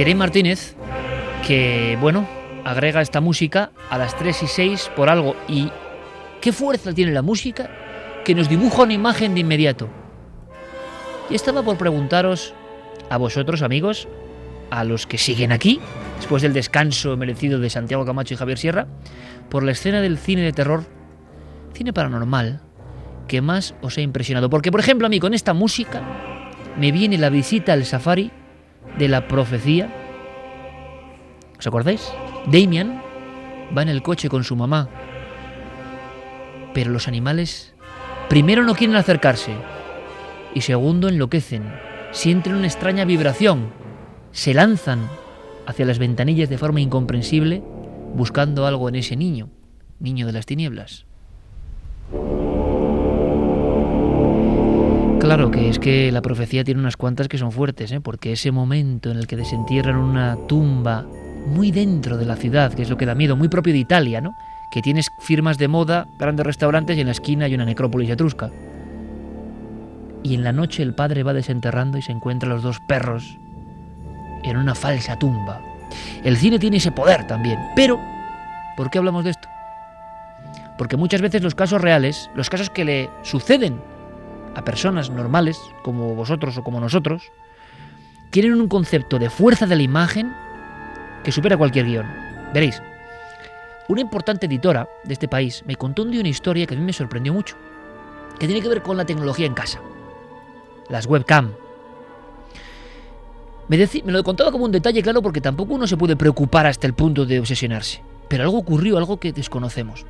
Jeremy 0.00 0.18
Martínez, 0.18 0.76
que, 1.46 1.98
bueno, 2.00 2.26
agrega 2.64 3.02
esta 3.02 3.20
música 3.20 3.70
a 3.90 3.98
las 3.98 4.16
3 4.16 4.44
y 4.44 4.46
6 4.46 4.92
por 4.96 5.10
algo. 5.10 5.36
¿Y 5.46 5.70
qué 6.40 6.52
fuerza 6.52 6.94
tiene 6.94 7.12
la 7.12 7.20
música? 7.20 7.68
Que 8.24 8.34
nos 8.34 8.48
dibuja 8.48 8.84
una 8.84 8.94
imagen 8.94 9.34
de 9.34 9.40
inmediato. 9.40 9.90
Y 11.28 11.34
estaba 11.34 11.62
por 11.62 11.76
preguntaros 11.76 12.54
a 13.10 13.18
vosotros, 13.18 13.60
amigos, 13.60 14.08
a 14.70 14.84
los 14.84 15.06
que 15.06 15.18
siguen 15.18 15.52
aquí, 15.52 15.80
después 16.16 16.40
del 16.40 16.54
descanso 16.54 17.18
merecido 17.18 17.58
de 17.58 17.68
Santiago 17.68 18.06
Camacho 18.06 18.32
y 18.32 18.38
Javier 18.38 18.56
Sierra, 18.56 18.86
por 19.50 19.64
la 19.64 19.72
escena 19.72 20.00
del 20.00 20.16
cine 20.16 20.40
de 20.40 20.54
terror, 20.54 20.84
cine 21.74 21.92
paranormal, 21.92 22.62
que 23.28 23.42
más 23.42 23.74
os 23.82 23.98
ha 23.98 24.00
impresionado. 24.00 24.48
Porque, 24.48 24.70
por 24.70 24.80
ejemplo, 24.80 25.06
a 25.06 25.10
mí 25.10 25.20
con 25.20 25.34
esta 25.34 25.52
música 25.52 26.00
me 26.78 26.90
viene 26.90 27.18
la 27.18 27.28
visita 27.28 27.74
al 27.74 27.84
safari 27.84 28.32
de 28.98 29.08
la 29.08 29.28
profecía. 29.28 29.88
¿Os 31.60 31.66
acordáis? 31.66 32.10
Damian 32.46 33.02
va 33.76 33.82
en 33.82 33.90
el 33.90 34.00
coche 34.00 34.30
con 34.30 34.44
su 34.44 34.56
mamá, 34.56 34.88
pero 36.72 36.90
los 36.90 37.06
animales 37.06 37.74
primero 38.30 38.64
no 38.64 38.74
quieren 38.74 38.96
acercarse 38.96 39.52
y 40.54 40.62
segundo 40.62 41.10
enloquecen, 41.10 41.70
sienten 42.12 42.54
una 42.54 42.66
extraña 42.66 43.04
vibración, 43.04 43.68
se 44.32 44.54
lanzan 44.54 45.06
hacia 45.66 45.84
las 45.84 45.98
ventanillas 45.98 46.48
de 46.48 46.56
forma 46.56 46.80
incomprensible 46.80 47.62
buscando 48.14 48.64
algo 48.64 48.88
en 48.88 48.94
ese 48.94 49.14
niño, 49.16 49.50
niño 49.98 50.26
de 50.26 50.32
las 50.32 50.46
tinieblas. 50.46 51.04
Claro 55.20 55.50
que 55.50 55.68
es 55.68 55.78
que 55.78 56.10
la 56.10 56.22
profecía 56.22 56.64
tiene 56.64 56.80
unas 56.80 56.96
cuantas 56.96 57.28
que 57.28 57.36
son 57.36 57.52
fuertes, 57.52 57.92
¿eh? 57.92 58.00
porque 58.00 58.32
ese 58.32 58.50
momento 58.50 59.10
en 59.10 59.18
el 59.18 59.26
que 59.26 59.36
desentierran 59.36 59.96
una 59.96 60.38
tumba 60.48 61.06
muy 61.46 61.70
dentro 61.70 62.16
de 62.16 62.26
la 62.26 62.36
ciudad, 62.36 62.72
que 62.72 62.82
es 62.82 62.90
lo 62.90 62.96
que 62.96 63.06
da 63.06 63.14
miedo, 63.14 63.36
muy 63.36 63.48
propio 63.48 63.72
de 63.72 63.78
Italia, 63.78 64.20
¿no? 64.20 64.34
Que 64.70 64.82
tienes 64.82 65.12
firmas 65.18 65.58
de 65.58 65.68
moda, 65.68 66.06
grandes 66.18 66.46
restaurantes 66.46 66.96
y 66.96 67.00
en 67.00 67.06
la 67.06 67.12
esquina 67.12 67.46
hay 67.46 67.54
una 67.54 67.64
necrópolis 67.64 68.10
etrusca. 68.10 68.50
Y 70.22 70.34
en 70.34 70.44
la 70.44 70.52
noche 70.52 70.82
el 70.82 70.94
padre 70.94 71.22
va 71.22 71.32
desenterrando 71.32 71.98
y 71.98 72.02
se 72.02 72.12
encuentra 72.12 72.48
los 72.48 72.62
dos 72.62 72.80
perros 72.80 73.38
en 74.42 74.56
una 74.56 74.74
falsa 74.74 75.18
tumba. 75.18 75.60
El 76.22 76.36
cine 76.36 76.58
tiene 76.58 76.76
ese 76.76 76.92
poder 76.92 77.26
también. 77.26 77.58
Pero, 77.74 77.98
¿por 78.76 78.90
qué 78.90 78.98
hablamos 78.98 79.24
de 79.24 79.30
esto? 79.30 79.48
Porque 80.78 80.96
muchas 80.96 81.20
veces 81.20 81.42
los 81.42 81.54
casos 81.54 81.80
reales, 81.80 82.30
los 82.34 82.48
casos 82.48 82.70
que 82.70 82.84
le 82.84 83.10
suceden 83.22 83.80
a 84.54 84.64
personas 84.64 85.10
normales, 85.10 85.58
como 85.82 86.14
vosotros 86.14 86.56
o 86.56 86.64
como 86.64 86.80
nosotros, 86.80 87.22
tienen 88.30 88.54
un 88.54 88.68
concepto 88.68 89.18
de 89.18 89.30
fuerza 89.30 89.66
de 89.66 89.76
la 89.76 89.82
imagen 89.82 90.32
que 91.24 91.32
supera 91.32 91.56
cualquier 91.56 91.86
guion. 91.86 92.06
Veréis, 92.52 92.82
una 93.88 94.00
importante 94.00 94.46
editora 94.46 94.88
de 95.04 95.12
este 95.12 95.28
país 95.28 95.64
me 95.66 95.76
contó 95.76 96.02
una 96.02 96.28
historia 96.28 96.66
que 96.66 96.74
a 96.74 96.78
mí 96.78 96.84
me 96.84 96.92
sorprendió 96.92 97.32
mucho, 97.32 97.56
que 98.38 98.46
tiene 98.46 98.62
que 98.62 98.68
ver 98.68 98.82
con 98.82 98.96
la 98.96 99.04
tecnología 99.04 99.46
en 99.46 99.54
casa, 99.54 99.80
las 100.88 101.06
webcam. 101.06 101.52
Me, 103.68 103.76
me 103.76 104.12
lo 104.12 104.24
contaba 104.24 104.50
como 104.50 104.64
un 104.64 104.72
detalle, 104.72 105.02
claro, 105.02 105.22
porque 105.22 105.40
tampoco 105.40 105.74
uno 105.74 105.86
se 105.86 105.96
puede 105.96 106.16
preocupar 106.16 106.66
hasta 106.66 106.86
el 106.86 106.94
punto 106.94 107.24
de 107.24 107.38
obsesionarse. 107.38 108.02
Pero 108.28 108.44
algo 108.44 108.58
ocurrió, 108.58 108.98
algo 108.98 109.18
que 109.18 109.32
desconocemos. 109.32 110.06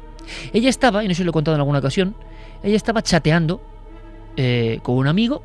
Ella 0.52 0.70
estaba, 0.70 1.04
y 1.04 1.08
no 1.08 1.14
sé 1.14 1.18
si 1.18 1.24
lo 1.24 1.30
he 1.30 1.32
contado 1.32 1.54
en 1.54 1.60
alguna 1.60 1.78
ocasión, 1.78 2.14
ella 2.62 2.76
estaba 2.76 3.02
chateando 3.02 3.60
eh, 4.36 4.80
con 4.82 4.96
un 4.96 5.06
amigo 5.06 5.42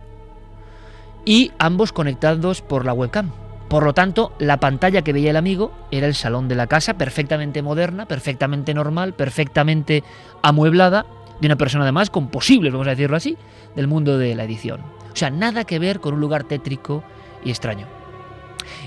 y 1.26 1.52
ambos 1.58 1.92
conectados 1.92 2.62
por 2.62 2.86
la 2.86 2.94
webcam. 2.94 3.32
Por 3.76 3.84
lo 3.84 3.94
tanto, 3.94 4.32
la 4.40 4.58
pantalla 4.62 5.02
que 5.02 5.12
veía 5.12 5.32
el 5.32 5.36
amigo 5.36 5.74
era 5.92 6.08
el 6.08 6.16
salón 6.16 6.48
de 6.48 6.56
la 6.56 6.66
casa, 6.66 6.94
perfectamente 6.94 7.62
moderna, 7.62 8.06
perfectamente 8.06 8.74
normal, 8.74 9.14
perfectamente 9.16 10.02
amueblada, 10.42 11.06
de 11.42 11.48
una 11.48 11.58
persona 11.58 11.84
además 11.84 12.10
con 12.10 12.30
posibles, 12.30 12.72
vamos 12.72 12.88
a 12.88 12.92
decirlo 12.92 13.18
así, 13.18 13.38
del 13.76 13.90
mundo 13.90 14.18
de 14.18 14.34
la 14.34 14.46
edición. 14.46 14.80
O 14.80 15.16
sea, 15.18 15.30
nada 15.30 15.66
que 15.66 15.78
ver 15.78 16.00
con 16.00 16.14
un 16.14 16.22
lugar 16.22 16.46
tétrico 16.46 17.04
y 17.44 17.50
extraño. 17.50 17.86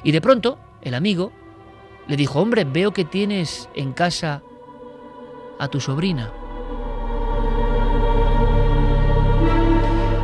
Y 0.04 0.12
de 0.12 0.22
pronto, 0.22 0.58
el 0.80 0.94
amigo 0.94 1.32
le 2.06 2.16
dijo, 2.16 2.40
hombre, 2.40 2.64
veo 2.64 2.92
que 2.92 3.04
tienes 3.04 3.68
en 3.74 3.92
casa 3.92 4.40
a 5.58 5.68
tu 5.68 5.82
sobrina. 5.82 6.32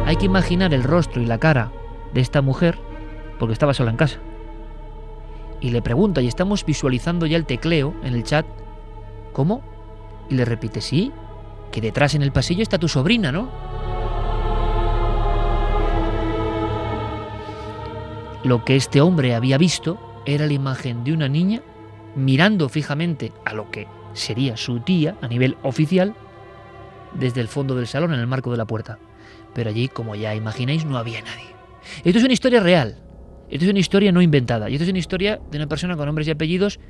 Hay 0.06 0.16
que 0.16 0.24
imaginar 0.24 0.72
el 0.72 0.84
rostro 0.84 1.20
y 1.20 1.26
la 1.26 1.36
cara 1.36 1.70
de 2.14 2.22
esta 2.22 2.40
mujer 2.40 2.78
porque 3.38 3.52
estaba 3.52 3.74
sola 3.74 3.90
en 3.90 3.98
casa. 3.98 4.20
Y 5.64 5.70
le 5.70 5.80
pregunta, 5.80 6.20
y 6.20 6.26
estamos 6.26 6.66
visualizando 6.66 7.24
ya 7.24 7.38
el 7.38 7.46
tecleo 7.46 7.94
en 8.04 8.12
el 8.12 8.22
chat, 8.22 8.44
¿cómo? 9.32 9.62
Y 10.28 10.34
le 10.34 10.44
repite, 10.44 10.82
sí, 10.82 11.10
que 11.72 11.80
detrás 11.80 12.14
en 12.14 12.20
el 12.20 12.32
pasillo 12.32 12.62
está 12.62 12.76
tu 12.76 12.86
sobrina, 12.86 13.32
¿no? 13.32 13.48
Lo 18.44 18.62
que 18.66 18.76
este 18.76 19.00
hombre 19.00 19.34
había 19.34 19.56
visto 19.56 19.98
era 20.26 20.46
la 20.46 20.52
imagen 20.52 21.02
de 21.02 21.14
una 21.14 21.30
niña 21.30 21.62
mirando 22.14 22.68
fijamente 22.68 23.32
a 23.46 23.54
lo 23.54 23.70
que 23.70 23.88
sería 24.12 24.58
su 24.58 24.80
tía 24.80 25.16
a 25.22 25.28
nivel 25.28 25.56
oficial 25.62 26.14
desde 27.14 27.40
el 27.40 27.48
fondo 27.48 27.74
del 27.74 27.86
salón 27.86 28.12
en 28.12 28.20
el 28.20 28.26
marco 28.26 28.50
de 28.50 28.58
la 28.58 28.66
puerta. 28.66 28.98
Pero 29.54 29.70
allí, 29.70 29.88
como 29.88 30.14
ya 30.14 30.34
imagináis, 30.34 30.84
no 30.84 30.98
había 30.98 31.22
nadie. 31.22 31.56
Esto 32.04 32.18
es 32.18 32.24
una 32.24 32.34
historia 32.34 32.60
real. 32.60 33.03
Esto 33.50 33.64
es 33.64 33.70
una 33.70 33.78
historia 33.78 34.12
no 34.12 34.22
inventada. 34.22 34.70
Y 34.70 34.74
esto 34.74 34.84
es 34.84 34.90
una 34.90 34.98
historia 34.98 35.40
de 35.50 35.58
una 35.58 35.68
persona 35.68 35.96
con 35.96 36.06
nombres 36.06 36.28
y 36.28 36.30
apellidos 36.30 36.80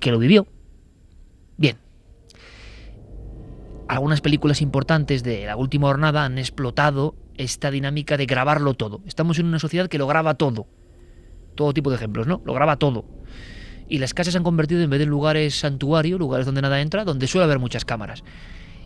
que 0.00 0.10
lo 0.10 0.18
vivió. 0.18 0.46
Bien. 1.56 1.78
Algunas 3.88 4.20
películas 4.20 4.62
importantes 4.62 5.22
de 5.22 5.46
la 5.46 5.56
última 5.56 5.88
jornada 5.88 6.24
han 6.24 6.38
explotado 6.38 7.14
esta 7.36 7.70
dinámica 7.70 8.16
de 8.16 8.26
grabarlo 8.26 8.74
todo. 8.74 9.00
Estamos 9.06 9.38
en 9.38 9.46
una 9.46 9.58
sociedad 9.58 9.88
que 9.88 9.98
lo 9.98 10.06
graba 10.06 10.34
todo. 10.34 10.66
Todo 11.54 11.74
tipo 11.74 11.90
de 11.90 11.96
ejemplos, 11.96 12.26
¿no? 12.26 12.40
Lo 12.44 12.54
graba 12.54 12.76
todo. 12.76 13.04
Y 13.88 13.98
las 13.98 14.14
casas 14.14 14.32
se 14.32 14.38
han 14.38 14.44
convertido 14.44 14.80
en 14.80 14.90
vez 14.90 15.00
de 15.00 15.06
lugares 15.06 15.58
santuario, 15.58 16.18
lugares 16.18 16.46
donde 16.46 16.62
nada 16.62 16.80
entra, 16.80 17.04
donde 17.04 17.26
suele 17.26 17.44
haber 17.44 17.58
muchas 17.58 17.84
cámaras. 17.84 18.24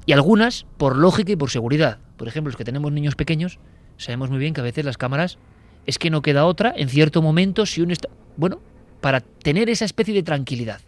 Y 0.05 0.13
algunas 0.13 0.67
por 0.77 0.97
lógica 0.97 1.33
y 1.33 1.37
por 1.37 1.51
seguridad. 1.51 1.99
Por 2.17 2.29
ejemplo, 2.29 2.51
los 2.51 2.57
que 2.57 2.65
tenemos 2.65 2.93
niños 2.93 3.15
pequeños, 3.15 3.59
sabemos 3.99 4.31
muy 4.31 4.39
bien 4.39 4.55
que 4.55 4.61
a 4.61 4.65
veces 4.65 4.85
las 4.85 4.99
cámaras 4.99 5.39
es 5.87 5.99
que 5.99 6.11
no 6.11 6.23
queda 6.23 6.47
otra 6.47 6.75
en 6.77 6.89
cierto 6.89 7.23
momento 7.23 7.67
si 7.67 7.83
uno 7.83 7.93
está... 7.93 8.09
Bueno, 8.37 8.61
para 9.01 9.21
tener 9.21 9.71
esa 9.71 9.85
especie 9.85 10.15
de 10.15 10.23
tranquilidad. 10.23 10.81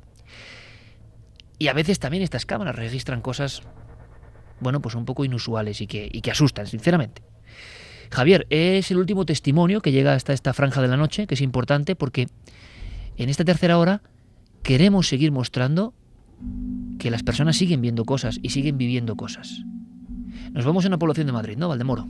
Y 1.58 1.68
a 1.68 1.72
veces 1.72 1.98
también 1.98 2.22
estas 2.22 2.46
cámaras 2.46 2.76
registran 2.76 3.20
cosas, 3.20 3.62
bueno, 4.60 4.80
pues 4.80 4.94
un 4.94 5.04
poco 5.04 5.24
inusuales 5.24 5.80
y 5.80 5.86
que, 5.86 6.08
y 6.10 6.20
que 6.20 6.30
asustan, 6.30 6.66
sinceramente. 6.66 7.22
Javier, 8.10 8.46
es 8.50 8.90
el 8.90 8.98
último 8.98 9.26
testimonio 9.26 9.80
que 9.80 9.92
llega 9.92 10.14
hasta 10.14 10.32
esta 10.32 10.54
franja 10.54 10.80
de 10.80 10.88
la 10.88 10.96
noche, 10.96 11.26
que 11.26 11.34
es 11.34 11.40
importante 11.40 11.94
porque 11.94 12.28
en 13.16 13.28
esta 13.28 13.44
tercera 13.44 13.78
hora 13.78 14.02
queremos 14.62 15.08
seguir 15.08 15.32
mostrando 15.32 15.94
que 16.98 17.10
las 17.10 17.22
personas 17.22 17.56
siguen 17.56 17.80
viendo 17.80 18.04
cosas 18.04 18.38
y 18.42 18.50
siguen 18.50 18.78
viviendo 18.78 19.16
cosas. 19.16 19.62
Nos 20.52 20.64
vamos 20.64 20.84
a 20.84 20.88
una 20.88 20.98
población 20.98 21.26
de 21.26 21.32
Madrid, 21.32 21.56
¿no, 21.56 21.68
Valdemoro? 21.68 22.08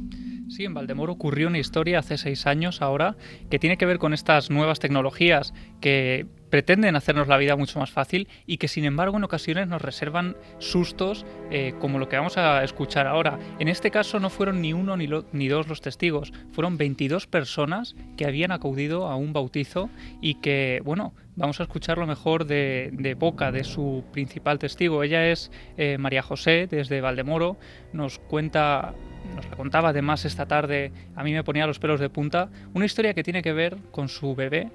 Sí, 0.49 0.65
en 0.65 0.73
Valdemoro 0.73 1.13
ocurrió 1.13 1.49
una 1.49 1.59
historia 1.59 1.99
hace 1.99 2.17
seis 2.17 2.47
años 2.47 2.81
ahora 2.81 3.17
que 3.51 3.59
tiene 3.59 3.77
que 3.77 3.87
ver 3.87 3.99
con 3.99 4.15
estas 4.15 4.51
nuevas 4.51 4.79
tecnologías 4.79 5.53
que 5.81 6.27
pretenden 6.49 6.97
hacernos 6.97 7.29
la 7.29 7.37
vida 7.37 7.57
mucho 7.57 7.79
más 7.79 7.91
fácil 7.91 8.29
y 8.47 8.57
que 8.57 8.69
sin 8.69 8.85
embargo 8.85 9.19
en 9.19 9.25
ocasiones 9.25 9.69
nos 9.69 9.83
reservan 9.83 10.37
sustos 10.59 11.27
eh, 11.51 11.75
como 11.79 11.99
lo 11.99 12.09
que 12.09 12.17
vamos 12.17 12.39
a 12.39 12.65
escuchar 12.65 13.07
ahora. 13.07 13.39
En 13.59 13.69
este 13.69 13.91
caso 13.91 14.21
no 14.21 14.31
fueron 14.31 14.63
ni 14.63 14.73
uno 14.73 14.97
ni, 14.97 15.49
dos 15.49 15.69
los 15.69 15.81
testigos, 15.83 16.33
fueron 16.53 16.79
22 16.79 17.27
personas 17.27 17.95
que 18.17 18.25
habían 18.25 18.51
acudido 18.51 19.07
a 19.07 19.17
un 19.17 19.35
bautizo 19.35 19.91
y 20.23 20.37
que, 20.37 20.81
bueno, 20.85 21.13
vamos 21.37 21.61
a 21.61 21.65
escuchar 21.65 21.99
lo 21.99 22.07
mejor 22.07 22.47
de, 22.47 23.17
boca 23.19 23.53
de 23.53 23.65
su 23.65 24.05
principal 24.13 24.59
testigo. 24.59 25.03
Ella 25.03 25.31
es 25.31 25.51
eh, 25.77 25.99
María 25.99 26.23
José 26.23 26.67
desde 26.71 27.01
Valdemoro, 27.01 27.59
nos 27.93 28.19
cuenta 28.19 28.95
nos 29.35 29.49
la 29.49 29.57
contaba 29.57 29.91
además 29.91 30.25
esta 30.25 30.47
tarde, 30.47 30.93
a 31.17 31.23
mí 31.23 31.33
me 31.33 31.45
ponía 31.45 31.67
los 31.67 31.79
pelos 31.79 32.01
de 32.01 32.11
punta, 32.11 32.49
una 32.75 32.85
historia 32.85 33.15
que 33.15 33.23
tiene 33.23 33.43
que 33.43 33.53
ver 33.53 33.77
con 33.91 34.09
su 34.09 34.35
bebé, 34.35 34.69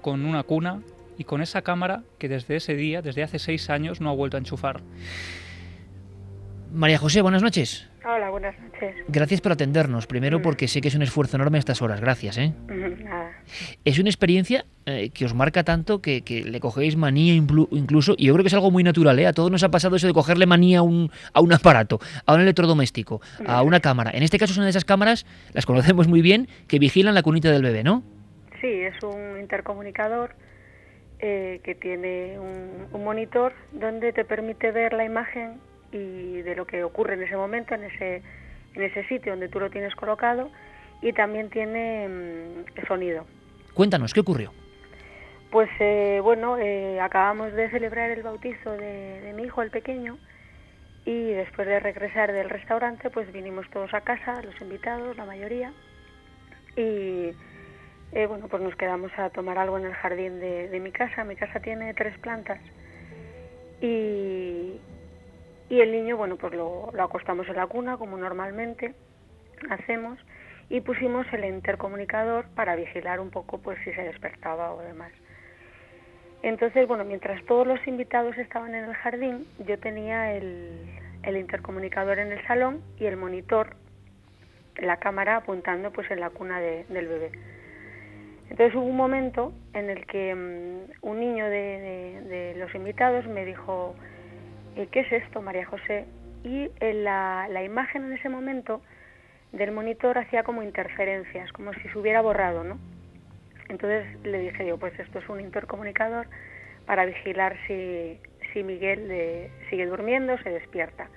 con 0.00 0.24
una 0.24 0.42
cuna 0.42 0.82
y 1.16 1.24
con 1.24 1.42
esa 1.42 1.62
cámara 1.62 2.02
que 2.18 2.28
desde 2.28 2.56
ese 2.56 2.74
día, 2.74 3.02
desde 3.02 3.22
hace 3.22 3.38
seis 3.38 3.70
años, 3.70 4.00
no 4.00 4.10
ha 4.10 4.14
vuelto 4.14 4.36
a 4.36 4.40
enchufar. 4.40 4.82
María 6.72 6.98
José, 6.98 7.22
buenas 7.22 7.42
noches. 7.42 7.88
Hola, 8.04 8.30
buenas 8.30 8.54
noches. 8.58 8.94
Gracias 9.08 9.40
por 9.40 9.52
atendernos. 9.52 10.06
Primero 10.06 10.38
mm. 10.38 10.42
porque 10.42 10.68
sé 10.68 10.80
que 10.80 10.88
es 10.88 10.94
un 10.94 11.02
esfuerzo 11.02 11.36
enorme 11.36 11.58
a 11.58 11.60
estas 11.60 11.82
horas. 11.82 12.00
Gracias. 12.00 12.38
¿eh? 12.38 12.52
Nada. 12.68 13.17
Es 13.84 13.98
una 13.98 14.08
experiencia 14.08 14.64
eh, 14.86 15.10
que 15.10 15.24
os 15.24 15.34
marca 15.34 15.64
tanto 15.64 16.00
que, 16.00 16.22
le 16.46 16.60
cogéis 16.60 16.96
manía 16.96 17.34
incluso, 17.34 18.14
y 18.16 18.26
yo 18.26 18.34
creo 18.34 18.42
que 18.42 18.48
es 18.48 18.54
algo 18.54 18.70
muy 18.70 18.82
natural. 18.84 19.18
¿eh? 19.18 19.26
A 19.26 19.32
todos 19.32 19.50
nos 19.50 19.62
ha 19.62 19.70
pasado 19.70 19.96
eso 19.96 20.06
de 20.06 20.14
cogerle 20.14 20.46
manía 20.46 20.80
a 20.80 20.82
un, 20.82 21.10
a 21.32 21.40
un 21.40 21.52
aparato, 21.52 22.00
a 22.26 22.34
un 22.34 22.40
electrodoméstico, 22.40 23.20
a 23.46 23.62
una 23.62 23.80
cámara. 23.80 24.10
En 24.14 24.22
este 24.22 24.38
caso 24.38 24.52
es 24.52 24.56
una 24.56 24.66
de 24.66 24.70
esas 24.70 24.84
cámaras, 24.84 25.26
las 25.52 25.66
conocemos 25.66 26.08
muy 26.08 26.22
bien, 26.22 26.48
que 26.66 26.78
vigilan 26.78 27.14
la 27.14 27.22
cunita 27.22 27.50
del 27.50 27.62
bebé, 27.62 27.84
¿no? 27.84 28.02
Sí, 28.60 28.66
es 28.66 29.00
un 29.02 29.38
intercomunicador 29.38 30.34
eh, 31.20 31.60
que 31.64 31.74
tiene 31.74 32.38
un, 32.38 33.02
monitor 33.02 33.52
donde 33.72 34.12
te 34.12 34.24
permite 34.24 34.70
ver 34.70 34.92
la 34.92 35.04
imagen 35.04 35.60
y 35.90 36.42
de 36.42 36.54
lo 36.54 36.66
que 36.66 36.84
ocurre 36.84 37.14
en 37.14 37.22
ese 37.22 37.36
momento, 37.36 37.74
en 37.74 37.84
ese, 37.84 38.22
en 38.74 38.82
ese 38.82 39.04
sitio 39.08 39.32
donde 39.32 39.48
tú 39.48 39.58
lo 39.58 39.70
tienes 39.70 39.94
colocado, 39.94 40.50
y 41.02 41.12
también 41.12 41.50
tiene 41.50 42.08
mm, 42.08 42.86
sonido. 42.86 43.24
Cuéntanos, 43.74 44.12
¿qué 44.12 44.20
ocurrió? 44.20 44.52
Pues 45.50 45.70
eh, 45.80 46.20
bueno, 46.22 46.58
eh, 46.58 47.00
acabamos 47.00 47.52
de 47.52 47.70
celebrar 47.70 48.10
el 48.10 48.22
bautizo 48.22 48.72
de, 48.72 49.20
de 49.20 49.32
mi 49.32 49.44
hijo, 49.44 49.62
el 49.62 49.70
pequeño, 49.70 50.18
y 51.04 51.30
después 51.30 51.66
de 51.66 51.80
regresar 51.80 52.32
del 52.32 52.50
restaurante, 52.50 53.08
pues 53.08 53.32
vinimos 53.32 53.68
todos 53.70 53.94
a 53.94 54.02
casa, 54.02 54.42
los 54.42 54.60
invitados, 54.60 55.16
la 55.16 55.24
mayoría, 55.24 55.72
y 56.76 57.32
eh, 58.12 58.26
bueno, 58.26 58.48
pues 58.48 58.62
nos 58.62 58.74
quedamos 58.76 59.12
a 59.18 59.30
tomar 59.30 59.58
algo 59.58 59.78
en 59.78 59.86
el 59.86 59.94
jardín 59.94 60.40
de, 60.40 60.80
mi 60.80 60.92
casa. 60.92 61.24
Mi 61.24 61.36
casa 61.36 61.60
tiene 61.60 61.92
tres 61.94 62.16
plantas 62.18 62.60
y, 63.80 64.80
y 65.68 65.80
el 65.80 65.92
niño, 65.92 66.16
bueno, 66.16 66.36
pues 66.36 66.54
lo, 66.54 66.90
acostamos 66.98 67.46
en 67.48 67.56
la 67.56 67.66
cuna 67.66 67.96
como 67.96 68.16
normalmente 68.16 68.94
hacemos 69.70 70.18
y 70.70 70.80
pusimos 70.80 71.26
el 71.32 71.44
intercomunicador 71.44 72.46
para 72.54 72.76
vigilar 72.76 73.20
un 73.20 73.30
poco 73.30 73.58
pues 73.58 73.78
si 73.84 73.92
se 73.92 74.02
despertaba 74.02 74.72
o 74.72 74.82
demás. 74.82 75.12
Entonces, 76.42 76.86
bueno, 76.86 77.04
mientras 77.04 77.44
todos 77.46 77.66
los 77.66 77.84
invitados 77.86 78.36
estaban 78.38 78.74
en 78.74 78.84
el 78.84 78.94
jardín, 78.94 79.46
yo 79.66 79.78
tenía 79.78 80.32
el, 80.34 80.88
intercomunicador 81.26 82.18
en 82.18 82.32
el 82.32 82.46
salón 82.46 82.82
y 82.98 83.06
el 83.06 83.16
monitor, 83.16 83.76
la 84.76 84.98
cámara 84.98 85.36
apuntando 85.36 85.92
pues 85.92 86.10
en 86.10 86.20
la 86.20 86.30
cuna 86.30 86.60
del 86.60 87.08
bebé. 87.08 87.32
Entonces 88.50 88.74
hubo 88.74 88.84
un 88.84 88.96
momento 88.96 89.52
en 89.74 89.90
el 89.90 90.06
que 90.06 90.34
mm, 90.34 91.06
un 91.06 91.20
niño 91.20 91.46
de, 91.46 92.54
los 92.56 92.74
invitados 92.74 93.26
me 93.26 93.44
dijo, 93.44 93.94
eh, 94.76 94.88
¿qué 94.90 95.00
es 95.00 95.12
esto, 95.12 95.42
María 95.42 95.66
José? 95.66 96.06
Y 96.44 96.70
la, 96.80 97.46
la 97.50 97.62
imagen 97.62 98.04
en 98.04 98.12
ese 98.12 98.28
momento 98.28 98.80
del 99.52 99.72
monitor 99.72 100.18
hacía 100.18 100.42
como 100.42 100.62
interferencias, 100.62 101.50
como 101.52 101.72
si 101.74 101.88
se 101.88 101.98
hubiera 101.98 102.20
borrado, 102.20 102.64
¿no? 102.64 102.78
Entonces 103.68 104.06
le 104.24 104.38
dije 104.38 104.66
yo, 104.66 104.78
pues 104.78 104.98
esto 104.98 105.18
es 105.18 105.28
un 105.28 105.40
intercomunicador 105.40 106.26
para 106.86 107.04
vigilar 107.04 107.56
si, 107.66 108.18
si 108.52 108.62
Miguel 108.62 109.50
sigue 109.68 109.86
durmiendo, 109.86 110.38
se 110.38 110.50
despierta. 110.50 111.08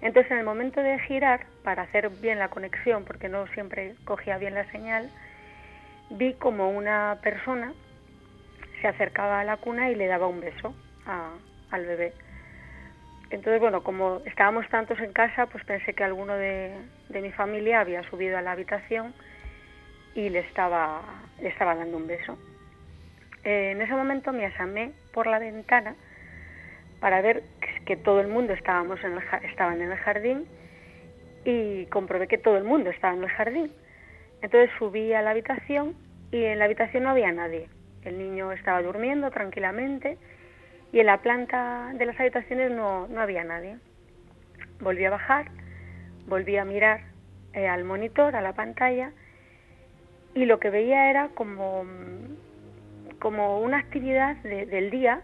Entonces 0.00 0.32
en 0.32 0.38
el 0.38 0.44
momento 0.44 0.80
de 0.80 0.98
girar, 1.00 1.46
para 1.62 1.82
hacer 1.82 2.08
bien 2.10 2.38
la 2.38 2.48
conexión, 2.48 3.04
porque 3.04 3.28
no 3.28 3.46
siempre 3.48 3.94
cogía 4.04 4.38
bien 4.38 4.54
la 4.54 4.70
señal, 4.72 5.10
vi 6.10 6.34
como 6.34 6.70
una 6.70 7.18
persona 7.22 7.72
se 8.80 8.88
acercaba 8.88 9.40
a 9.40 9.44
la 9.44 9.56
cuna 9.58 9.90
y 9.90 9.94
le 9.94 10.08
daba 10.08 10.26
un 10.26 10.40
beso 10.40 10.74
al 11.70 11.86
bebé. 11.86 12.12
Entonces, 13.32 13.60
bueno, 13.62 13.82
como 13.82 14.20
estábamos 14.26 14.68
tantos 14.68 15.00
en 15.00 15.14
casa, 15.14 15.46
pues 15.46 15.64
pensé 15.64 15.94
que 15.94 16.04
alguno 16.04 16.36
de, 16.36 16.76
mi 17.08 17.32
familia 17.32 17.80
había 17.80 18.02
subido 18.10 18.36
a 18.36 18.42
la 18.42 18.52
habitación 18.52 19.14
y 20.14 20.28
le 20.28 20.40
estaba, 20.40 21.00
le 21.40 21.48
estaba 21.48 21.74
dando 21.74 21.96
un 21.96 22.06
beso. 22.06 22.36
Eh, 23.42 23.70
en 23.70 23.80
ese 23.80 23.94
momento 23.94 24.34
me 24.34 24.44
asomé 24.44 24.92
por 25.14 25.26
la 25.26 25.38
ventana 25.38 25.96
para 27.00 27.22
ver 27.22 27.42
que, 27.86 27.96
todo 27.96 28.20
el 28.20 28.28
mundo 28.28 28.52
estábamos 28.52 29.02
en 29.02 29.14
el, 29.14 29.22
estaban 29.44 29.80
en 29.80 29.92
el 29.92 29.98
jardín 29.98 30.46
y 31.46 31.86
comprobé 31.86 32.28
que 32.28 32.36
todo 32.36 32.58
el 32.58 32.64
mundo 32.64 32.90
estaba 32.90 33.14
en 33.14 33.22
el 33.22 33.30
jardín. 33.30 33.72
Entonces 34.42 34.68
subí 34.78 35.14
a 35.14 35.22
la 35.22 35.30
habitación 35.30 35.96
y 36.30 36.44
en 36.44 36.58
la 36.58 36.66
habitación 36.66 37.04
no 37.04 37.08
había 37.08 37.32
nadie. 37.32 37.70
El 38.04 38.18
niño 38.18 38.52
estaba 38.52 38.82
durmiendo 38.82 39.30
tranquilamente 39.30 40.18
y 40.92 41.00
en 41.00 41.06
la 41.06 41.22
planta 41.22 41.92
de 41.94 42.06
las 42.06 42.18
habitaciones 42.20 42.70
no, 42.70 43.08
no 43.08 43.20
había 43.20 43.44
nadie. 43.44 43.78
Volví 44.80 45.04
a 45.04 45.10
bajar, 45.10 45.50
volví 46.26 46.56
a 46.56 46.64
mirar 46.64 47.00
eh, 47.54 47.66
al 47.66 47.84
monitor, 47.84 48.36
a 48.36 48.42
la 48.42 48.52
pantalla, 48.52 49.12
y 50.34 50.44
lo 50.44 50.60
que 50.60 50.70
veía 50.70 51.10
era 51.10 51.28
como, 51.28 51.84
como 53.18 53.60
una 53.60 53.78
actividad 53.78 54.36
del 54.36 54.90
día, 54.90 55.22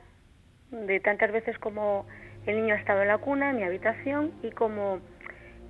de 0.70 1.00
tantas 1.00 1.32
veces 1.32 1.58
como 1.58 2.06
el 2.46 2.56
niño 2.56 2.74
ha 2.74 2.78
estado 2.78 3.02
en 3.02 3.08
la 3.08 3.18
cuna, 3.18 3.50
en 3.50 3.56
mi 3.56 3.62
habitación, 3.62 4.32
y 4.42 4.50
como 4.50 5.00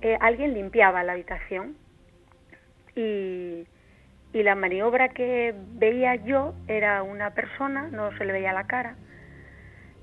eh, 0.01 0.17
alguien 0.21 0.53
limpiaba 0.53 1.03
la 1.03 1.13
habitación 1.13 1.75
y, 2.95 3.67
la 4.31 4.55
maniobra 4.55 5.09
que 5.09 5.53
veía 5.73 6.15
yo 6.15 6.53
era 6.67 7.03
una 7.03 7.31
persona, 7.31 7.89
no 7.91 8.15
se 8.17 8.25
le 8.25 8.31
veía 8.31 8.53
la 8.53 8.67
cara, 8.67 8.95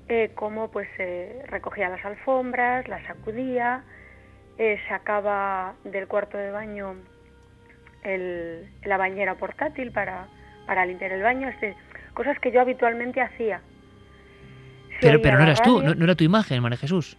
eh, 0.09 0.31
como 0.35 0.69
pues 0.69 0.87
eh, 0.99 1.43
recogía 1.47 1.89
las 1.89 2.03
alfombras, 2.05 2.87
las 2.87 3.03
sacudía, 3.05 3.83
eh, 4.57 4.79
sacaba 4.87 5.75
del 5.83 6.07
cuarto 6.07 6.37
de 6.37 6.51
baño 6.51 6.95
el, 8.03 8.69
la 8.85 8.97
bañera 8.97 9.35
portátil 9.35 9.91
para, 9.91 10.27
para 10.65 10.85
limpiar 10.85 11.11
el 11.11 11.21
baño, 11.21 11.49
este, 11.49 11.75
cosas 12.13 12.39
que 12.39 12.51
yo 12.51 12.61
habitualmente 12.61 13.21
hacía. 13.21 13.61
pero, 15.01 15.21
pero 15.21 15.37
no 15.37 15.43
eras 15.43 15.61
tú, 15.61 15.81
no, 15.81 16.03
era 16.03 16.15
tu 16.15 16.23
imagen, 16.23 16.61
María 16.61 16.77
Jesús. 16.77 17.17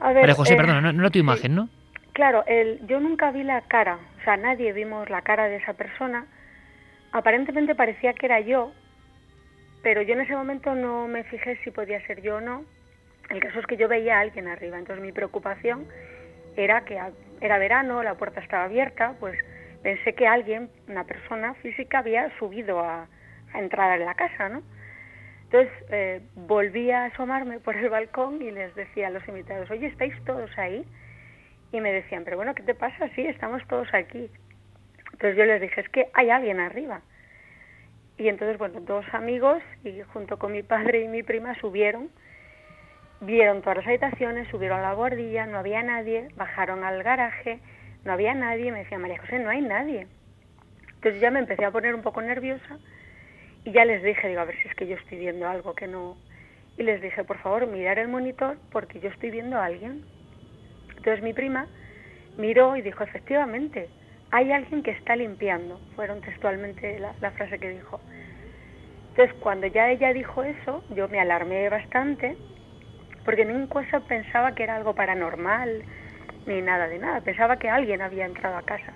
María 0.00 0.34
José, 0.34 0.56
perdona, 0.56 0.92
no, 0.92 1.00
era 1.00 1.10
tu 1.10 1.18
imagen, 1.18 1.54
¿no? 1.54 1.68
Claro, 2.12 2.44
el, 2.46 2.86
yo 2.86 3.00
nunca 3.00 3.32
vi 3.32 3.42
la 3.42 3.60
cara, 3.62 3.98
o 4.20 4.24
sea, 4.24 4.36
nadie 4.36 4.72
vimos 4.72 5.10
la 5.10 5.22
cara 5.22 5.48
de 5.48 5.56
esa 5.56 5.74
persona. 5.74 6.26
Aparentemente 7.12 7.74
parecía 7.74 8.12
que 8.14 8.26
era 8.26 8.40
yo, 8.40 8.72
pero 9.84 10.02
yo 10.02 10.14
en 10.14 10.22
ese 10.22 10.34
momento 10.34 10.74
no 10.74 11.06
me 11.06 11.22
fijé 11.22 11.56
si 11.62 11.70
podía 11.70 12.04
ser 12.06 12.20
yo 12.20 12.36
o 12.36 12.40
no. 12.40 12.64
El 13.30 13.40
caso 13.40 13.60
es 13.60 13.66
que 13.66 13.76
yo 13.76 13.86
veía 13.86 14.18
a 14.18 14.20
alguien 14.20 14.48
arriba, 14.48 14.76
entonces 14.76 15.02
mi 15.02 15.12
preocupación 15.12 15.86
era 16.56 16.84
que 16.84 17.00
era 17.40 17.58
verano, 17.58 18.02
la 18.02 18.16
puerta 18.16 18.40
estaba 18.40 18.64
abierta, 18.64 19.14
pues 19.20 19.38
pensé 19.82 20.14
que 20.14 20.26
alguien, 20.26 20.68
una 20.88 21.04
persona 21.04 21.54
física, 21.54 22.00
había 22.00 22.36
subido 22.38 22.80
a, 22.80 23.06
entrar 23.54 24.00
en 24.00 24.04
la 24.04 24.14
casa, 24.14 24.48
¿no? 24.48 24.62
Entonces 25.44 25.72
eh, 25.90 26.20
volví 26.34 26.90
a 26.90 27.04
asomarme 27.04 27.60
por 27.60 27.76
el 27.76 27.88
balcón 27.88 28.42
y 28.42 28.50
les 28.50 28.74
decía 28.74 29.06
a 29.06 29.10
los 29.10 29.26
invitados, 29.28 29.70
oye, 29.70 29.86
¿estáis 29.86 30.12
todos 30.24 30.50
ahí? 30.58 30.84
y 31.76 31.80
me 31.80 31.92
decían, 31.92 32.22
pero 32.24 32.36
bueno, 32.36 32.54
¿qué 32.54 32.62
te 32.62 32.74
pasa? 32.74 33.08
Sí, 33.16 33.26
estamos 33.26 33.66
todos 33.66 33.88
aquí. 33.92 34.30
Entonces 35.12 35.36
yo 35.36 35.44
les 35.44 35.60
dije, 35.60 35.80
es 35.80 35.88
que 35.88 36.08
hay 36.14 36.30
alguien 36.30 36.60
arriba. 36.60 37.02
Y 38.16 38.28
entonces, 38.28 38.58
bueno, 38.58 38.80
dos 38.80 39.04
amigos 39.12 39.62
y 39.82 40.00
junto 40.12 40.38
con 40.38 40.52
mi 40.52 40.62
padre 40.62 41.02
y 41.02 41.08
mi 41.08 41.22
prima 41.22 41.58
subieron, 41.60 42.10
vieron 43.20 43.60
todas 43.60 43.78
las 43.78 43.86
habitaciones, 43.86 44.48
subieron 44.48 44.78
a 44.78 44.82
la 44.82 44.94
bordilla, 44.94 45.46
no 45.46 45.58
había 45.58 45.82
nadie, 45.82 46.28
bajaron 46.36 46.84
al 46.84 47.02
garaje, 47.02 47.58
no 48.04 48.12
había 48.12 48.34
nadie, 48.34 48.70
me 48.70 48.80
decía 48.80 48.98
María 48.98 49.20
José, 49.20 49.38
no 49.40 49.50
hay 49.50 49.62
nadie. 49.62 50.06
Entonces 50.94 51.20
ya 51.20 51.30
me 51.30 51.40
empecé 51.40 51.64
a 51.64 51.70
poner 51.70 51.94
un 51.94 52.02
poco 52.02 52.22
nerviosa 52.22 52.78
y 53.64 53.72
ya 53.72 53.84
les 53.84 54.02
dije, 54.02 54.28
digo, 54.28 54.40
a 54.40 54.44
ver 54.44 54.56
si 54.62 54.68
es 54.68 54.74
que 54.74 54.86
yo 54.86 54.96
estoy 54.96 55.18
viendo 55.18 55.48
algo 55.48 55.74
que 55.74 55.86
no... 55.86 56.16
Y 56.76 56.82
les 56.82 57.00
dije, 57.00 57.24
por 57.24 57.38
favor, 57.38 57.66
mirar 57.66 57.98
el 57.98 58.08
monitor 58.08 58.58
porque 58.70 59.00
yo 59.00 59.08
estoy 59.08 59.30
viendo 59.30 59.58
a 59.58 59.64
alguien. 59.64 60.04
Entonces 60.96 61.22
mi 61.22 61.32
prima 61.32 61.68
miró 62.36 62.76
y 62.76 62.82
dijo, 62.82 63.04
efectivamente, 63.04 63.88
hay 64.34 64.50
alguien 64.50 64.82
que 64.82 64.90
está 64.90 65.14
limpiando. 65.14 65.80
Fueron 65.94 66.20
textualmente 66.20 66.98
la, 66.98 67.30
frase 67.30 67.56
que 67.60 67.68
dijo. 67.68 68.00
Entonces 69.10 69.32
cuando 69.38 69.68
ya 69.68 69.88
ella 69.90 70.12
dijo 70.12 70.42
eso, 70.42 70.82
yo 70.90 71.06
me 71.06 71.20
alarmé 71.20 71.68
bastante, 71.68 72.36
porque 73.24 73.44
nunca 73.44 73.80
pensaba 74.08 74.56
que 74.56 74.64
era 74.64 74.74
algo 74.74 74.92
paranormal, 74.92 75.84
ni 76.46 76.60
nada 76.62 76.88
de 76.88 76.98
nada. 76.98 77.20
Pensaba 77.20 77.60
que 77.60 77.70
alguien 77.70 78.02
había 78.02 78.26
entrado 78.26 78.56
a 78.56 78.62
casa. 78.62 78.92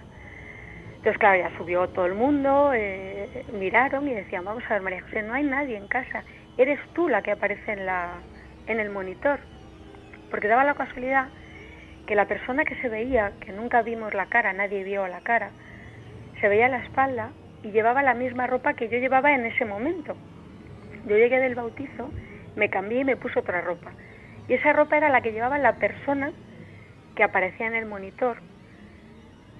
Entonces, 0.97 1.18
claro, 1.18 1.38
ya 1.38 1.57
subió 1.57 1.88
todo 1.90 2.07
el 2.07 2.14
mundo, 2.14 2.73
eh, 2.75 3.45
miraron 3.52 4.09
y 4.09 4.14
decían, 4.14 4.45
vamos 4.45 4.64
a 4.68 4.75
ver, 4.75 4.83
María 4.83 5.02
José, 5.02 5.23
no 5.23 5.35
hay 5.35 5.45
nadie 5.45 5.76
en 5.76 5.87
casa, 5.87 6.25
eres 6.57 6.80
tú 6.95 7.09
la 7.09 7.23
que 7.23 7.30
aparece 7.30 7.75
en, 7.75 7.87
la, 7.87 8.14
en 8.66 8.80
el 8.80 8.90
monitor. 8.90 9.38
Porque 10.33 10.49
daba 10.49 10.64
la 10.64 10.75
casualidad 10.75 11.28
que 12.09 12.15
la 12.15 12.27
persona 12.27 12.65
que 12.65 12.75
se 12.77 12.88
veía, 12.88 13.35
que 13.38 13.53
nunca 13.53 13.83
vimos 13.83 14.15
la 14.15 14.25
cara, 14.31 14.55
nadie 14.55 14.83
vio 14.83 15.07
la 15.09 15.21
cara, 15.21 15.53
se 16.41 16.49
veía 16.49 16.67
la 16.71 16.79
espalda 16.79 17.35
y 17.62 17.71
llevaba 17.71 18.03
la 18.03 18.15
misma 18.15 18.47
ropa 18.47 18.73
que 18.73 18.88
yo 18.88 18.97
llevaba 18.97 19.35
en 19.35 19.45
ese 19.45 19.67
momento. 19.67 20.17
Yo 21.05 21.19
llegué 21.19 21.38
del 21.38 21.55
bautizo, 21.55 22.15
me 22.55 22.71
cambié 22.71 23.00
y 23.00 23.05
me 23.05 23.19
puse 23.19 23.38
otra 23.38 23.61
ropa. 23.61 23.93
Y 24.49 24.55
esa 24.55 24.73
ropa 24.73 24.97
era 24.97 25.11
la 25.11 25.21
que 25.21 25.33
llevaba 25.33 25.59
la 25.59 25.79
persona 25.79 26.33
que 27.15 27.25
aparecía 27.25 27.67
en 27.67 27.75
el 27.75 27.85
monitor. 27.85 28.43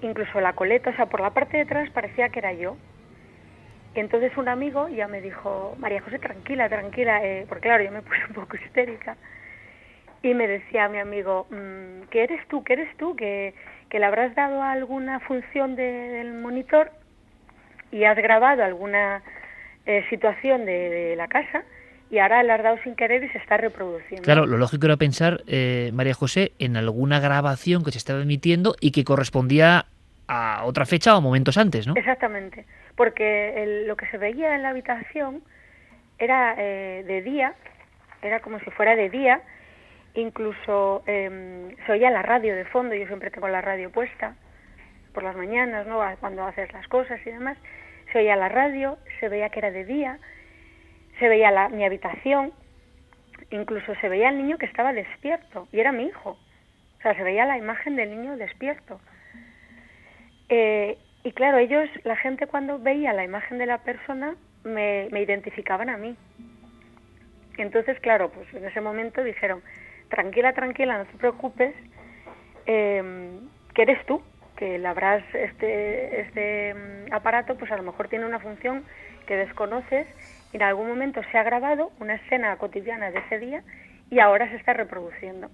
Incluso 0.01 0.41
la 0.41 0.53
coleta, 0.53 0.89
o 0.89 0.95
sea, 0.95 1.05
por 1.05 1.21
la 1.21 1.35
parte 1.35 1.57
de 1.57 1.63
atrás 1.63 1.91
parecía 1.91 2.29
que 2.29 2.39
era 2.39 2.53
yo. 2.53 2.77
entonces 3.93 4.35
un 4.37 4.47
amigo 4.47 4.89
ya 4.89 5.07
me 5.07 5.21
dijo, 5.21 5.75
María 5.77 6.01
José, 6.01 6.17
tranquila, 6.17 6.67
tranquila, 6.67 7.23
eh", 7.23 7.45
porque 7.47 7.67
claro, 7.67 7.83
yo 7.83 7.91
me 7.91 8.01
puse 8.01 8.21
un 8.27 8.33
poco 8.33 8.57
histérica 8.57 9.17
y 10.21 10.33
me 10.33 10.47
decía 10.47 10.89
mi 10.89 10.99
amigo, 10.99 11.47
mm, 11.49 12.09
¿qué 12.09 12.23
eres 12.23 12.45
tú? 12.47 12.63
¿Qué 12.63 12.73
eres 12.73 12.95
tú? 12.97 13.15
¿Que, 13.15 13.53
le 13.91 14.05
habrás 14.05 14.35
dado 14.35 14.61
alguna 14.61 15.19
función 15.21 15.75
del 15.75 16.33
monitor 16.33 16.91
y 17.91 18.03
has 18.03 18.17
grabado 18.17 18.63
alguna 18.63 19.23
eh, 19.85 20.05
situación 20.09 20.65
de, 20.65 21.15
la 21.17 21.27
casa 21.27 21.63
y 22.11 22.19
ahora 22.19 22.43
la 22.43 22.55
has 22.55 22.63
dado 22.63 22.77
sin 22.83 22.95
querer 22.95 23.23
y 23.23 23.29
se 23.29 23.39
está 23.39 23.57
reproduciendo. 23.57 24.23
Claro, 24.23 24.45
lo 24.45 24.57
lógico 24.57 24.85
era 24.85 24.97
pensar, 24.97 25.41
eh, 25.47 25.89
María 25.93 26.13
José, 26.13 26.51
en 26.59 26.77
alguna 26.77 27.19
grabación 27.19 27.83
que 27.83 27.91
se 27.91 27.97
estaba 27.97 28.21
emitiendo 28.21 28.75
y 28.79 28.91
que 28.91 29.03
correspondía 29.03 29.85
a 30.27 30.63
otra 30.65 30.85
fecha 30.85 31.17
o 31.17 31.21
momentos 31.21 31.57
antes, 31.57 31.87
¿no? 31.87 31.95
Exactamente, 31.95 32.65
porque 32.95 33.83
lo 33.87 33.97
que 33.97 34.05
se 34.07 34.17
veía 34.17 34.55
en 34.55 34.61
la 34.61 34.69
habitación 34.69 35.41
era 36.19 36.53
eh, 36.57 37.03
de 37.07 37.21
día, 37.23 37.55
era 38.21 38.39
como 38.39 38.59
si 38.59 38.69
fuera 38.69 38.95
de 38.95 39.09
día, 39.09 39.41
incluso 40.13 41.03
eh, 41.07 41.75
se 41.85 41.91
oía 41.91 42.09
la 42.11 42.21
radio 42.21 42.55
de 42.55 42.65
fondo, 42.65 42.95
yo 42.95 43.07
siempre 43.07 43.31
tengo 43.31 43.47
la 43.47 43.61
radio 43.61 43.91
puesta 43.91 44.35
por 45.13 45.23
las 45.23 45.35
mañanas, 45.35 45.87
¿no? 45.87 46.01
Cuando 46.19 46.45
haces 46.45 46.71
las 46.73 46.87
cosas 46.87 47.19
y 47.25 47.31
demás, 47.31 47.57
se 48.11 48.19
oía 48.19 48.35
la 48.35 48.49
radio, 48.49 48.97
se 49.19 49.29
veía 49.29 49.49
que 49.49 49.59
era 49.59 49.71
de 49.71 49.85
día, 49.85 50.19
se 51.19 51.27
veía 51.27 51.51
la, 51.51 51.69
mi 51.69 51.83
habitación, 51.83 52.53
incluso 53.51 53.93
se 53.95 54.09
veía 54.09 54.29
el 54.29 54.37
niño 54.37 54.57
que 54.57 54.65
estaba 54.65 54.93
despierto 54.93 55.67
y 55.71 55.79
era 55.79 55.91
mi 55.91 56.05
hijo, 56.05 56.31
o 56.99 57.01
sea, 57.01 57.15
se 57.15 57.23
veía 57.23 57.45
la 57.45 57.57
imagen 57.57 57.95
del 57.95 58.11
niño 58.11 58.37
despierto. 58.37 58.99
Eh, 60.49 60.97
y 61.23 61.31
claro, 61.31 61.57
ellos, 61.57 61.89
la 62.03 62.15
gente 62.15 62.47
cuando 62.47 62.79
veía 62.79 63.13
la 63.13 63.23
imagen 63.23 63.57
de 63.57 63.65
la 63.65 63.79
persona, 63.79 64.35
me, 64.63 65.07
identificaban 65.19 65.89
a 65.89 65.97
mí. 65.97 66.15
Entonces, 67.57 67.99
claro, 67.99 68.29
pues 68.31 68.53
en 68.53 68.65
ese 68.65 68.81
momento 68.81 69.23
dijeron, 69.23 69.61
tranquila, 70.09 70.53
tranquila, 70.53 70.97
no 70.97 71.05
te 71.05 71.17
preocupes, 71.17 71.75
em, 72.65 73.49
que 73.73 73.83
eres 73.83 74.05
tú, 74.05 74.21
que 74.55 74.77
labrás 74.77 75.23
este, 75.33 76.21
este 76.21 76.73
mm, 76.73 77.13
aparato, 77.13 77.57
pues 77.57 77.71
a 77.71 77.77
lo 77.77 77.83
mejor 77.83 78.07
tiene 78.09 78.25
una 78.25 78.39
función 78.39 78.83
que 79.25 79.37
desconoces 79.37 80.07
y 80.51 80.57
en 80.57 80.63
algún 80.63 80.87
momento 80.87 81.21
se 81.31 81.37
ha 81.37 81.43
grabado 81.43 81.91
una 81.99 82.15
escena 82.15 82.55
cotidiana 82.57 83.11
de 83.11 83.19
ese 83.19 83.39
día 83.39 83.63
y 84.09 84.19
ahora 84.19 84.49
se 84.49 84.55
está 84.55 84.73
reproduciendo. 84.73 85.49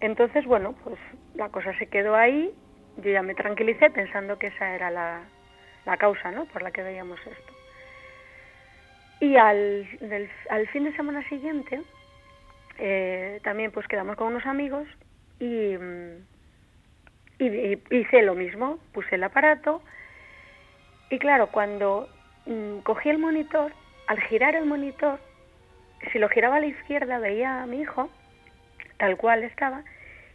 Entonces, 0.00 0.44
bueno, 0.44 0.74
pues 0.84 0.98
la 1.34 1.48
cosa 1.48 1.76
se 1.78 1.86
quedó 1.86 2.14
ahí 2.14 2.52
yo 2.98 3.12
ya 3.12 3.22
me 3.22 3.34
tranquilicé 3.34 3.90
pensando 3.90 4.38
que 4.38 4.48
esa 4.48 4.74
era 4.74 4.90
la, 4.90 5.22
causa 5.98 6.30
¿no? 6.30 6.44
por 6.46 6.62
la 6.62 6.70
que 6.70 6.82
veíamos 6.82 7.18
esto. 7.20 7.52
Y 9.20 9.36
al, 9.36 9.86
al 10.50 10.68
fin 10.68 10.84
de 10.84 10.94
semana 10.94 11.26
siguiente 11.28 11.82
eh, 12.78 13.40
también 13.42 13.72
pues 13.72 13.86
quedamos 13.88 14.16
con 14.16 14.28
unos 14.28 14.46
amigos 14.46 14.86
y, 15.40 15.74
y, 17.38 17.82
hice 17.90 18.22
lo 18.22 18.34
mismo, 18.34 18.78
puse 18.92 19.16
el 19.16 19.24
aparato 19.24 19.82
y 21.10 21.18
claro, 21.18 21.48
cuando 21.48 22.08
mm, 22.46 22.78
cogí 22.78 23.08
el 23.08 23.18
monitor, 23.18 23.72
al 24.06 24.20
girar 24.22 24.54
el 24.54 24.66
monitor, 24.66 25.18
si 26.12 26.18
lo 26.18 26.28
giraba 26.28 26.56
a 26.56 26.60
la 26.60 26.66
izquierda 26.66 27.18
veía 27.18 27.62
a 27.62 27.66
mi 27.66 27.80
hijo, 27.80 28.10
tal 28.98 29.16
cual 29.16 29.42
estaba, 29.42 29.82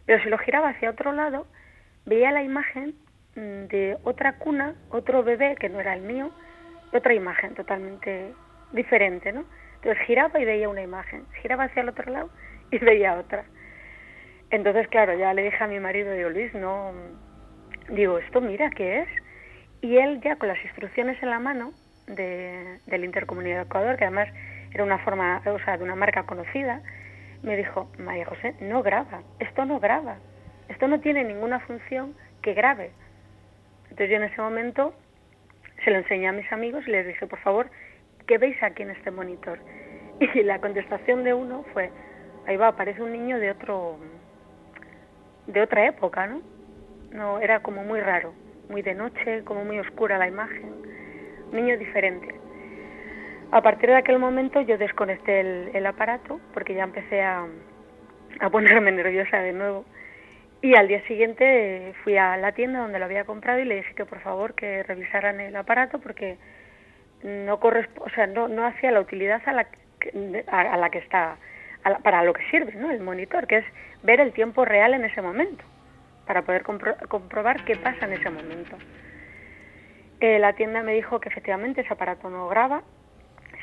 pero 0.04 0.22
si 0.22 0.28
lo 0.28 0.38
giraba 0.38 0.70
hacia 0.70 0.90
otro 0.90 1.12
lado, 1.12 1.46
veía 2.04 2.32
la 2.32 2.42
imagen 2.42 2.94
mm, 3.36 3.66
de 3.68 3.98
otra 4.04 4.38
cuna, 4.38 4.74
otro 4.90 5.22
bebé 5.22 5.56
que 5.56 5.68
no 5.68 5.80
era 5.80 5.94
el 5.94 6.02
mío, 6.02 6.30
otra 6.92 7.14
imagen 7.14 7.54
totalmente 7.54 8.32
diferente, 8.72 9.32
¿no? 9.32 9.44
Entonces 9.84 10.06
giraba 10.06 10.40
y 10.40 10.46
veía 10.46 10.70
una 10.70 10.80
imagen, 10.80 11.26
giraba 11.42 11.64
hacia 11.64 11.82
el 11.82 11.90
otro 11.90 12.10
lado 12.10 12.30
y 12.70 12.78
veía 12.84 13.18
otra. 13.18 13.44
Entonces, 14.50 14.88
claro, 14.88 15.12
ya 15.12 15.34
le 15.34 15.42
dije 15.42 15.62
a 15.62 15.66
mi 15.66 15.78
marido, 15.78 16.10
digo, 16.12 16.30
Luis, 16.30 16.54
no, 16.54 16.92
digo, 17.90 18.18
esto 18.18 18.40
mira, 18.40 18.70
¿qué 18.70 19.00
es? 19.00 19.08
Y 19.82 19.98
él 19.98 20.22
ya 20.22 20.36
con 20.36 20.48
las 20.48 20.62
instrucciones 20.64 21.22
en 21.22 21.28
la 21.28 21.38
mano 21.38 21.74
de, 22.06 22.78
del 22.86 23.04
intercomunicador, 23.04 23.98
que 23.98 24.04
además 24.04 24.28
era 24.72 24.84
una 24.84 24.98
forma, 25.00 25.42
o 25.44 25.58
sea, 25.58 25.76
de 25.76 25.84
una 25.84 25.96
marca 25.96 26.22
conocida, 26.22 26.80
me 27.42 27.54
dijo, 27.54 27.90
María 27.98 28.24
José, 28.24 28.54
no 28.60 28.82
graba, 28.82 29.22
esto 29.38 29.66
no 29.66 29.80
graba. 29.80 30.16
Esto 30.70 30.88
no 30.88 30.98
tiene 31.00 31.24
ninguna 31.24 31.60
función 31.60 32.14
que 32.40 32.54
grabe. 32.54 32.90
Entonces 33.90 34.08
yo 34.08 34.16
en 34.16 34.22
ese 34.22 34.40
momento 34.40 34.94
se 35.84 35.90
lo 35.90 35.98
enseñé 35.98 36.28
a 36.28 36.32
mis 36.32 36.50
amigos 36.52 36.84
y 36.86 36.90
les 36.90 37.06
dije, 37.06 37.26
por 37.26 37.40
favor, 37.40 37.68
¿qué 38.26 38.38
veis 38.38 38.60
aquí 38.62 38.82
en 38.82 38.90
este 38.90 39.10
monitor? 39.10 39.58
Y 40.34 40.42
la 40.42 40.60
contestación 40.60 41.24
de 41.24 41.34
uno 41.34 41.64
fue, 41.72 41.90
ahí 42.46 42.56
va, 42.56 42.76
parece 42.76 43.02
un 43.02 43.12
niño 43.12 43.38
de 43.38 43.50
otro, 43.50 43.98
de 45.46 45.60
otra 45.60 45.86
época, 45.86 46.26
¿no? 46.26 46.40
No, 47.10 47.40
era 47.40 47.60
como 47.60 47.82
muy 47.84 48.00
raro, 48.00 48.32
muy 48.68 48.82
de 48.82 48.94
noche, 48.94 49.42
como 49.44 49.64
muy 49.64 49.78
oscura 49.78 50.18
la 50.18 50.28
imagen, 50.28 50.72
niño 51.52 51.76
diferente. 51.78 52.34
A 53.50 53.60
partir 53.62 53.90
de 53.90 53.96
aquel 53.96 54.18
momento 54.18 54.60
yo 54.60 54.78
desconecté 54.78 55.40
el, 55.40 55.70
el 55.74 55.86
aparato 55.86 56.40
porque 56.52 56.74
ya 56.74 56.84
empecé 56.84 57.22
a, 57.22 57.46
a 58.40 58.50
ponerme 58.50 58.92
nerviosa 58.92 59.38
de 59.38 59.52
nuevo 59.52 59.84
y 60.64 60.76
al 60.76 60.88
día 60.88 61.06
siguiente 61.06 61.92
fui 62.02 62.16
a 62.16 62.38
la 62.38 62.52
tienda 62.52 62.80
donde 62.80 62.98
lo 62.98 63.04
había 63.04 63.24
comprado 63.24 63.60
y 63.60 63.64
le 63.64 63.76
dije 63.76 63.94
que 63.94 64.06
por 64.06 64.20
favor 64.20 64.54
que 64.54 64.82
revisaran 64.82 65.38
el 65.40 65.54
aparato 65.56 65.98
porque 65.98 66.38
no 67.24 67.54
o 67.54 68.10
sea, 68.14 68.26
no, 68.26 68.48
no 68.48 68.66
hacía 68.66 68.92
la 68.92 69.00
utilidad 69.00 69.42
a 69.46 69.52
la 69.52 69.64
que, 69.64 70.44
a, 70.46 70.76
la 70.76 70.90
que 70.90 70.98
está, 70.98 71.36
para 72.02 72.22
lo 72.22 72.34
que 72.34 72.48
sirve, 72.50 72.74
¿no? 72.74 72.90
El 72.90 73.00
monitor, 73.00 73.46
que 73.46 73.58
es 73.58 73.64
ver 74.02 74.20
el 74.20 74.32
tiempo 74.32 74.64
real 74.64 74.92
en 74.94 75.04
ese 75.04 75.22
momento, 75.22 75.64
para 76.26 76.42
poder 76.42 76.62
comprobar 76.62 77.64
qué 77.64 77.76
pasa 77.76 78.04
en 78.04 78.12
ese 78.12 78.28
momento. 78.28 78.76
Eh, 80.20 80.38
la 80.38 80.52
tienda 80.52 80.82
me 80.82 80.92
dijo 80.92 81.18
que 81.18 81.30
efectivamente 81.30 81.80
ese 81.80 81.92
aparato 81.94 82.28
no 82.28 82.46
graba, 82.48 82.82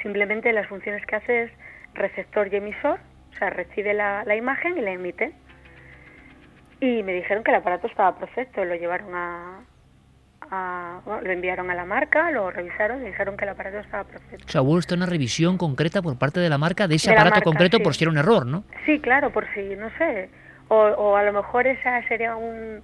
simplemente 0.02 0.52
las 0.54 0.68
funciones 0.68 1.06
que 1.06 1.16
hace 1.16 1.44
es 1.44 1.52
receptor 1.94 2.52
y 2.52 2.58
emisor, 2.58 3.00
o 3.32 3.38
sea, 3.38 3.52
recibe 3.52 3.94
la, 3.94 4.24
la 4.26 4.36
imagen 4.36 4.78
y 4.78 4.82
la 4.82 4.92
emite 4.92 5.34
y 6.80 7.04
me 7.04 7.14
dijeron 7.14 7.44
que 7.44 7.52
el 7.52 7.58
aparato 7.58 7.86
estaba 7.86 8.18
perfecto, 8.18 8.66
lo 8.66 8.74
llevaron 8.74 9.14
a, 9.14 9.62
lo 10.52 11.32
enviaron 11.32 11.72
a 11.72 11.76
la 11.76 11.86
marca, 11.86 12.30
lo 12.32 12.52
revisaron 12.52 13.02
y 13.02 13.06
dijeron 13.06 13.38
que 13.38 13.46
el 13.46 13.52
aparato 13.52 13.80
estaba 13.80 14.04
perfecto. 14.04 14.46
O 14.46 14.50
sea, 14.50 14.62
hubo 14.62 14.78
una 14.94 15.06
revisión 15.06 15.58
concreta 15.58 16.02
por 16.02 16.18
parte 16.18 16.42
de 16.42 16.50
la 16.50 16.58
marca 16.58 16.88
de 16.88 16.96
ese 16.96 17.12
aparato 17.12 17.42
concreto 17.42 17.80
por 17.80 17.96
si 17.96 18.04
era 18.04 18.12
un 18.12 18.18
error, 18.18 18.46
¿no? 18.46 18.66
Sí, 18.86 19.00
claro, 19.00 19.32
por 19.32 19.48
si, 19.54 19.76
no 19.78 19.90
sé, 19.98 20.30
o, 20.68 21.16
a 21.16 21.24
lo 21.24 21.34
mejor 21.34 21.68
esa 21.68 22.06
sería 22.08 22.36
un, 22.36 22.82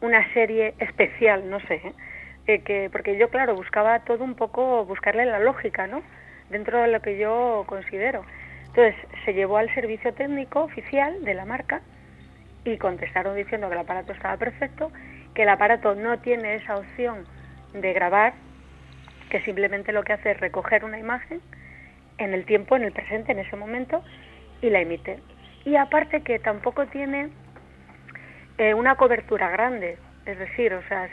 una 0.00 0.32
serie 0.32 0.74
especial, 0.78 1.48
no 1.48 1.60
sé, 1.60 1.80
¿eh? 2.46 2.60
que, 2.62 2.88
porque 2.90 3.16
yo, 3.16 3.28
claro, 3.30 3.54
buscaba 3.54 4.00
todo 4.00 4.24
un 4.24 4.34
poco, 4.34 4.84
buscarle 4.84 5.26
la 5.26 5.38
lógica, 5.38 5.86
¿no? 5.86 6.02
Dentro 6.50 6.80
de 6.80 6.88
lo 6.88 7.00
que 7.00 7.18
yo 7.18 7.64
considero. 7.66 8.24
Entonces, 8.66 8.94
se 9.24 9.32
llevó 9.32 9.58
al 9.58 9.72
servicio 9.74 10.12
técnico 10.12 10.62
oficial 10.62 11.24
de 11.24 11.34
la 11.34 11.44
marca 11.44 11.82
y 12.64 12.76
contestaron 12.78 13.36
diciendo 13.36 13.68
que 13.68 13.74
el 13.74 13.80
aparato 13.80 14.12
estaba 14.12 14.36
perfecto, 14.36 14.92
que 15.36 15.42
el 15.42 15.50
aparato 15.50 15.94
no 15.94 16.18
tiene 16.18 16.54
esa 16.56 16.78
opción 16.78 17.26
de 17.74 17.92
grabar, 17.92 18.32
que 19.28 19.42
simplemente 19.42 19.92
lo 19.92 20.02
que 20.02 20.14
hace 20.14 20.30
es 20.30 20.40
recoger 20.40 20.82
una 20.82 20.98
imagen 20.98 21.42
en 22.16 22.32
el 22.32 22.46
tiempo, 22.46 22.74
en 22.74 22.84
el 22.84 22.92
presente, 22.92 23.32
en 23.32 23.40
ese 23.40 23.54
momento, 23.54 24.02
y 24.62 24.70
la 24.70 24.80
emite. 24.80 25.18
Y 25.66 25.76
aparte 25.76 26.22
que 26.22 26.38
tampoco 26.38 26.86
tiene 26.86 27.28
eh, 28.56 28.72
una 28.72 28.94
cobertura 28.94 29.50
grande, 29.50 29.98
es 30.24 30.38
decir, 30.38 30.72
o 30.72 30.82
sea, 30.88 31.06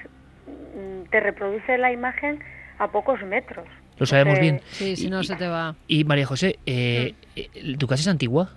mm, 0.48 1.10
te 1.10 1.20
reproduce 1.20 1.78
la 1.78 1.92
imagen 1.92 2.40
a 2.80 2.88
pocos 2.88 3.22
metros. 3.24 3.68
Lo 3.98 4.06
sabemos 4.06 4.40
bien. 4.40 4.62
Sí, 4.72 4.96
si 4.96 5.10
no 5.10 5.22
se 5.24 5.36
te 5.36 5.48
va. 5.48 5.76
Y 5.88 6.06
María 6.06 6.26
José, 6.26 6.60
eh, 6.66 7.14
mm. 7.36 7.40
eh, 7.40 7.78
¿tu 7.78 7.88
casa 7.88 8.02
es 8.02 8.08
antigua? 8.08 8.52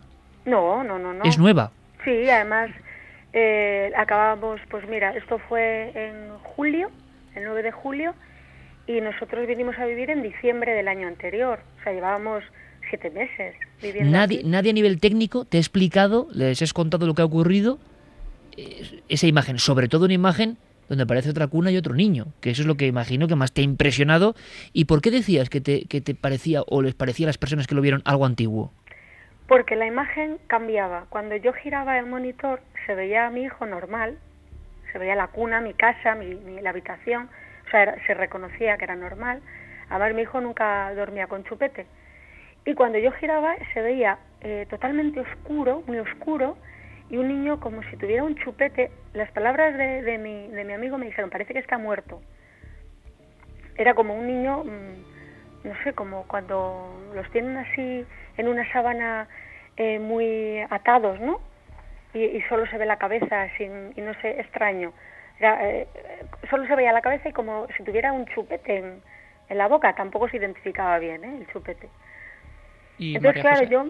No, 0.44 0.84
no, 0.84 0.96
no, 0.96 1.12
no. 1.12 1.24
¿Es 1.24 1.38
nueva? 1.38 1.72
Sí, 2.04 2.30
además 2.30 2.70
eh, 3.38 3.92
acabamos, 3.94 4.58
pues 4.70 4.88
mira, 4.88 5.14
esto 5.14 5.38
fue 5.38 5.92
en 5.94 6.38
julio, 6.38 6.90
el 7.34 7.44
9 7.44 7.64
de 7.64 7.70
julio, 7.70 8.14
y 8.86 9.02
nosotros 9.02 9.46
vinimos 9.46 9.78
a 9.78 9.84
vivir 9.84 10.08
en 10.08 10.22
diciembre 10.22 10.72
del 10.72 10.88
año 10.88 11.06
anterior. 11.06 11.60
O 11.78 11.82
sea, 11.82 11.92
llevábamos 11.92 12.42
siete 12.88 13.10
meses 13.10 13.54
viviendo. 13.82 14.10
Nadie, 14.10 14.40
nadie 14.42 14.70
a 14.70 14.72
nivel 14.72 15.00
técnico 15.00 15.44
te 15.44 15.58
ha 15.58 15.60
explicado, 15.60 16.28
les 16.32 16.62
has 16.62 16.72
contado 16.72 17.06
lo 17.06 17.14
que 17.14 17.20
ha 17.20 17.26
ocurrido, 17.26 17.78
eh, 18.56 19.02
esa 19.10 19.26
imagen, 19.26 19.58
sobre 19.58 19.88
todo 19.88 20.06
una 20.06 20.14
imagen 20.14 20.56
donde 20.88 21.04
aparece 21.04 21.28
otra 21.28 21.46
cuna 21.46 21.70
y 21.70 21.76
otro 21.76 21.92
niño, 21.92 22.28
que 22.40 22.48
eso 22.48 22.62
es 22.62 22.66
lo 22.66 22.78
que 22.78 22.86
imagino 22.86 23.28
que 23.28 23.34
más 23.34 23.52
te 23.52 23.60
ha 23.60 23.64
impresionado. 23.64 24.34
¿Y 24.72 24.86
por 24.86 25.02
qué 25.02 25.10
decías 25.10 25.50
que 25.50 25.60
te, 25.60 25.84
que 25.84 26.00
te 26.00 26.14
parecía 26.14 26.62
o 26.66 26.80
les 26.80 26.94
parecía 26.94 27.26
a 27.26 27.28
las 27.28 27.36
personas 27.36 27.66
que 27.66 27.74
lo 27.74 27.82
vieron 27.82 28.00
algo 28.06 28.24
antiguo? 28.24 28.72
Porque 29.46 29.76
la 29.76 29.86
imagen 29.86 30.38
cambiaba. 30.46 31.04
Cuando 31.10 31.36
yo 31.36 31.52
giraba 31.52 31.98
el 31.98 32.06
monitor 32.06 32.60
se 32.86 32.94
veía 32.94 33.26
a 33.26 33.30
mi 33.30 33.42
hijo 33.42 33.66
normal, 33.66 34.18
se 34.92 34.98
veía 34.98 35.14
la 35.14 35.28
cuna, 35.28 35.60
mi 35.60 35.74
casa, 35.74 36.14
mi, 36.14 36.60
la 36.60 36.70
habitación, 36.70 37.28
o 37.66 37.70
sea, 37.70 37.96
se 38.06 38.14
reconocía 38.14 38.76
que 38.76 38.84
era 38.84 38.96
normal. 38.96 39.42
Además 39.90 40.14
mi 40.14 40.22
hijo 40.22 40.40
nunca 40.40 40.92
dormía 40.94 41.26
con 41.26 41.44
chupete. 41.44 41.86
Y 42.64 42.74
cuando 42.74 42.98
yo 42.98 43.12
giraba 43.12 43.54
se 43.74 43.82
veía 43.82 44.18
eh, 44.40 44.66
totalmente 44.70 45.20
oscuro, 45.20 45.82
muy 45.86 45.98
oscuro, 45.98 46.56
y 47.10 47.18
un 47.18 47.28
niño 47.28 47.60
como 47.60 47.82
si 47.84 47.96
tuviera 47.96 48.24
un 48.24 48.34
chupete. 48.36 48.90
Las 49.12 49.30
palabras 49.30 49.76
de, 49.76 50.02
de, 50.02 50.18
mi, 50.18 50.48
de 50.48 50.64
mi 50.64 50.72
amigo 50.72 50.98
me 50.98 51.06
dijeron, 51.06 51.30
parece 51.30 51.52
que 51.52 51.60
está 51.60 51.78
muerto. 51.78 52.20
Era 53.76 53.94
como 53.94 54.14
un 54.14 54.26
niño... 54.26 54.64
Mm, 54.64 55.16
no 55.66 55.74
sé, 55.82 55.92
como 55.92 56.26
cuando 56.28 56.88
los 57.14 57.28
tienen 57.32 57.56
así 57.56 58.06
en 58.36 58.48
una 58.48 58.70
sábana 58.72 59.28
eh, 59.76 59.98
muy 59.98 60.60
atados, 60.70 61.20
¿no? 61.20 61.40
Y, 62.14 62.40
solo 62.48 62.66
se 62.66 62.78
ve 62.78 62.86
la 62.86 62.96
cabeza 62.96 63.48
sin, 63.58 63.92
y 63.94 64.00
no 64.00 64.14
sé, 64.20 64.40
extraño. 64.40 64.92
Eh, 65.40 65.86
solo 66.48 66.66
se 66.66 66.74
veía 66.74 66.92
la 66.92 67.02
cabeza 67.02 67.28
y 67.28 67.32
como 67.32 67.66
si 67.76 67.82
tuviera 67.82 68.12
un 68.12 68.24
chupete 68.26 68.78
en, 68.78 69.02
en 69.48 69.58
la 69.58 69.68
boca, 69.68 69.94
tampoco 69.94 70.28
se 70.28 70.38
identificaba 70.38 70.98
bien, 70.98 71.24
¿eh? 71.24 71.36
El 71.40 71.46
chupete. 71.48 71.88
Entonces, 72.98 73.42
claro, 73.42 73.64
yo 73.64 73.86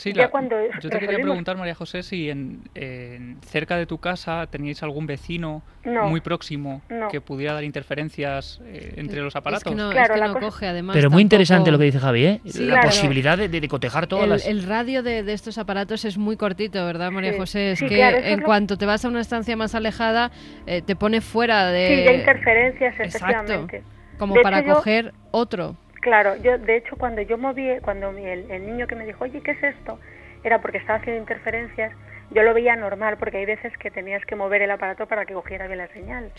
Sí, 0.00 0.14
yo 0.14 0.88
te 0.88 0.98
quería 0.98 1.18
preguntar, 1.18 1.58
María 1.58 1.74
José, 1.74 2.02
si 2.02 2.30
en, 2.30 2.62
cerca 3.42 3.76
de 3.76 3.84
tu 3.84 3.98
casa 3.98 4.46
teníais 4.46 4.82
algún 4.82 5.06
vecino 5.06 5.62
muy 5.84 6.22
próximo 6.22 6.80
que 7.10 7.20
pudiera 7.20 7.52
dar 7.52 7.64
interferencias 7.64 8.62
eh, 8.64 8.94
entre 8.96 9.20
los 9.20 9.36
aparatos. 9.36 9.74
Pero 10.92 11.10
muy 11.10 11.20
interesante 11.20 11.70
lo 11.70 11.78
que 11.78 11.84
dice 11.84 11.98
Javi, 11.98 12.24
¿eh? 12.24 12.40
la 12.60 12.80
posibilidad 12.80 13.36
de, 13.36 13.68
cotejar 13.68 14.06
todas 14.06 14.24
el, 14.24 14.30
las... 14.30 14.46
El 14.46 14.62
radio 14.62 15.02
de, 15.02 15.20
estos 15.32 15.58
aparatos 15.58 16.06
es 16.06 16.16
muy 16.16 16.38
cortito, 16.38 16.84
¿verdad, 16.86 17.10
María 17.10 17.34
José? 17.36 17.72
Es 17.72 17.80
que 17.80 18.02
en 18.02 18.40
cuanto 18.40 18.78
te 18.78 18.86
vas 18.86 19.04
a 19.04 19.08
una 19.08 19.20
estancia 19.20 19.54
más 19.54 19.74
alejada, 19.74 20.30
eh, 20.66 20.80
te 20.80 20.96
pone 20.96 21.20
fuera 21.20 21.66
de... 21.66 21.88
Sí, 21.88 21.96
de 21.96 22.14
interferencias, 22.14 22.94
efectivamente. 22.98 23.82
Como 24.18 24.34
para 24.42 24.64
coger 24.64 25.12
otro. 25.30 25.76
Claro, 26.00 26.36
yo 26.36 26.58
de 26.58 26.76
hecho 26.76 26.96
cuando 26.96 27.22
yo 27.22 27.36
moví, 27.38 27.78
cuando 27.82 28.10
el, 28.10 28.50
el, 28.50 28.66
niño 28.66 28.86
que 28.86 28.96
me 28.96 29.04
dijo, 29.04 29.24
oye, 29.24 29.40
¿qué 29.42 29.52
es 29.52 29.62
esto? 29.62 29.98
Era 30.42 30.60
porque 30.60 30.78
estaba 30.78 30.98
haciendo 30.98 31.20
interferencias, 31.20 31.92
yo 32.30 32.42
lo 32.42 32.54
veía 32.54 32.74
normal 32.76 33.16
porque 33.18 33.38
hay 33.38 33.46
veces 33.46 33.76
que 33.76 33.90
tenías 33.90 34.24
que 34.24 34.36
mover 34.36 34.62
el 34.62 34.70
aparato 34.70 35.06
para 35.06 35.26
que 35.26 35.34
cogiera 35.34 35.66
bien 35.66 35.78
la 35.78 35.88
señal. 35.88 36.32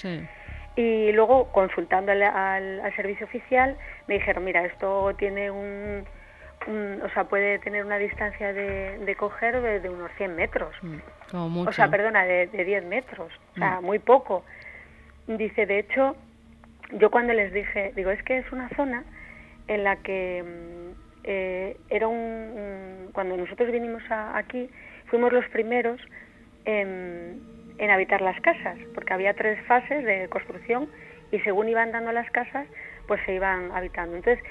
Y 0.76 1.12
luego 1.12 1.52
consultando 1.52 2.12
al, 2.12 2.24
al, 2.24 2.96
servicio 2.96 3.26
oficial 3.26 3.78
me 4.08 4.16
dijeron, 4.16 4.46
mira, 4.46 4.66
esto 4.66 5.14
tiene 5.18 5.52
un, 5.52 6.06
o 7.04 7.10
sea, 7.14 7.26
puede 7.26 7.60
tener 7.60 7.86
una 7.86 7.98
distancia 7.98 8.54
de, 8.54 8.98
de 9.00 9.16
coger 9.16 9.62
de, 9.82 9.90
unos 9.90 10.12
100 10.18 10.36
metros. 10.36 10.74
Mm, 10.82 10.96
como 11.30 11.50
mucho. 11.50 11.70
O 11.70 11.74
sea, 11.74 11.90
perdona, 11.90 12.24
de, 12.24 12.48
de 12.48 12.64
10 12.64 12.86
metros, 12.86 13.32
o 13.56 13.60
sea, 13.60 13.82
mm. 13.82 13.86
muy 13.86 14.00
poco. 14.00 14.46
Dice, 15.28 15.66
de 15.66 15.80
hecho, 15.80 16.16
yo 16.94 17.12
cuando 17.12 17.34
les 17.34 17.54
dije, 17.54 17.92
digo, 17.96 18.12
es 18.12 18.24
que 18.24 18.38
es 18.38 18.52
una 18.52 18.70
zona 18.70 19.04
en 19.68 19.84
la 19.84 19.98
que 19.98 20.44
mm, 20.44 20.82
eh, 21.24 21.78
era 21.90 22.08
un, 22.08 23.10
cuando 23.14 23.38
nosotros 23.38 23.72
vinimos 23.72 24.02
aquí 24.10 24.70
fuimos 25.06 25.32
los 25.32 25.48
primeros 25.50 26.00
en, 26.66 27.40
habitar 27.90 28.22
las 28.22 28.40
casas 28.42 28.78
porque 28.94 29.14
había 29.14 29.34
tres 29.34 29.60
fases 29.66 30.06
de 30.06 30.30
construcción 30.30 30.88
y 31.32 31.40
según 31.40 31.68
iban 31.68 31.92
dando 31.92 32.12
las 32.12 32.30
casas 32.32 32.68
pues 33.08 33.20
se 33.26 33.36
iban 33.36 33.72
habitando. 33.72 34.16
Entonces 34.16 34.44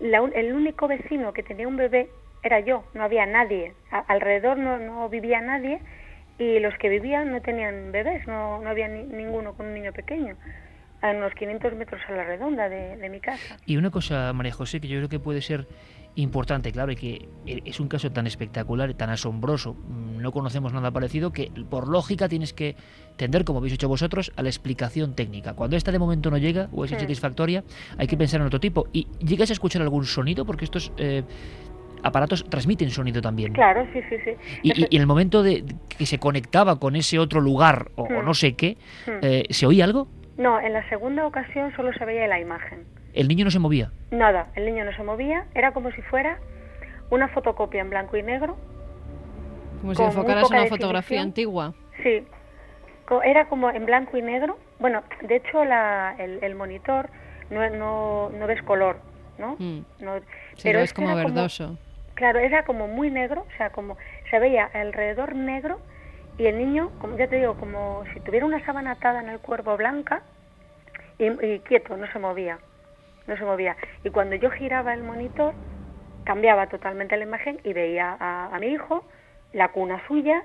el 0.00 0.52
único 0.52 0.88
vecino 0.88 1.32
que 1.32 1.42
tenía 1.42 1.68
un 1.68 1.76
bebé 1.76 2.08
era 2.42 2.60
yo 2.60 2.84
no 2.92 3.04
había 3.04 3.24
nadie. 3.24 3.72
Alrededor 3.90 4.58
no, 4.58 4.78
no 4.78 5.08
vivía 5.08 5.40
nadie 5.40 5.80
y 6.38 6.58
los 6.58 6.76
que 6.78 6.88
vivían 6.88 7.30
no 7.30 7.40
tenían 7.40 7.92
bebés 7.92 8.26
no, 8.26 8.60
no 8.60 8.68
había 8.68 8.88
ninguno 8.88 9.54
con 9.54 9.66
un 9.66 9.74
niño 9.74 9.92
pequeño 9.92 10.36
a 11.02 11.10
unos 11.10 11.32
500 11.34 11.74
metros 11.74 12.00
a 12.08 12.12
la 12.12 12.24
redonda 12.24 12.68
de, 12.68 13.08
mi 13.08 13.20
casa. 13.20 13.56
Y 13.66 13.76
una 13.76 13.90
cosa, 13.90 14.32
María 14.32 14.52
José, 14.52 14.80
que 14.80 14.88
yo 14.88 14.98
creo 14.98 15.08
que 15.08 15.18
puede 15.18 15.42
ser 15.42 15.66
importante, 16.16 16.72
claro, 16.72 16.92
y 16.92 16.96
que 16.96 17.28
es 17.46 17.78
un 17.78 17.88
caso 17.88 18.10
tan 18.10 18.26
espectacular, 18.26 18.94
tan 18.94 19.10
asombroso, 19.10 19.74
mm, 19.74 20.22
no 20.22 20.32
conocemos 20.32 20.72
nada 20.72 20.90
parecido, 20.90 21.30
que 21.30 21.52
por 21.68 21.88
lógica 21.88 22.28
tienes 22.28 22.54
que 22.54 22.74
tender, 23.16 23.44
como 23.44 23.58
habéis 23.58 23.74
hecho 23.74 23.88
vosotros, 23.88 24.32
a 24.36 24.42
la 24.42 24.48
explicación 24.48 25.14
técnica. 25.14 25.54
Cuando 25.54 25.76
esta 25.76 25.92
de 25.92 25.98
momento 25.98 26.30
no 26.30 26.38
llega 26.38 26.68
o 26.72 26.84
es 26.84 26.92
insatisfactoria, 26.92 27.64
hay 27.98 28.06
que 28.06 28.16
pensar 28.16 28.40
en 28.40 28.46
otro 28.46 28.60
tipo. 28.60 28.88
¿Y 28.92 29.08
llegas 29.18 29.50
a 29.50 29.52
escuchar 29.52 29.82
algún 29.82 30.04
sonido? 30.04 30.44
Porque 30.44 30.64
estos... 30.64 30.92
Eh, 30.96 31.22
aparatos 32.02 32.44
transmiten 32.48 32.90
sonido 32.90 33.20
también. 33.20 33.52
Claro, 33.52 33.86
sí, 33.92 34.00
sí, 34.08 34.16
sí. 34.24 34.30
Y, 34.62 34.94
en 34.94 35.00
el 35.00 35.06
momento 35.06 35.42
de 35.42 35.64
que 35.88 36.06
se 36.06 36.18
conectaba 36.18 36.78
con 36.78 36.94
ese 36.96 37.18
otro 37.18 37.40
lugar 37.40 37.90
o, 37.96 38.04
hmm. 38.04 38.24
no 38.24 38.34
sé 38.34 38.54
qué, 38.54 38.76
hmm. 39.06 39.10
eh, 39.22 39.44
¿se 39.50 39.66
oía 39.66 39.84
algo? 39.84 40.08
No, 40.36 40.60
en 40.60 40.72
la 40.72 40.86
segunda 40.88 41.26
ocasión 41.26 41.74
solo 41.74 41.92
se 41.94 42.04
veía 42.04 42.26
la 42.26 42.38
imagen. 42.38 42.84
¿El 43.14 43.28
niño 43.28 43.44
no 43.44 43.50
se 43.50 43.58
movía? 43.58 43.90
Nada, 44.10 44.48
el 44.54 44.66
niño 44.66 44.84
no 44.84 44.92
se 44.92 45.02
movía, 45.02 45.46
era 45.54 45.72
como 45.72 45.90
si 45.92 46.02
fuera 46.02 46.38
una 47.10 47.28
fotocopia 47.28 47.80
en 47.80 47.90
blanco 47.90 48.16
y 48.16 48.22
negro. 48.22 48.56
Como 49.80 49.94
si 49.94 50.02
enfocaras 50.02 50.50
una 50.50 50.66
fotografía 50.66 51.22
antigua. 51.22 51.74
Sí, 52.02 52.26
era 53.24 53.48
como 53.48 53.70
en 53.70 53.86
blanco 53.86 54.16
y 54.16 54.22
negro. 54.22 54.58
Bueno, 54.78 55.02
de 55.22 55.36
hecho 55.36 55.64
la, 55.64 56.14
el, 56.18 56.54
monitor 56.54 57.08
no, 57.50 57.68
no, 57.70 58.30
no, 58.30 58.46
ves 58.46 58.62
color, 58.62 58.98
¿no? 59.38 59.56
Mm. 59.58 59.84
pero 60.62 60.80
es 60.80 60.92
como 60.92 61.14
verdoso. 61.14 61.78
claro, 62.14 62.38
era 62.40 62.64
como 62.64 62.88
muy 62.88 63.10
negro, 63.10 63.46
o 63.48 63.56
sea, 63.56 63.70
como 63.70 63.96
se 64.30 64.38
veía 64.38 64.64
alrededor 64.64 65.34
negro 65.34 65.80
y 66.38 66.46
el 66.46 66.58
niño, 66.58 66.90
como 67.00 67.16
ya 67.16 67.28
te 67.28 67.36
digo, 67.36 67.54
como 67.54 68.04
si 68.12 68.20
tuviera 68.20 68.46
una 68.46 68.64
sábana 68.64 68.92
atada 68.92 69.20
en 69.20 69.28
el 69.28 69.38
cuerpo 69.38 69.76
blanca 69.76 70.22
y, 71.18 71.58
quieto, 71.60 71.96
no 71.96 72.10
se 72.12 72.18
movía, 72.18 72.58
no 73.26 73.36
se 73.36 73.44
movía. 73.44 73.76
Y 74.04 74.10
cuando 74.10 74.36
yo 74.36 74.50
giraba 74.50 74.92
el 74.92 75.02
monitor, 75.02 75.54
cambiaba 76.24 76.66
totalmente 76.68 77.16
la 77.16 77.24
imagen 77.24 77.58
y 77.64 77.72
veía 77.72 78.16
a, 78.20 78.58
mi 78.60 78.68
hijo, 78.68 79.04
la 79.52 79.68
cuna 79.68 80.02
suya, 80.06 80.42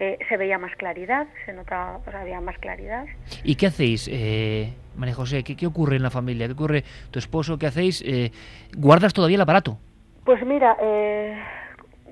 eh, 0.00 0.18
se 0.28 0.36
veía 0.36 0.58
más 0.58 0.74
claridad, 0.76 1.28
se 1.44 1.52
notaba, 1.52 1.98
o 1.98 2.10
sea, 2.10 2.22
había 2.22 2.40
más 2.40 2.58
claridad. 2.58 3.04
¿Y 3.44 3.54
qué 3.54 3.66
hacéis, 3.66 4.08
eh, 4.10 4.72
María 4.96 5.14
José? 5.14 5.44
¿Qué, 5.44 5.66
ocurre 5.66 5.96
en 5.96 6.02
la 6.02 6.10
familia? 6.10 6.46
¿Qué 6.46 6.54
ocurre 6.54 6.84
tu 7.10 7.18
esposo? 7.18 7.58
¿Qué 7.58 7.66
hacéis? 7.66 8.02
Eh, 8.04 8.32
¿Guardas 8.76 9.12
todavía 9.12 9.36
el 9.36 9.42
aparato? 9.42 9.78
Pues 10.24 10.44
mira, 10.44 10.76
eh, 10.80 11.38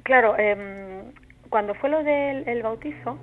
claro, 0.03 0.35
eh, 0.39 1.13
cuando 1.51 1.75
fue 1.75 1.89
lo 1.89 2.03
del 2.03 2.63
bautizo, 2.63 3.19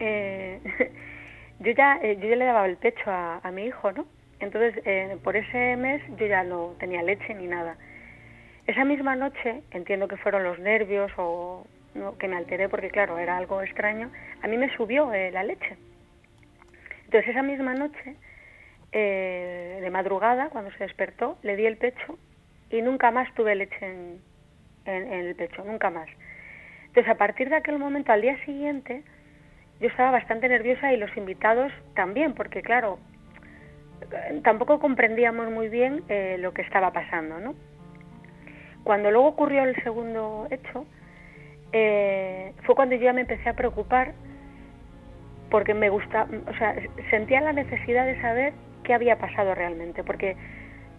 eh, 0.00 0.60
yo, 1.60 1.72
ya, 1.72 1.98
eh, 2.02 2.16
yo 2.20 2.28
ya 2.28 2.36
le 2.36 2.44
daba 2.44 2.66
el 2.66 2.76
pecho 2.76 3.04
a, 3.06 3.50
mi 3.52 3.64
hijo, 3.64 3.92
¿no? 3.92 4.06
Entonces, 4.40 4.80
eh, 4.84 5.16
por 5.24 5.36
ese 5.36 5.76
mes 5.76 6.00
yo 6.16 6.26
ya 6.26 6.44
no 6.44 6.74
tenía 6.78 7.02
leche 7.02 7.34
ni 7.34 7.46
nada. 7.46 7.76
Esa 8.66 8.84
misma 8.84 9.16
noche, 9.16 9.62
entiendo 9.70 10.08
que 10.08 10.16
fueron 10.16 10.44
los 10.44 10.58
nervios 10.58 11.10
o 11.16 11.66
que 12.18 12.28
me 12.28 12.36
alteré 12.36 12.68
porque, 12.68 12.90
claro, 12.90 13.18
era 13.18 13.36
algo 13.36 13.62
extraño, 13.62 14.12
a 14.42 14.46
mí 14.46 14.56
me 14.56 14.74
subió 14.76 15.10
la 15.10 15.42
leche. 15.42 15.76
Entonces, 17.06 17.30
esa 17.30 17.42
misma 17.42 17.74
noche, 17.74 18.14
de 18.92 19.88
madrugada, 19.90 20.50
cuando 20.50 20.70
se 20.72 20.84
despertó, 20.84 21.38
le 21.42 21.56
di 21.56 21.66
el 21.66 21.78
pecho 21.78 22.18
y 22.70 22.82
nunca 22.82 23.10
más 23.10 23.32
tuve 23.34 23.54
leche 23.54 23.86
en, 23.86 24.20
en 24.84 25.12
el 25.12 25.34
pecho, 25.34 25.64
nunca 25.64 25.90
más. 25.90 26.08
Entonces, 26.88 27.08
a 27.08 27.16
partir 27.16 27.48
de 27.48 27.56
aquel 27.56 27.78
momento, 27.78 28.12
al 28.12 28.22
día 28.22 28.36
siguiente, 28.44 29.02
yo 29.80 29.88
estaba 29.88 30.10
bastante 30.10 30.48
nerviosa 30.48 30.92
y 30.92 30.96
los 30.96 31.14
invitados 31.16 31.72
también, 31.94 32.34
porque 32.34 32.62
claro, 32.62 32.98
tampoco 34.42 34.80
comprendíamos 34.80 35.50
muy 35.50 35.68
bien 35.68 36.02
eh, 36.08 36.36
lo 36.38 36.52
que 36.52 36.62
estaba 36.62 36.92
pasando, 36.92 37.38
¿no? 37.38 37.54
Cuando 38.84 39.10
luego 39.10 39.28
ocurrió 39.28 39.64
el 39.64 39.76
segundo 39.82 40.48
hecho, 40.50 40.86
eh, 41.72 42.52
fue 42.64 42.74
cuando 42.74 42.96
yo 42.96 43.02
ya 43.02 43.12
me 43.12 43.20
empecé 43.22 43.48
a 43.48 43.54
preocupar 43.54 44.14
porque 45.50 45.74
me 45.74 45.90
gusta, 45.90 46.26
o 46.46 46.54
sea, 46.58 46.74
sentía 47.10 47.40
la 47.40 47.52
necesidad 47.52 48.06
de 48.06 48.20
saber 48.20 48.52
qué 48.84 48.94
había 48.94 49.16
pasado 49.16 49.54
realmente, 49.54 50.04
porque 50.04 50.36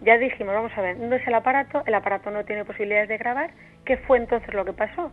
ya 0.02 0.18
dijimos, 0.18 0.54
vamos 0.54 0.72
a 0.76 0.80
ver, 0.80 0.96
no 0.98 1.14
es 1.14 1.26
el 1.26 1.34
aparato, 1.34 1.82
el 1.86 1.94
aparato 1.94 2.30
no 2.30 2.44
tiene 2.44 2.64
posibilidades 2.64 3.08
de 3.08 3.18
grabar, 3.18 3.50
¿qué 3.84 3.96
fue 3.98 4.18
entonces 4.18 4.52
lo 4.54 4.64
que 4.64 4.72
pasó? 4.72 5.12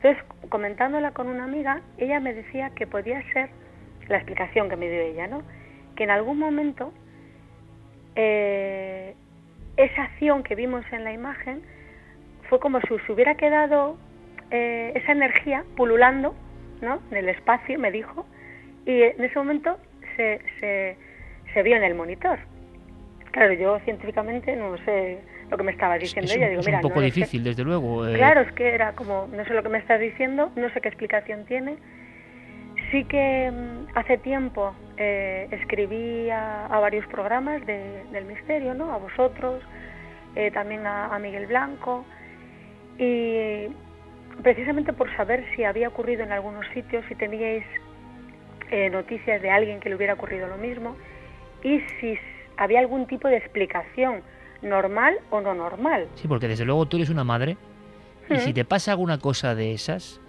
Entonces, 0.00 0.24
comentándola 0.48 1.10
con 1.10 1.28
una 1.28 1.44
amiga, 1.44 1.82
ella 1.98 2.20
me 2.20 2.32
decía 2.32 2.70
que 2.70 2.86
podía 2.86 3.20
ser, 3.32 3.50
la 4.08 4.16
explicación 4.16 4.70
que 4.70 4.76
me 4.76 4.88
dio 4.88 5.00
ella, 5.00 5.26
¿no? 5.26 5.42
Que 5.96 6.04
en 6.04 6.10
algún 6.10 6.38
momento 6.38 6.92
eh, 8.14 9.14
esa 9.76 10.04
acción 10.04 10.42
que 10.42 10.54
vimos 10.54 10.84
en 10.92 11.04
la 11.04 11.12
imagen 11.12 11.62
fue 12.48 12.58
como 12.60 12.80
si 12.80 12.88
se 13.06 13.12
hubiera 13.12 13.34
quedado 13.34 13.98
eh, 14.50 14.92
esa 14.94 15.12
energía 15.12 15.64
pululando, 15.76 16.34
¿no? 16.80 17.00
En 17.10 17.16
el 17.18 17.28
espacio, 17.28 17.78
me 17.78 17.90
dijo, 17.90 18.24
y 18.86 19.02
en 19.02 19.22
ese 19.22 19.36
momento 19.36 19.78
se, 20.16 20.40
se, 20.60 20.96
se 21.52 21.62
vio 21.62 21.76
en 21.76 21.82
el 21.82 21.94
monitor. 21.94 22.38
Claro, 23.32 23.52
yo 23.52 23.78
científicamente 23.80 24.56
no 24.56 24.78
sé 24.78 25.18
lo 25.50 25.56
que 25.56 25.62
me 25.62 25.72
estaba 25.72 25.98
diciendo 25.98 26.30
ella. 26.32 26.48
Digo, 26.48 26.60
es 26.60 26.66
un 26.66 26.80
poco 26.80 27.00
difícil, 27.00 27.42
desde 27.42 27.64
luego. 27.64 28.06
Eh. 28.06 28.14
Claro, 28.14 28.42
es 28.42 28.52
que 28.52 28.68
era 28.68 28.92
como, 28.92 29.28
no 29.32 29.44
sé 29.44 29.54
lo 29.54 29.62
que 29.62 29.68
me 29.68 29.78
estás 29.78 30.00
diciendo, 30.00 30.50
no 30.56 30.70
sé 30.70 30.80
qué 30.80 30.88
explicación 30.88 31.44
tiene. 31.46 31.76
Sí 32.90 33.04
que 33.04 33.50
mm, 33.50 33.96
hace 33.96 34.18
tiempo 34.18 34.74
eh, 34.96 35.48
escribí 35.50 36.30
a, 36.30 36.68
varios 36.80 37.06
programas 37.06 37.64
del 37.66 38.24
misterio, 38.26 38.74
¿no? 38.74 38.92
A 38.92 38.98
vosotros, 38.98 39.62
eh, 40.36 40.50
también 40.50 40.86
a, 40.86 41.18
Miguel 41.18 41.46
Blanco, 41.46 42.04
y 42.98 43.68
precisamente 44.42 44.92
por 44.92 45.14
saber 45.16 45.44
si 45.54 45.64
había 45.64 45.88
ocurrido 45.88 46.22
en 46.22 46.32
algunos 46.32 46.66
sitios, 46.74 47.04
si 47.08 47.14
teníais 47.14 47.64
noticias 48.90 49.40
de 49.40 49.50
alguien 49.50 49.80
que 49.80 49.88
le 49.88 49.94
hubiera 49.94 50.12
ocurrido 50.12 50.46
lo 50.46 50.58
mismo, 50.58 50.94
y 51.62 51.80
si 51.98 52.18
había 52.58 52.80
algún 52.80 53.06
tipo 53.06 53.28
de 53.28 53.38
explicación 53.38 54.22
normal 54.62 55.18
o 55.30 55.40
no 55.40 55.54
normal. 55.54 56.08
Sí, 56.14 56.28
porque 56.28 56.48
desde 56.48 56.64
luego 56.64 56.86
tú 56.86 56.96
eres 56.96 57.10
una 57.10 57.24
madre 57.24 57.56
y 58.30 58.38
si 58.38 58.52
te 58.52 58.64
pasa 58.64 58.92
alguna 58.92 59.18
cosa 59.18 59.54
de 59.54 59.72
esas, 59.72 60.20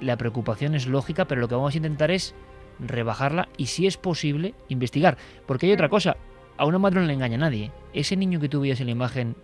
la 0.00 0.16
preocupación 0.16 0.74
es 0.74 0.86
lógica, 0.86 1.26
pero 1.26 1.40
lo 1.40 1.48
que 1.48 1.54
vamos 1.54 1.74
a 1.74 1.76
intentar 1.76 2.10
es 2.10 2.34
rebajarla 2.78 3.48
y 3.56 3.66
si 3.66 3.86
es 3.86 3.96
posible 3.96 4.54
investigar. 4.68 5.16
Porque 5.46 5.66
hay 5.66 5.72
otra 5.72 5.88
cosa, 5.88 6.16
a 6.56 6.66
una 6.66 6.78
madre 6.78 7.00
no 7.00 7.06
le 7.06 7.12
engaña 7.12 7.36
a 7.36 7.40
nadie. 7.40 7.70
Ese 7.92 8.16
niño 8.16 8.40
que 8.40 8.48
tú 8.48 8.60
veías 8.60 8.80
en 8.80 8.86
la 8.86 8.92
imagen 8.92 9.36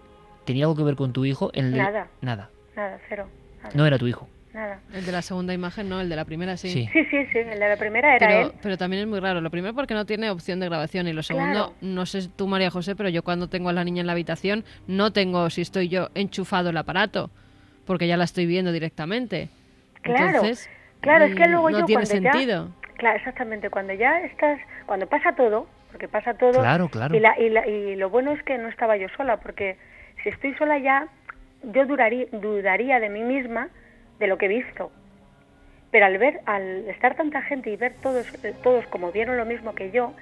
tenía 0.45 0.64
algo 0.64 0.77
que 0.77 0.83
ver 0.83 0.97
con 0.97 1.12
tu 1.12 1.25
hijo. 1.25 1.51
En 1.55 1.77
nada. 1.77 2.09
Nada. 2.21 2.51
Nada, 2.75 2.99
cero. 3.09 3.29
No 3.75 3.87
era 3.87 3.99
tu 3.99 4.07
hijo. 4.07 4.29
Nada. 4.53 4.81
El 4.93 5.07
de 5.07 5.12
la 5.12 5.23
segunda 5.23 5.55
imagen, 5.55 5.88
no, 5.88 6.01
el 6.01 6.11
de 6.11 6.17
la 6.17 6.27
primera 6.27 6.59
sí. 6.59 6.69
Sí, 6.69 6.88
sí, 6.93 7.27
sí, 7.33 7.38
el 7.38 7.59
de 7.59 7.69
la 7.69 7.77
primera 7.77 8.17
era 8.17 8.27
pero, 8.27 8.47
él. 8.49 8.53
Pero 8.62 8.77
también 8.77 9.03
es 9.03 9.09
muy 9.09 9.19
raro. 9.19 9.41
Lo 9.41 9.51
primero 9.51 9.75
porque 9.75 9.95
no 9.95 10.05
tiene 10.05 10.29
opción 10.29 10.61
de 10.61 10.67
grabación 10.67 11.09
y 11.09 11.15
lo 11.15 11.23
segundo, 11.23 11.75
no 11.81 12.05
sé 12.05 12.29
tú 12.37 12.47
María 12.47 12.71
José, 12.71 12.95
pero 12.95 13.09
yo 13.09 13.23
cuando 13.23 13.49
tengo 13.49 13.71
a 13.71 13.73
la 13.73 13.83
niña 13.83 14.03
en 14.03 14.07
la 14.07 14.12
habitación 14.12 14.65
no 14.87 15.12
tengo 15.12 15.49
si 15.49 15.62
estoy 15.62 15.88
yo 15.88 16.09
enchufado 16.15 16.71
el 16.71 16.77
aparato, 16.77 17.31
porque 17.87 18.07
ya 18.07 18.19
la 18.19 18.25
estoy 18.25 18.45
viendo 18.45 18.73
directamente. 18.73 19.49
Claro, 20.03 20.27
Entonces, 20.27 20.69
claro, 21.01 21.25
es 21.25 21.35
que 21.35 21.49
luego 21.49 21.71
no 21.71 21.85
tiene 21.87 22.05
sentido. 22.05 22.75
claro, 22.99 23.17
exactamente, 23.17 23.71
cuando 23.71 23.95
ya 23.95 24.21
estás, 24.21 24.61
cuando 24.85 25.07
pasa 25.07 25.35
todo, 25.35 25.67
porque 25.91 26.09
pasa 26.09 26.35
todo. 26.35 26.61
Claro, 26.61 26.88
claro. 26.88 27.17
Y, 27.17 27.21
la, 27.21 27.38
y, 27.41 27.49
la, 27.49 27.67
y 27.67 27.97
lo 27.97 28.11
bueno 28.11 28.33
es 28.33 28.43
que 28.43 28.59
no 28.59 28.69
estaba 28.69 28.99
yo 28.99 29.07
sola, 29.17 29.38
porque 29.38 29.79
si 30.23 30.29
estoy 30.29 30.55
sola 30.57 30.79
ya, 30.79 31.07
yo 31.62 31.87
duraría, 31.87 32.27
dudaría 32.33 33.01
de 33.01 33.09
mí 33.09 33.23
misma 33.23 33.69
de 34.18 34.27
lo 34.27 34.38
que 34.38 34.46
he 34.46 34.48
visto. 34.48 34.90
Pero 35.90 36.07
al 36.07 36.18
ver, 36.18 36.40
al 36.46 36.88
estar 36.88 37.14
tanta 37.16 37.42
gente 37.42 37.70
y 37.70 37.77
ver 37.77 37.94
todos, 38.03 38.27
todos 38.62 38.87
como 38.87 39.12
vieron 39.12 39.37
lo 39.37 39.44
mismo 39.44 39.75
que 39.75 39.90
yo, 39.90 40.14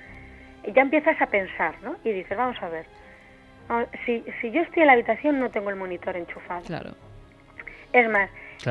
ya 0.75 0.83
empiezas 0.83 1.21
a 1.21 1.27
pensar, 1.27 1.75
¿no? 1.83 1.97
Y 2.05 2.11
dices, 2.11 2.37
vamos 2.37 2.61
a 2.63 2.69
ver, 2.69 2.87
si, 4.05 4.25
si 4.41 4.51
yo 4.51 4.63
estoy 4.63 4.83
en 4.83 4.89
la 4.89 4.95
habitación 4.95 5.39
no 5.39 5.51
tengo 5.51 5.71
el 5.71 5.77
monitor 5.77 6.17
enchufado. 6.17 6.63
Claro. 6.63 6.91
Es 7.93 8.09
más, 8.09 8.31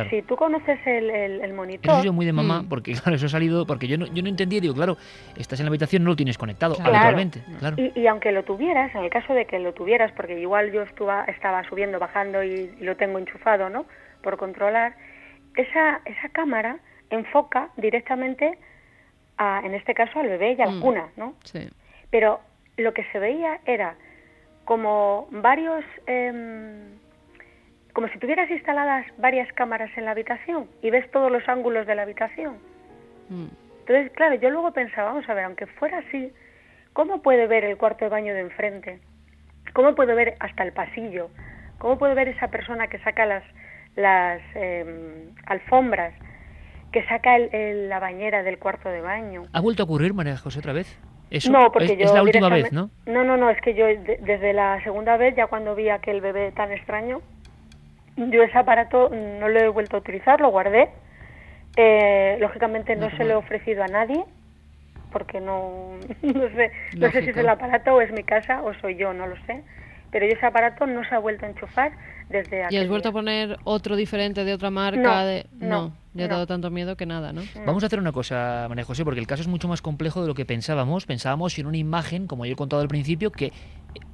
si 0.10 0.22
tú 0.22 0.36
conoces 0.36 0.80
el, 0.86 1.10
el, 1.10 1.54
monitor... 1.54 1.96
Eso 1.96 2.04
yo 2.04 2.14
muy 2.14 2.26
de 2.26 2.34
mamá, 2.34 2.62
mm. 2.62 2.70
porque 2.70 2.94
claro, 3.04 3.16
eso 3.16 3.26
ha 3.26 3.30
salido, 3.30 3.66
porque 3.66 3.88
yo 3.88 3.98
no, 3.98 4.06
yo 4.08 4.22
no 4.22 4.30
entendía, 4.30 4.62
digo, 4.62 4.74
claro, 4.74 4.98
estás 5.36 5.60
en 5.60 5.66
la 5.66 5.70
habitación, 5.70 6.04
no 6.04 6.12
lo 6.12 6.16
tienes 6.16 6.38
conectado 6.38 6.76
habitualmente. 6.80 7.42
Claro. 7.60 7.76
Y, 7.78 8.08
aunque 8.08 8.32
lo 8.32 8.44
tuvieras, 8.44 8.94
en 8.96 9.04
el 9.04 9.10
caso 9.10 9.34
de 9.34 9.46
que 9.46 9.60
lo 9.60 9.74
tuvieras, 9.74 10.12
porque 10.14 10.40
igual 10.40 10.72
yo 10.72 10.84
estuva, 10.84 11.26
estaba 11.26 11.64
subiendo, 11.68 12.00
bajando 12.00 12.44
y, 12.44 12.72
lo 12.80 12.96
tengo 12.96 13.20
enchufado, 13.20 13.70
¿no? 13.70 13.86
Por 14.22 14.38
controlar, 14.38 14.96
esa, 15.56 16.02
esa 16.06 16.30
cámara 16.30 16.80
enfoca 17.10 17.70
directamente, 17.78 18.58
a, 19.38 19.62
en 19.64 19.74
este 19.74 19.94
caso, 19.94 20.20
al 20.20 20.28
bebé 20.28 20.54
y 20.54 20.62
a 20.62 20.66
la 20.66 20.72
mm. 20.72 20.82
cuna, 20.82 21.08
¿no? 21.18 21.36
Sí. 21.44 21.70
Pero 22.10 22.40
lo 22.78 22.94
que 22.94 23.04
se 23.12 23.20
veía 23.20 23.60
era 23.66 23.96
como 24.66 25.28
varios... 25.32 25.84
Eh, 26.08 26.90
como 27.94 28.08
si 28.10 28.20
tuvieras 28.20 28.50
instaladas 28.50 29.06
varias 29.18 29.52
cámaras 29.54 29.90
en 29.98 30.06
la 30.06 30.12
habitación 30.12 30.68
y 30.82 30.90
ves 30.90 31.10
todos 31.12 31.32
los 31.32 31.48
ángulos 31.50 31.88
de 31.88 31.96
la 31.96 32.04
habitación. 32.04 32.58
Mm. 33.30 33.48
Entonces, 33.80 34.12
claro, 34.14 34.36
yo 34.36 34.50
luego 34.52 34.72
pensaba, 34.72 35.10
vamos 35.10 35.28
a 35.28 35.34
ver, 35.34 35.46
aunque 35.46 35.66
fuera 35.66 35.98
así, 35.98 36.32
¿cómo 36.94 37.22
puede 37.22 37.48
ver 37.48 37.66
el 37.66 37.78
cuarto 37.78 38.06
de 38.06 38.10
baño 38.10 38.34
de 38.34 38.42
enfrente? 38.42 39.00
¿Cómo 39.74 39.96
puedo 39.96 40.16
ver 40.16 40.36
hasta 40.40 40.64
el 40.64 40.72
pasillo? 40.72 41.30
¿Cómo 41.80 41.98
puedo 41.98 42.14
ver 42.16 42.28
esa 42.28 42.50
persona 42.50 42.88
que 42.88 43.00
saca 43.00 43.26
las, 43.26 43.44
las 44.00 44.42
em, 44.56 45.34
alfombras, 45.46 46.14
que 46.92 47.04
saca 47.06 47.38
la 47.38 48.00
bañera 48.00 48.44
del 48.44 48.58
cuarto 48.58 48.90
de 48.90 49.02
baño? 49.02 49.44
¿Ha 49.54 49.62
vuelto 49.62 49.84
a 49.84 49.86
ocurrir, 49.86 50.14
María 50.14 50.38
José, 50.38 50.60
otra 50.60 50.74
vez? 50.74 51.00
Eso 51.30 51.52
no, 51.52 51.72
porque 51.72 51.98
es, 52.00 52.12
la 52.12 52.24
última 52.24 52.50
vez, 52.50 52.72
¿no? 52.72 52.90
No, 53.06 53.24
no, 53.24 53.38
no, 53.38 53.52
es 53.52 53.62
que 53.62 53.76
yo 53.76 53.86
desde 53.86 54.54
la 54.54 54.82
segunda 54.84 55.16
vez, 55.18 55.36
ya 55.36 55.46
cuando 55.46 55.76
vi 55.76 55.90
aquel 55.90 56.22
bebé 56.22 56.52
tan 56.52 56.72
extraño, 56.72 57.22
yo 58.18 58.44
ese 58.44 58.58
aparato 58.58 59.10
no 59.10 59.48
lo 59.48 59.60
he 59.60 59.68
vuelto 59.70 59.98
a 59.98 60.00
utilizar, 60.00 60.42
lo 60.42 60.50
guardé. 60.50 60.90
Eh, 61.78 62.38
lógicamente 62.40 62.96
no 62.96 63.10
se 63.12 63.24
lo 63.24 63.34
he 63.34 63.36
ofrecido 63.36 63.84
a 63.84 63.88
nadie 63.88 64.26
porque 65.12 65.40
no, 65.40 65.92
no 66.22 66.50
sé, 66.50 66.72
no 66.98 67.12
sé 67.12 67.22
si 67.22 67.30
es 67.30 67.38
el 67.38 67.50
aparato 67.50 67.94
o 67.94 68.02
es 68.02 68.12
mi 68.12 68.24
casa 68.24 68.62
o 68.64 68.74
soy 68.76 68.96
yo, 68.96 69.14
no 69.14 69.28
lo 69.28 69.36
sé. 69.46 69.64
Pero 70.12 70.26
ese 70.26 70.46
aparato 70.46 70.88
no 70.88 71.04
se 71.06 71.16
ha 71.16 71.20
vuelto 71.20 71.46
a 71.46 71.50
enchufar 71.50 71.92
desde 72.30 72.68
¿Y 72.70 72.78
has 72.78 72.88
vuelto 72.88 73.10
a 73.10 73.12
poner 73.12 73.58
otro 73.64 73.96
diferente 73.96 74.44
de 74.44 74.54
otra 74.54 74.70
marca? 74.70 75.02
No, 75.02 75.26
de... 75.26 75.48
no, 75.60 75.94
no 76.14 76.24
ha 76.24 76.28
dado 76.28 76.48
tanto 76.48 76.70
miedo 76.70 76.96
que 76.96 77.06
nada, 77.06 77.34
¿no? 77.34 77.42
Vamos 77.66 77.84
a 77.84 77.88
hacer 77.88 78.00
una 78.00 78.12
cosa, 78.12 78.66
María 78.70 78.86
José, 78.86 79.04
porque 79.04 79.20
el 79.20 79.28
caso 79.28 79.42
es 79.42 79.48
mucho 79.48 79.68
más 79.68 79.82
complejo 79.82 80.22
de 80.22 80.28
lo 80.28 80.36
que 80.36 80.46
pensábamos. 80.46 81.06
Pensábamos 81.06 81.58
en 81.60 81.66
una 81.66 81.78
imagen, 81.78 82.28
como 82.28 82.46
yo 82.46 82.54
he 82.54 82.56
contado 82.56 82.82
al 82.82 82.88
principio, 82.88 83.32
que, 83.32 83.52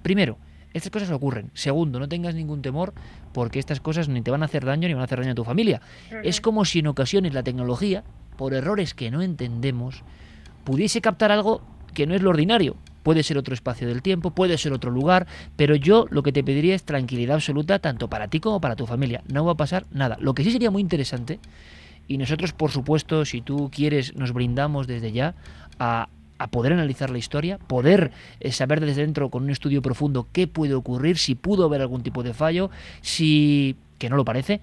primero, 0.01 0.37
estas 0.73 0.91
cosas 0.91 1.09
ocurren. 1.11 1.51
Segundo, 1.53 1.99
no 1.99 2.09
tengas 2.09 2.35
ningún 2.35 2.61
temor 2.61 2.93
porque 3.33 3.59
estas 3.59 3.79
cosas 3.79 4.09
ni 4.09 4.21
te 4.21 4.31
van 4.31 4.41
a 4.41 4.45
hacer 4.45 4.65
daño 4.65 4.87
ni 4.87 4.93
van 4.93 5.01
a 5.01 5.05
hacer 5.05 5.19
daño 5.19 5.31
a 5.31 5.35
tu 5.35 5.45
familia. 5.45 5.81
Es 6.23 6.41
como 6.41 6.65
si 6.65 6.79
en 6.79 6.87
ocasiones 6.87 7.33
la 7.33 7.43
tecnología, 7.43 8.03
por 8.37 8.53
errores 8.53 8.93
que 8.93 9.09
no 9.09 9.21
entendemos, 9.21 10.03
pudiese 10.65 10.99
captar 10.99 11.31
algo 11.31 11.61
que 11.93 12.05
no 12.07 12.13
es 12.13 12.21
lo 12.21 12.29
ordinario. 12.29 12.75
Puede 13.05 13.21
ser 13.21 13.37
otro 13.37 13.53
espacio 13.53 13.87
del 13.87 14.01
tiempo, 14.01 14.31
puede 14.31 14.57
ser 14.57 14.73
otro 14.73 14.89
lugar, 14.89 15.27
pero 15.55 15.75
yo 15.75 16.07
lo 16.09 16.23
que 16.23 16.31
te 16.31 16.43
pediría 16.43 16.73
es 16.73 16.85
tranquilidad 16.85 17.35
absoluta 17.35 17.77
tanto 17.77 18.09
para 18.09 18.29
ti 18.29 18.39
como 18.39 18.59
para 18.59 18.75
tu 18.75 18.87
familia. 18.87 19.21
No 19.31 19.45
va 19.45 19.51
a 19.51 19.57
pasar 19.57 19.85
nada. 19.91 20.17
Lo 20.19 20.33
que 20.33 20.43
sí 20.43 20.49
sería 20.49 20.71
muy 20.71 20.81
interesante, 20.81 21.39
y 22.07 22.17
nosotros 22.17 22.51
por 22.51 22.71
supuesto, 22.71 23.23
si 23.23 23.41
tú 23.41 23.69
quieres, 23.71 24.15
nos 24.15 24.33
brindamos 24.33 24.87
desde 24.87 25.11
ya 25.11 25.35
a 25.77 26.09
a 26.37 26.47
poder 26.47 26.73
analizar 26.73 27.11
la 27.11 27.17
historia, 27.17 27.59
poder 27.59 28.11
eh, 28.39 28.51
saber 28.51 28.81
desde 28.81 29.03
dentro 29.03 29.29
con 29.29 29.43
un 29.43 29.51
estudio 29.51 29.81
profundo 29.81 30.27
qué 30.33 30.47
puede 30.47 30.73
ocurrir, 30.73 31.17
si 31.17 31.35
pudo 31.35 31.63
haber 31.63 31.81
algún 31.81 32.03
tipo 32.03 32.23
de 32.23 32.33
fallo, 32.33 32.71
si 33.01 33.77
que 33.99 34.09
no 34.09 34.17
lo 34.17 34.25
parece, 34.25 34.59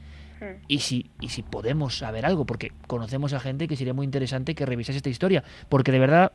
y 0.68 0.81
si, 0.81 1.11
y 1.20 1.28
si 1.28 1.42
podemos 1.42 1.98
saber 1.98 2.26
algo, 2.26 2.44
porque 2.44 2.72
conocemos 2.87 3.33
a 3.33 3.40
gente 3.40 3.68
que 3.68 3.76
sería 3.76 3.94
muy 3.94 4.05
interesante 4.05 4.55
que 4.55 4.66
revisase 4.66 4.96
esta 4.96 5.09
historia, 5.09 5.44
porque 5.68 5.92
de 5.92 5.98
verdad 6.00 6.33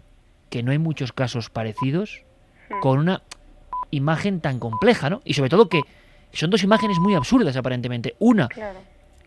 que 0.49 0.63
no 0.63 0.71
hay 0.71 0.77
muchos 0.77 1.11
casos 1.11 1.49
parecidos 1.49 2.23
hmm. 2.69 2.79
con 2.81 2.99
una 2.99 3.23
imagen 3.91 4.41
tan 4.41 4.59
compleja, 4.59 5.09
¿no? 5.09 5.21
Y 5.23 5.33
sobre 5.33 5.49
todo 5.49 5.69
que 5.69 5.81
son 6.33 6.49
dos 6.49 6.63
imágenes 6.63 6.99
muy 6.99 7.15
absurdas 7.15 7.55
aparentemente. 7.55 8.15
Una 8.19 8.49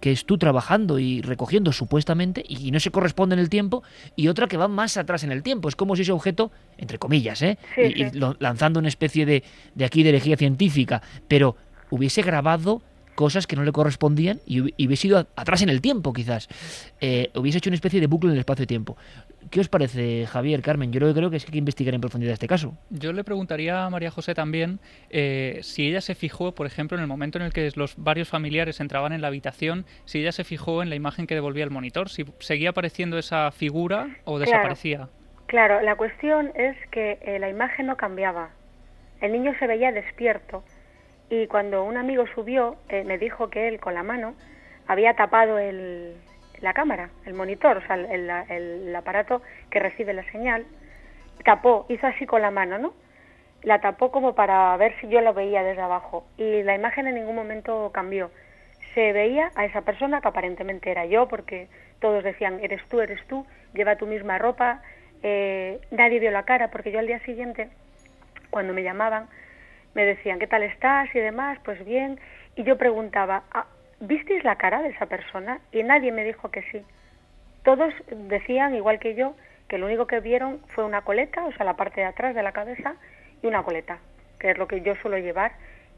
que 0.01 0.13
es 0.13 0.25
tú 0.25 0.39
trabajando 0.39 0.99
y 0.99 1.21
recogiendo 1.21 1.73
supuestamente 1.73 2.43
y 2.47 2.71
no 2.71 2.81
se 2.81 2.91
corresponde 2.91 3.35
en 3.35 3.39
el 3.39 3.51
tiempo, 3.51 3.83
y 4.17 4.29
otra 4.29 4.49
que 4.49 4.57
va 4.57 4.67
más 4.67 4.97
atrás 4.97 5.25
en 5.25 5.33
el 5.33 5.43
tiempo. 5.43 5.69
Es 5.69 5.77
como 5.77 5.95
si 5.95 6.03
ese 6.03 6.13
objeto, 6.13 6.51
entre 6.79 6.99
comillas, 6.99 7.43
¿eh? 7.43 7.59
y, 7.77 8.07
lanzando 8.39 8.81
una 8.81 8.89
especie 8.89 9.27
de, 9.27 9.45
de 9.75 9.85
aquí 9.85 10.03
de 10.03 10.09
herejía 10.09 10.37
científica, 10.37 11.03
pero 11.29 11.57
hubiese 11.91 12.23
grabado 12.23 12.83
cosas 13.15 13.47
que 13.47 13.57
no 13.57 13.65
le 13.65 13.73
correspondían 13.73 14.41
y, 14.47 14.61
hubiese 14.61 15.09
ido 15.09 15.19
atrás 15.19 15.63
en 15.63 15.69
el 15.69 15.81
tiempo, 15.81 16.13
quizás. 16.13 16.49
Eh, 17.01 17.31
hubiese 17.35 17.59
hecho 17.59 17.71
una 17.71 17.75
especie 17.75 18.01
de 18.01 18.07
bucle 18.07 18.31
en 18.31 18.35
el 18.35 18.41
espacio-tiempo. 18.41 18.97
¿Qué 19.51 19.61
os 19.61 19.69
parece, 19.69 20.27
Javier, 20.27 20.63
Carmen? 20.63 20.93
Yo 20.93 21.01
creo 21.13 21.31
que 21.31 21.37
es 21.37 21.45
que 21.45 21.49
hay 21.49 21.53
que 21.53 21.59
investigar 21.59 21.95
en 21.95 22.01
profundidad 22.01 22.33
este 22.35 22.47
caso. 22.47 22.77
Yo 22.91 23.13
le 23.13 23.25
preguntaría 23.25 23.85
a 23.85 23.91
María 23.91 24.11
José 24.11 24.35
también 24.35 24.81
eh, 25.11 25.59
si 25.63 25.89
ella 25.89 26.01
se 26.01 26.15
fijó, 26.15 26.55
por 26.55 26.67
ejemplo, 26.67 26.97
en 26.97 27.03
el 27.03 27.09
momento 27.09 27.39
en 27.39 27.45
el 27.45 27.53
que 27.53 27.71
los 27.75 27.97
varios 27.97 28.29
familiares 28.29 28.81
entraban 28.81 29.13
en 29.13 29.23
la 29.23 29.29
habitación, 29.29 29.87
si 30.05 30.21
ella 30.21 30.33
se 30.33 30.45
fijó 30.45 30.83
en 30.83 30.91
la 30.91 30.97
imagen 30.97 31.27
que 31.27 31.35
devolvía 31.35 31.65
el 31.65 31.71
monitor, 31.71 32.09
si 32.09 32.25
seguía 32.39 32.71
apareciendo 32.71 33.19
esa 33.19 33.51
figura 33.51 34.09
o 34.25 34.39
desaparecía. 34.39 35.09
Claro, 35.47 35.81
la 35.81 35.97
cuestión 35.97 36.53
es 36.55 36.77
que 36.93 37.19
eh, 37.23 37.39
la 37.41 37.49
imagen 37.49 37.87
no 37.87 37.97
cambiaba. 37.97 38.51
El 39.21 39.33
niño 39.33 39.53
se 39.59 39.67
veía 39.67 39.91
despierto 39.91 40.63
y 41.31 41.47
cuando 41.47 41.85
un 41.85 41.97
amigo 41.97 42.27
subió 42.35 42.77
eh, 42.89 43.05
me 43.05 43.17
dijo 43.17 43.49
que 43.49 43.69
él 43.69 43.81
con 43.81 43.95
la 43.95 44.03
mano 44.03 44.35
había 44.89 45.15
tapado 45.15 45.59
el, 45.59 46.17
la 46.61 46.75
cámara, 46.75 47.11
el 47.25 47.35
monitor, 47.35 47.79
o 47.79 47.87
sea, 47.87 47.95
el, 47.95 48.29
el, 48.49 48.97
aparato 48.97 49.41
que 49.71 49.79
recibe 49.79 50.13
la 50.13 50.25
señal, 50.33 50.67
tapó, 51.45 51.87
hizo 51.89 52.07
así 52.09 52.27
con 52.27 52.43
la 52.43 52.51
mano, 52.51 52.79
¿no? 52.79 52.93
La 53.63 53.81
tapó 53.81 54.11
como 54.11 54.35
para 54.35 54.77
ver 54.77 54.95
si 55.01 55.09
yo 55.09 55.21
lo 55.21 55.33
veía 55.33 55.63
desde 55.63 55.83
abajo 55.83 56.27
y 56.37 56.63
la 56.65 56.75
imagen 56.75 57.07
en 57.07 57.15
ningún 57.15 57.37
momento 57.37 57.91
cambió. 57.95 58.31
Se 58.95 59.13
veía 59.13 59.53
a 59.55 59.65
esa 59.65 59.83
persona 59.83 60.21
que 60.21 60.29
aparentemente 60.29 60.91
era 60.91 61.07
yo, 61.07 61.29
porque 61.29 61.69
todos 62.01 62.25
decían, 62.25 62.59
eres 62.61 62.83
tú, 62.89 63.01
eres 63.01 63.25
tú, 63.29 63.47
lleva 63.73 63.97
tu 63.97 64.07
misma 64.07 64.39
ropa, 64.39 64.83
eh, 65.23 65.81
nadie 65.93 66.19
vio 66.19 66.33
la 66.33 66.43
cara, 66.43 66.69
porque 66.73 66.91
yo 66.91 66.99
al 66.99 67.07
día 67.07 67.21
siguiente, 67.21 67.69
cuando 68.51 68.73
me 68.73 68.83
llamaban, 68.83 69.29
me 69.95 70.05
decían, 70.05 70.39
¿qué 70.39 70.47
tal 70.47 70.63
estás? 70.63 71.15
y 71.15 71.19
demás, 71.19 71.59
pues 71.65 71.85
bien. 71.85 72.19
Y 72.57 72.63
yo 72.65 72.77
preguntaba, 72.77 73.45
ah, 73.53 73.67
¿visteis 74.01 74.45
la 74.45 74.57
cara 74.57 74.83
de 74.83 74.91
esa 74.91 75.07
persona? 75.07 75.61
Y 75.73 75.83
nadie 75.83 76.13
me 76.13 76.25
dijo 76.25 76.51
que 76.51 76.63
sí. 76.71 76.83
Todos 77.65 77.93
decían, 78.11 78.75
igual 78.75 78.99
que 78.99 79.15
yo, 79.15 79.35
que 79.69 79.79
lo 79.79 79.87
único 79.87 80.07
que 80.07 80.21
vieron 80.21 80.61
fue 80.69 80.85
una 80.85 81.03
coleta, 81.03 81.45
o 81.45 81.53
sea, 81.53 81.65
la 81.65 81.77
parte 81.77 82.01
de 82.01 82.07
atrás 82.07 82.35
de 82.35 82.43
la 82.43 82.53
cabeza, 82.53 82.97
y 83.43 83.47
una 83.47 83.63
coleta, 83.63 83.99
que 84.39 84.51
es 84.51 84.59
lo 84.59 84.67
que 84.67 84.81
yo 84.81 84.95
suelo 84.97 85.19
llevar. 85.19 85.53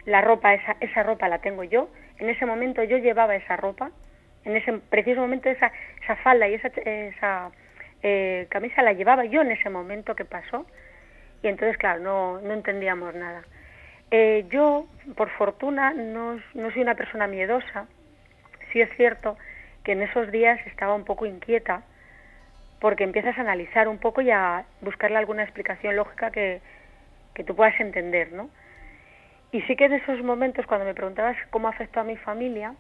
La 0.05 0.21
ropa, 0.21 0.55
esa, 0.55 0.77
esa 0.81 1.03
ropa 1.03 1.29
la 1.29 1.39
tengo 1.39 1.65
yo. 1.65 1.89
En 2.19 2.29
ese 2.29 2.47
momento 2.47 2.83
yo 2.83 2.99
llevaba 2.99 3.37
esa 3.37 3.57
ropa. 3.57 3.91
En 4.45 4.57
ese 4.57 4.73
preciso 4.73 5.21
momento 5.21 5.49
esa, 5.49 5.73
esa 6.03 6.17
falda 6.17 6.49
y 6.49 6.55
esa, 6.55 6.69
esa 6.69 7.51
eh, 8.03 8.47
camisa 8.51 8.83
la 8.83 8.93
llevaba 8.93 9.25
yo 9.25 9.43
en 9.43 9.53
ese 9.53 9.71
momento 9.71 10.17
que 10.17 10.25
pasó. 10.25 10.67
Y 11.43 11.49
entonces, 11.49 11.77
claro, 11.77 12.01
no, 12.01 12.41
no 12.41 12.53
entendíamos 12.53 13.15
nada. 13.15 13.43
Eh, 14.15 14.45
yo, 14.51 14.85
por 15.17 15.31
fortuna, 15.31 15.95
no, 15.95 16.39
no 16.53 16.71
soy 16.71 16.83
una 16.83 16.95
persona 16.95 17.27
miedosa. 17.27 17.87
Sí 18.71 18.81
es 18.83 18.91
cierto 18.95 19.39
que 19.85 19.93
en 19.93 20.03
esos 20.03 20.31
días 20.31 20.61
estaba 20.67 20.95
un 20.95 21.05
poco 21.05 21.25
inquieta 21.25 21.83
porque 22.79 23.05
empiezas 23.05 23.39
a 23.39 23.41
analizar 23.41 23.89
un 23.89 23.97
poco 23.97 24.21
y 24.21 24.31
a 24.31 24.67
buscarle 24.83 25.17
alguna 25.17 25.45
explicación 25.45 25.97
lógica 25.97 26.31
que, 26.31 26.61
que 27.33 27.43
tú 27.43 27.57
puedas 27.57 27.79
entender, 27.81 28.33
¿no? 28.33 28.51
Y 29.51 29.63
sí 29.63 29.77
que 29.77 29.87
en 29.87 29.95
esos 29.95 30.23
momentos, 30.23 30.67
cuando 30.67 30.85
me 30.85 30.95
preguntabas 30.95 31.37
cómo 31.49 31.69
afectó 31.69 32.01
a 32.01 32.05
mi 32.05 32.19
familia, 32.19 32.75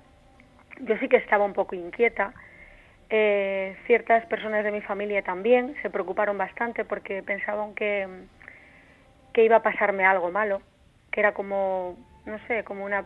yo 0.80 0.98
sí 0.98 1.08
que 1.08 1.16
estaba 1.16 1.46
un 1.46 1.54
poco 1.54 1.74
inquieta. 1.74 2.34
Eh, 3.08 3.74
ciertas 3.86 4.26
personas 4.26 4.64
de 4.64 4.70
mi 4.70 4.82
familia 4.82 5.22
también 5.22 5.76
se 5.80 5.88
preocuparon 5.88 6.36
bastante 6.36 6.84
porque 6.84 7.22
pensaban 7.22 7.74
que, 7.74 8.06
que 9.32 9.44
iba 9.44 9.56
a 9.56 9.62
pasarme 9.62 10.04
algo 10.04 10.30
malo, 10.30 10.60
que 11.12 11.20
era 11.20 11.32
como, 11.32 11.96
no 12.26 12.38
sé, 12.48 12.64
como 12.64 12.84
una, 12.84 13.04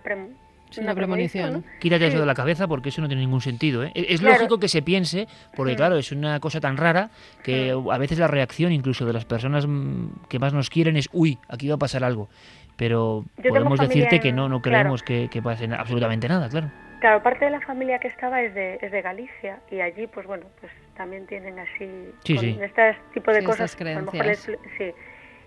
una, 0.79 0.95
premonición. 0.95 1.65
Quítate 1.81 2.07
eso 2.07 2.21
de 2.21 2.27
la 2.27 2.35
cabeza 2.35 2.67
porque 2.67 2.89
eso 2.89 3.03
no 3.03 3.09
tiene 3.09 3.23
ningún 3.23 3.41
sentido. 3.41 3.85
¿eh? 3.85 3.93
Es 3.95 4.23
lógico 4.23 4.59
que 4.59 4.69
se 4.69 4.81
piense, 4.81 5.27
porque 5.55 5.77
claro, 5.77 5.97
es 5.97 6.13
una 6.13 6.41
cosa 6.41 6.61
tan 6.61 6.77
rara 6.77 7.11
que 7.43 7.71
a 7.71 7.99
veces 7.99 8.19
la 8.19 8.29
reacción 8.29 8.73
incluso 8.73 9.05
de 9.05 9.13
las 9.13 9.25
personas 9.25 9.67
mm, 9.67 10.29
que 10.29 10.39
más 10.39 10.55
nos 10.55 10.71
quieren 10.71 10.97
es, 10.97 11.11
uy, 11.13 11.39
aquí 11.49 11.69
va 11.69 11.75
a 11.75 11.79
pasar 11.79 12.05
algo 12.05 12.29
pero 12.77 13.25
podemos 13.43 13.81
decirte 13.81 14.21
que 14.21 14.33
no, 14.33 14.49
no 14.49 14.61
creemos 14.61 15.03
que, 15.03 15.29
que 15.31 15.43
pase 15.43 15.69
absolutamente 15.73 16.29
nada, 16.29 16.49
claro. 16.49 16.71
Claro, 17.01 17.23
parte 17.23 17.45
de 17.45 17.51
la 17.51 17.61
familia 17.61 17.99
que 17.99 18.09
estaba 18.09 18.41
es 18.43 18.55
de, 18.55 18.79
es 18.81 18.91
de 18.91 19.03
Galicia 19.03 19.61
y 19.71 19.81
allí, 19.81 20.07
pues 20.07 20.27
bueno, 20.27 20.47
pues 20.61 20.73
también 20.97 21.27
tienen 21.27 21.59
así 21.59 22.13
sí, 22.25 22.39
sí. 22.39 22.59
este 22.61 22.97
tipo 23.13 23.33
de 23.33 23.45
cosas. 23.45 23.77
Creencias. 23.77 24.49
sí. 24.79 24.93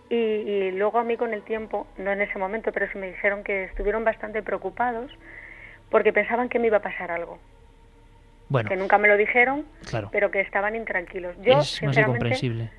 Y, 0.09 0.15
y, 0.15 0.71
luego 0.71 0.97
a 0.97 1.03
mí 1.03 1.17
con 1.17 1.33
el 1.33 1.43
tiempo, 1.43 1.85
no 1.97 2.11
en 2.11 2.21
ese 2.21 2.39
momento, 2.39 2.71
pero 2.71 2.91
sí 2.91 2.97
me 2.97 3.07
dijeron 3.07 3.43
que 3.43 3.65
estuvieron 3.65 4.03
bastante 4.03 4.41
preocupados 4.41 5.11
porque 5.91 6.11
pensaban 6.11 6.49
que 6.49 6.57
me 6.57 6.67
iba 6.67 6.77
a 6.77 6.81
pasar 6.81 7.11
algo. 7.11 7.37
Bueno. 8.47 8.67
Que 8.67 8.75
nunca 8.75 8.97
me 8.97 9.07
lo 9.07 9.17
dijeron, 9.17 9.65
claro. 9.87 10.09
pero 10.11 10.31
que 10.31 10.41
estaban 10.41 10.75
intranquilos. 10.75 11.35
Yo, 11.41 11.59
es 11.59 11.83
más 11.83 11.97
incomprensible 11.97 12.71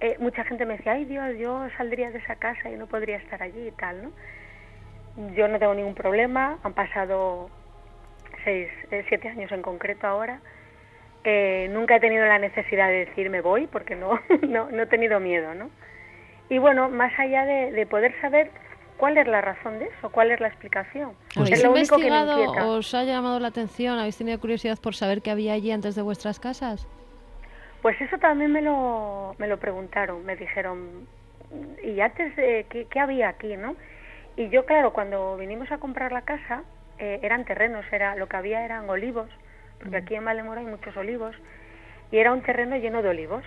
eh, 0.00 0.16
mucha 0.18 0.44
gente 0.44 0.64
me 0.64 0.76
decía, 0.76 0.92
ay 0.92 1.04
Dios, 1.04 1.36
yo 1.38 1.68
saldría 1.76 2.10
de 2.10 2.18
esa 2.18 2.36
casa 2.36 2.70
y 2.70 2.76
no 2.76 2.86
podría 2.86 3.16
estar 3.18 3.42
allí 3.42 3.68
y 3.68 3.70
tal, 3.72 4.02
¿no? 4.02 4.12
Yo 5.34 5.46
no 5.46 5.58
tengo 5.58 5.74
ningún 5.74 5.94
problema, 5.94 6.58
han 6.62 6.72
pasado 6.72 7.50
seis, 8.44 8.68
eh, 8.90 9.04
siete 9.08 9.28
años 9.28 9.52
en 9.52 9.60
concreto 9.60 10.06
ahora. 10.06 10.40
Eh, 11.22 11.68
nunca 11.70 11.96
he 11.96 12.00
tenido 12.00 12.24
la 12.24 12.38
necesidad 12.38 12.88
de 12.88 13.04
decir 13.04 13.28
me 13.28 13.42
voy 13.42 13.66
porque 13.66 13.94
no, 13.94 14.18
no, 14.48 14.70
no 14.70 14.82
he 14.82 14.86
tenido 14.86 15.20
miedo, 15.20 15.54
¿no? 15.54 15.70
Y 16.50 16.58
bueno, 16.58 16.90
más 16.90 17.18
allá 17.18 17.46
de, 17.46 17.72
de, 17.72 17.86
poder 17.86 18.12
saber 18.20 18.50
cuál 18.96 19.16
es 19.16 19.26
la 19.26 19.40
razón 19.40 19.78
de 19.78 19.86
eso, 19.86 20.10
cuál 20.10 20.30
es 20.30 20.40
la 20.40 20.48
explicación. 20.48 21.12
¿Habéis 21.34 21.52
es 21.52 21.62
lo 21.62 21.70
investigado, 21.70 22.36
único 22.36 22.52
que 22.52 22.60
me 22.60 22.66
os 22.66 22.94
ha 22.94 23.04
llamado 23.04 23.40
la 23.40 23.48
atención, 23.48 23.98
habéis 23.98 24.18
tenido 24.18 24.38
curiosidad 24.38 24.78
por 24.78 24.94
saber 24.94 25.22
qué 25.22 25.30
había 25.30 25.54
allí 25.54 25.70
antes 25.70 25.94
de 25.94 26.02
vuestras 26.02 26.38
casas? 26.38 26.86
Pues 27.82 27.98
eso 28.00 28.18
también 28.18 28.52
me 28.52 28.60
lo, 28.60 29.34
me 29.38 29.46
lo 29.46 29.58
preguntaron, 29.58 30.26
me 30.26 30.36
dijeron, 30.36 31.06
¿y 31.82 32.00
antes 32.00 32.36
de 32.36 32.66
qué, 32.68 33.00
había 33.00 33.30
aquí, 33.30 33.56
no? 33.56 33.74
Y 34.36 34.50
yo, 34.50 34.66
claro, 34.66 34.92
cuando 34.92 35.36
vinimos 35.36 35.70
a 35.72 35.78
comprar 35.78 36.12
la 36.12 36.22
casa, 36.22 36.62
eh, 36.98 37.20
eran 37.22 37.44
terrenos, 37.44 37.86
era 37.90 38.16
lo 38.16 38.28
que 38.28 38.36
había 38.36 38.64
eran 38.64 38.90
olivos, 38.90 39.30
porque 39.78 39.96
aquí 39.96 40.14
en 40.14 40.24
Valemora 40.24 40.60
hay 40.60 40.66
muchos 40.66 40.94
olivos, 40.96 41.34
y 42.12 42.18
era 42.18 42.32
un 42.32 42.42
terreno 42.42 42.76
lleno 42.76 43.02
de 43.02 43.08
olivos. 43.08 43.44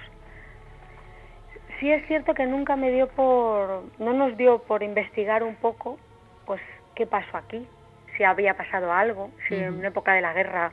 Sí 1.83 1.91
es 1.91 2.07
cierto 2.07 2.33
que 2.33 2.45
nunca 2.45 2.77
me 2.77 2.93
dio 2.93 3.09
por, 3.09 3.83
no 3.99 4.13
nos 4.13 4.37
dio 4.37 4.59
por 4.59 4.83
investigar 4.83 5.43
un 5.43 5.55
poco, 5.55 5.99
pues, 6.45 6.61
qué 6.95 7.05
pasó 7.05 7.35
aquí, 7.35 7.67
si 8.15 8.23
había 8.23 8.55
pasado 8.55 8.93
algo, 8.93 9.31
si 9.49 9.55
en 9.55 9.73
una 9.73 9.89
época 9.89 10.13
de 10.13 10.21
la 10.21 10.31
guerra 10.31 10.71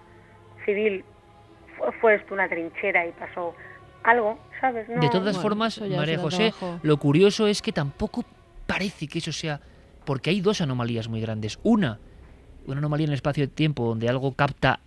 civil 0.64 1.04
fue 2.00 2.14
esto 2.14 2.32
una 2.32 2.48
trinchera 2.48 3.08
y 3.08 3.10
pasó 3.10 3.56
algo, 4.04 4.38
¿sabes? 4.60 4.86
de 4.86 5.08
todas 5.08 5.36
formas, 5.36 5.80
María 5.80 6.16
José, 6.16 6.54
lo 6.82 6.96
curioso 6.98 7.48
es 7.48 7.60
que 7.60 7.72
tampoco 7.72 8.24
parece 8.68 9.08
que 9.08 9.18
eso 9.18 9.32
sea... 9.32 9.60
Porque 10.04 10.30
hay 10.30 10.40
dos 10.40 10.60
anomalías 10.60 11.08
muy 11.08 11.20
grandes. 11.20 11.58
Una, 11.64 11.98
una 12.68 12.78
anomalía 12.78 13.06
en 13.06 13.10
el 13.10 13.16
espacio 13.16 13.48
de 13.48 13.52
tiempo 13.52 13.84
donde 13.84 14.08
algo 14.08 14.32
capta 14.34 14.78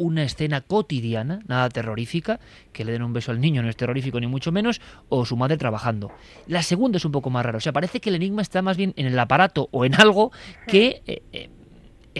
una 0.00 0.22
escena 0.22 0.62
cotidiana, 0.62 1.40
nada 1.46 1.68
terrorífica, 1.68 2.40
que 2.72 2.86
le 2.86 2.92
den 2.92 3.02
un 3.02 3.12
beso 3.12 3.32
al 3.32 3.40
niño 3.40 3.62
no 3.62 3.68
es 3.68 3.76
terrorífico 3.76 4.18
ni 4.18 4.26
mucho 4.26 4.50
menos, 4.50 4.80
o 5.10 5.26
su 5.26 5.36
madre 5.36 5.58
trabajando. 5.58 6.10
La 6.46 6.62
segunda 6.62 6.96
es 6.96 7.04
un 7.04 7.12
poco 7.12 7.28
más 7.28 7.44
rara, 7.44 7.58
o 7.58 7.60
sea, 7.60 7.74
parece 7.74 8.00
que 8.00 8.08
el 8.08 8.16
enigma 8.16 8.40
está 8.40 8.62
más 8.62 8.78
bien 8.78 8.94
en 8.96 9.06
el 9.06 9.18
aparato 9.18 9.68
o 9.72 9.84
en 9.84 9.94
algo 10.00 10.32
que 10.66 11.02
eh, 11.06 11.22
eh, 11.32 11.50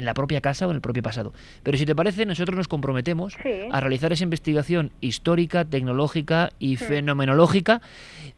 en 0.01 0.07
la 0.07 0.15
propia 0.15 0.41
casa 0.41 0.67
o 0.67 0.71
en 0.71 0.77
el 0.77 0.81
propio 0.81 1.03
pasado. 1.03 1.33
Pero 1.63 1.79
si 1.79 1.87
te 1.87 1.95
parece, 1.95 2.27
nosotros 2.27 2.57
nos 2.57 2.69
comprometemos 2.69 3.37
a 3.71 3.81
realizar 3.81 4.13
esa 4.13 4.25
investigación 4.25 4.91
histórica, 5.01 5.65
tecnológica 5.65 6.51
y 6.59 6.77
fenomenológica, 6.77 7.83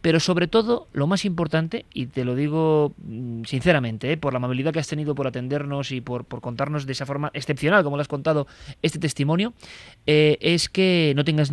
pero 0.00 0.20
sobre 0.20 0.48
todo, 0.48 0.88
lo 0.92 1.06
más 1.06 1.24
importante, 1.24 1.86
y 1.94 2.06
te 2.06 2.24
lo 2.24 2.34
digo 2.34 2.92
mm, 2.98 3.44
sinceramente, 3.44 4.12
¿eh? 4.12 4.16
por 4.16 4.32
la 4.32 4.38
amabilidad 4.38 4.72
que 4.72 4.80
has 4.80 4.88
tenido 4.88 5.14
por 5.14 5.26
atendernos 5.26 5.92
y 5.92 6.00
por, 6.00 6.24
por, 6.24 6.40
contarnos 6.40 6.84
de 6.84 6.92
esa 6.92 7.06
forma 7.06 7.30
excepcional, 7.32 7.84
como 7.84 7.96
lo 7.96 8.02
has 8.02 8.08
contado, 8.08 8.48
este 8.82 8.98
testimonio, 8.98 9.54
eh, 10.06 10.36
es 10.40 10.68
que 10.68 11.12
no 11.14 11.24
tengas 11.24 11.52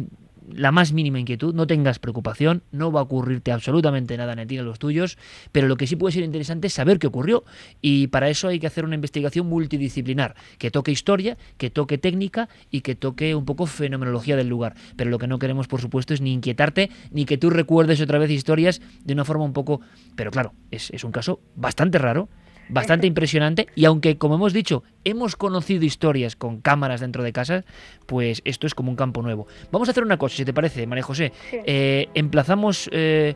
la 0.53 0.71
más 0.71 0.93
mínima 0.93 1.19
inquietud, 1.19 1.53
no 1.53 1.67
tengas 1.67 1.99
preocupación, 1.99 2.63
no 2.71 2.91
va 2.91 3.01
a 3.01 3.03
ocurrirte 3.03 3.51
absolutamente 3.51 4.17
nada 4.17 4.33
en 4.33 4.47
ti 4.47 4.55
ni 4.55 4.59
a 4.59 4.63
los 4.63 4.79
tuyos, 4.79 5.17
pero 5.51 5.67
lo 5.67 5.77
que 5.77 5.87
sí 5.87 5.95
puede 5.95 6.13
ser 6.13 6.23
interesante 6.23 6.67
es 6.67 6.73
saber 6.73 6.99
qué 6.99 7.07
ocurrió 7.07 7.43
y 7.81 8.07
para 8.07 8.29
eso 8.29 8.47
hay 8.47 8.59
que 8.59 8.67
hacer 8.67 8.85
una 8.85 8.95
investigación 8.95 9.47
multidisciplinar, 9.47 10.35
que 10.57 10.71
toque 10.71 10.91
historia, 10.91 11.37
que 11.57 11.69
toque 11.69 11.97
técnica 11.97 12.49
y 12.71 12.81
que 12.81 12.95
toque 12.95 13.35
un 13.35 13.45
poco 13.45 13.65
fenomenología 13.65 14.35
del 14.35 14.47
lugar. 14.47 14.75
Pero 14.95 15.09
lo 15.09 15.19
que 15.19 15.27
no 15.27 15.39
queremos, 15.39 15.67
por 15.67 15.81
supuesto, 15.81 16.13
es 16.13 16.21
ni 16.21 16.33
inquietarte 16.33 16.89
ni 17.11 17.25
que 17.25 17.37
tú 17.37 17.49
recuerdes 17.49 18.01
otra 18.01 18.19
vez 18.19 18.31
historias 18.31 18.81
de 19.03 19.13
una 19.13 19.25
forma 19.25 19.43
un 19.43 19.53
poco... 19.53 19.81
Pero 20.15 20.31
claro, 20.31 20.53
es, 20.71 20.89
es 20.91 21.03
un 21.03 21.11
caso 21.11 21.41
bastante 21.55 21.97
raro 21.97 22.29
bastante 22.69 23.07
impresionante 23.07 23.67
y 23.75 23.85
aunque, 23.85 24.17
como 24.17 24.35
hemos 24.35 24.53
dicho, 24.53 24.83
hemos 25.03 25.35
conocido 25.35 25.85
historias 25.85 26.35
con 26.35 26.61
cámaras 26.61 27.01
dentro 27.01 27.23
de 27.23 27.33
casa, 27.33 27.65
pues 28.05 28.41
esto 28.45 28.67
es 28.67 28.75
como 28.75 28.89
un 28.89 28.95
campo 28.95 29.21
nuevo. 29.21 29.47
Vamos 29.71 29.87
a 29.89 29.91
hacer 29.91 30.03
una 30.03 30.17
cosa, 30.17 30.37
si 30.37 30.45
te 30.45 30.53
parece, 30.53 30.87
María 30.87 31.03
José. 31.03 31.31
Eh, 31.51 32.07
emplazamos... 32.13 32.89
Eh, 32.91 33.35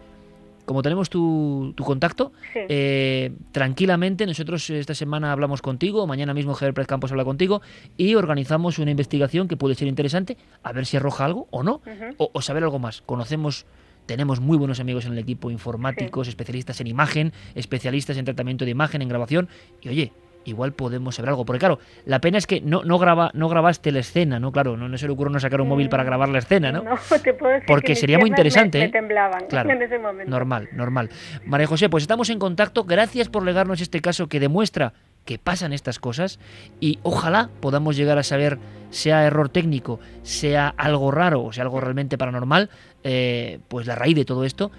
como 0.66 0.82
tenemos 0.82 1.10
tu, 1.10 1.74
tu 1.76 1.84
contacto, 1.84 2.32
eh, 2.56 3.34
tranquilamente 3.52 4.26
nosotros 4.26 4.70
esta 4.70 4.96
semana 4.96 5.32
hablamos 5.32 5.62
contigo, 5.62 6.08
mañana 6.08 6.34
mismo 6.34 6.54
Javier 6.54 6.74
Pérez 6.74 6.88
Campos 6.88 7.12
habla 7.12 7.26
contigo 7.26 7.62
y 7.98 8.16
organizamos 8.16 8.80
una 8.80 8.92
investigación 8.92 9.48
que 9.48 9.58
puede 9.58 9.76
ser 9.76 9.90
interesante, 9.90 10.38
a 10.64 10.72
ver 10.72 10.86
si 10.86 10.98
arroja 10.98 11.26
algo 11.26 11.48
o 11.52 11.64
no, 11.64 11.82
o, 12.18 12.30
o, 12.32 12.42
saber 12.42 12.64
algo 12.64 12.80
más. 12.80 13.02
Conocemos 13.02 13.66
tenemos 14.06 14.40
muy 14.40 14.58
buenos 14.58 14.80
amigos 14.80 15.06
en 15.06 15.14
el 15.14 15.20
equipo, 15.20 15.52
informáticos, 15.52 16.28
especialistas 16.28 16.80
en 16.82 16.88
imagen, 16.88 17.34
especialistas 17.56 18.18
en 18.18 18.26
tratamiento 18.26 18.66
de 18.66 18.72
imagen, 18.72 19.02
en 19.02 19.10
grabación. 19.10 19.50
Y 19.82 19.90
oye, 19.90 20.12
igual 20.46 20.74
podemos 20.74 21.16
saber 21.16 21.30
algo. 21.30 21.46
Porque 21.46 21.60
claro, 21.60 21.80
la 22.06 22.20
pena 22.20 22.38
es 22.38 22.48
que 22.48 22.62
no, 22.62 22.84
no, 22.84 23.00
graba, 23.00 23.32
no 23.34 23.50
grabaste 23.50 23.92
la 23.92 24.00
escena, 24.00 24.40
¿no? 24.40 24.52
Claro, 24.52 24.78
no, 24.78 24.90
no 24.90 24.98
se 24.98 25.08
le 25.08 25.14
ocurre 25.14 25.32
no 25.32 25.40
sacar 25.40 25.62
un 25.62 25.68
móvil 25.68 25.90
para 25.90 26.04
mm, 26.04 26.06
grabar 26.06 26.30
la 26.30 26.40
escena, 26.40 26.72
¿no? 26.72 26.84
No, 27.14 27.20
te 27.20 27.34
puedo 27.34 27.54
decir 27.54 27.68
Porque 27.68 27.96
sería 27.96 28.18
muy 28.18 28.30
interesante. 28.30 28.80
Me, 28.80 28.86
¿eh? 28.86 28.90
temblaban 28.90 29.46
claro, 29.48 29.70
en 29.72 29.82
ese 29.82 30.00
momento. 30.00 30.30
Normal, 30.30 30.70
normal. 30.74 31.10
María 31.46 31.68
José, 31.68 31.90
pues 31.90 32.04
estamos 32.04 32.30
en 32.30 32.40
contacto. 32.40 32.84
Gracias 32.84 33.30
por 33.30 33.44
legarnos 33.44 33.82
este 33.82 34.02
caso 34.02 34.28
que 34.28 34.40
demuestra 34.40 34.94
que 35.26 35.40
pasan 35.40 35.74
estas 35.74 36.00
cosas 36.00 36.40
y 36.80 37.00
ojalá 37.04 37.50
podamos 37.62 37.96
llegar 37.96 38.18
a 38.18 38.24
saber, 38.24 38.60
sea 38.90 39.26
error 39.26 39.50
técnico, 39.50 40.00
sea 40.22 40.74
algo 40.78 41.12
raro 41.12 41.44
o 41.44 41.54
sea 41.54 41.64
algo 41.64 41.80
realmente 41.80 42.18
paranormal, 42.18 42.70
eh, 43.04 43.60
pues 43.68 43.88
la 43.88 43.96
raíz 43.96 44.16
de 44.16 44.26
todo 44.26 44.44
esto. 44.44 44.72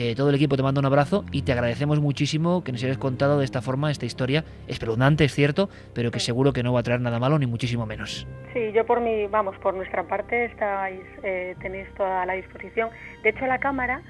Eh, 0.00 0.14
todo 0.14 0.28
el 0.28 0.36
equipo 0.36 0.56
te 0.56 0.62
manda 0.62 0.78
un 0.78 0.86
abrazo 0.86 1.24
y 1.32 1.42
te 1.42 1.50
agradecemos 1.50 1.98
muchísimo 1.98 2.62
que 2.62 2.70
nos 2.70 2.84
hayas 2.84 2.98
contado 2.98 3.40
de 3.40 3.44
esta 3.44 3.62
forma 3.62 3.90
esta 3.90 4.06
historia 4.06 4.44
espeluznante, 4.68 5.24
es 5.24 5.34
cierto, 5.34 5.70
pero 5.92 6.12
que 6.12 6.20
seguro 6.20 6.52
que 6.52 6.62
no 6.62 6.72
va 6.72 6.80
a 6.80 6.82
traer 6.84 7.00
nada 7.00 7.18
malo 7.18 7.36
ni 7.36 7.46
muchísimo 7.46 7.84
menos. 7.84 8.24
Sí, 8.52 8.70
yo 8.72 8.86
por 8.86 9.00
mi, 9.00 9.26
vamos, 9.26 9.56
por 9.58 9.74
nuestra 9.74 10.04
parte 10.04 10.44
estáis, 10.44 11.00
eh, 11.24 11.56
tenéis 11.60 11.88
toda 11.96 12.24
la 12.26 12.34
disposición. 12.34 12.90
De 13.24 13.30
hecho, 13.30 13.46
la 13.46 13.58
cámara 13.58 14.02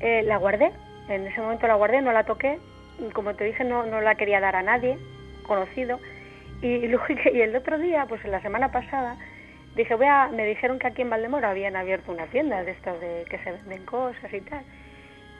la 0.00 0.36
guardé, 0.36 0.70
en 1.08 1.26
ese 1.26 1.40
momento 1.40 1.66
la 1.66 1.74
guardé, 1.74 2.02
no 2.02 2.12
la 2.12 2.24
toqué, 2.24 2.58
como 3.12 3.34
te 3.34 3.44
dije, 3.44 3.64
no, 3.64 3.86
no 3.86 4.00
la 4.00 4.14
quería 4.14 4.38
dar 4.38 4.54
a 4.54 4.62
nadie, 4.62 4.98
conocido. 5.44 6.00
Y, 6.60 6.86
y 7.32 7.40
el 7.40 7.56
otro 7.56 7.78
día, 7.78 8.06
pues 8.08 8.24
la 8.24 8.42
semana 8.42 8.72
pasada, 8.72 9.16
dije, 9.76 9.94
voy 9.94 10.06
a, 10.06 10.28
me 10.28 10.44
dijeron 10.46 10.78
que 10.78 10.88
aquí 10.88 11.02
en 11.02 11.10
Valdemoro 11.10 11.46
habían 11.46 11.76
abierto 11.76 12.12
una 12.12 12.26
tienda 12.26 12.64
de 12.64 12.72
estas 12.72 13.00
de 13.00 13.24
que 13.30 13.38
se 13.38 13.52
venden 13.52 13.84
cosas 13.84 14.32
y 14.32 14.40
tal. 14.40 14.62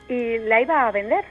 Y 0.07 0.37
la 0.39 0.61
iba 0.61 0.87
a 0.87 0.91
vender. 0.91 1.25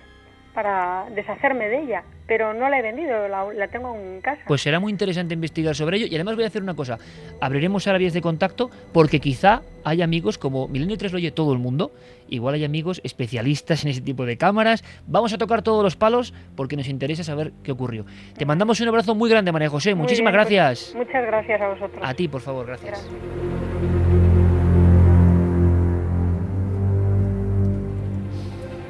Para 0.54 1.06
deshacerme 1.14 1.68
de 1.68 1.82
ella, 1.82 2.04
pero 2.26 2.54
no 2.54 2.68
la 2.68 2.78
he 2.78 2.82
vendido, 2.82 3.28
la, 3.28 3.44
la 3.52 3.68
tengo 3.68 3.94
en 3.96 4.20
casa. 4.20 4.40
Pues 4.46 4.62
será 4.62 4.78
muy 4.80 4.92
interesante 4.92 5.34
investigar 5.34 5.74
sobre 5.74 5.96
ello 5.96 6.06
y 6.06 6.14
además 6.14 6.36
voy 6.36 6.44
a 6.44 6.46
hacer 6.46 6.62
una 6.62 6.74
cosa, 6.74 6.98
abriremos 7.40 7.86
ahora 7.86 7.98
vías 7.98 8.12
de 8.12 8.22
contacto 8.22 8.70
porque 8.92 9.18
quizá 9.20 9.62
hay 9.84 10.00
amigos 10.00 10.38
como 10.38 10.68
Milenio 10.68 10.96
3 10.96 11.12
lo 11.12 11.16
oye 11.18 11.32
todo 11.32 11.52
el 11.52 11.58
mundo, 11.58 11.90
igual 12.28 12.54
hay 12.54 12.64
amigos 12.64 13.00
especialistas 13.04 13.84
en 13.84 13.90
ese 13.90 14.00
tipo 14.00 14.24
de 14.24 14.36
cámaras, 14.36 14.84
vamos 15.06 15.32
a 15.32 15.38
tocar 15.38 15.62
todos 15.62 15.82
los 15.82 15.96
palos 15.96 16.32
porque 16.56 16.76
nos 16.76 16.88
interesa 16.88 17.24
saber 17.24 17.52
qué 17.62 17.72
ocurrió. 17.72 18.06
Te 18.38 18.46
mandamos 18.46 18.80
un 18.80 18.88
abrazo 18.88 19.14
muy 19.14 19.28
grande 19.28 19.50
María 19.52 19.68
José, 19.68 19.94
Muy 19.94 20.02
muchísimas 20.02 20.32
bien, 20.32 20.44
pues, 20.46 20.56
gracias. 20.56 20.94
muchas 20.94 21.26
gracias 21.26 21.60
a 21.60 21.68
vosotros. 21.68 22.00
A 22.02 22.14
ti, 22.14 22.28
por 22.28 22.40
favor, 22.40 22.66
gracias. 22.66 23.04
Gracias. 23.10 24.24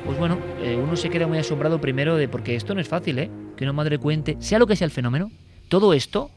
Pues 0.04 0.18
bueno, 0.18 0.38
eh, 0.74 0.76
uno 0.76 0.96
se 0.96 1.08
queda 1.10 1.26
muy 1.26 1.38
asombrado 1.38 1.80
primero 1.80 2.16
de 2.16 2.28
porque 2.28 2.54
esto 2.56 2.74
no 2.74 2.80
es 2.80 2.88
fácil, 2.88 3.18
¿eh? 3.18 3.30
Que 3.56 3.64
una 3.64 3.72
madre 3.72 3.98
cuente, 3.98 4.36
sea 4.40 4.58
lo 4.58 4.66
que 4.66 4.76
sea 4.76 4.84
el 4.84 4.90
fenómeno, 4.90 5.30
todo 5.68 5.94
esto 5.94 6.30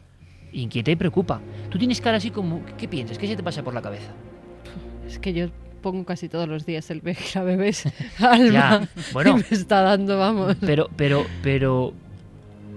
inquieta 0.54 0.92
y 0.92 0.96
preocupa. 0.96 1.42
Tú 1.70 1.78
tienes 1.78 2.00
cara 2.02 2.18
así 2.18 2.32
como, 2.32 2.62
¿qué 2.78 2.88
piensas? 2.88 3.18
¿Qué 3.18 3.28
se 3.28 3.36
te 3.36 3.44
pasa 3.44 3.64
por 3.64 3.74
la 3.74 3.82
cabeza? 3.82 4.12
Es 5.06 5.20
que 5.20 5.34
yo 5.34 5.48
pongo 5.82 6.06
casi 6.06 6.28
todos 6.30 6.48
los 6.48 6.66
días 6.66 6.90
el 6.92 7.02
a 7.36 7.42
bebés 7.44 7.84
alma. 8.20 8.88
Bueno. 9.14 9.32
y 9.32 9.34
me 9.36 9.46
está 9.52 9.82
dando, 9.82 10.18
vamos. 10.18 10.56
Pero, 10.62 10.90
pero, 10.96 11.26
pero, 11.44 11.94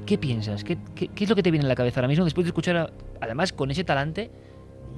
¿qué 0.06 0.18
piensas? 0.18 0.64
¿Qué, 0.64 0.78
qué, 0.94 1.08
qué 1.08 1.24
es 1.24 1.30
lo 1.30 1.36
que 1.36 1.42
te 1.42 1.50
viene 1.50 1.64
a 1.64 1.68
la 1.68 1.74
cabeza 1.74 2.00
ahora 2.00 2.08
mismo 2.08 2.24
después 2.24 2.44
de 2.44 2.48
escuchar, 2.50 2.76
a- 2.76 2.90
además 3.20 3.52
con 3.52 3.70
ese 3.70 3.84
talante 3.84 4.30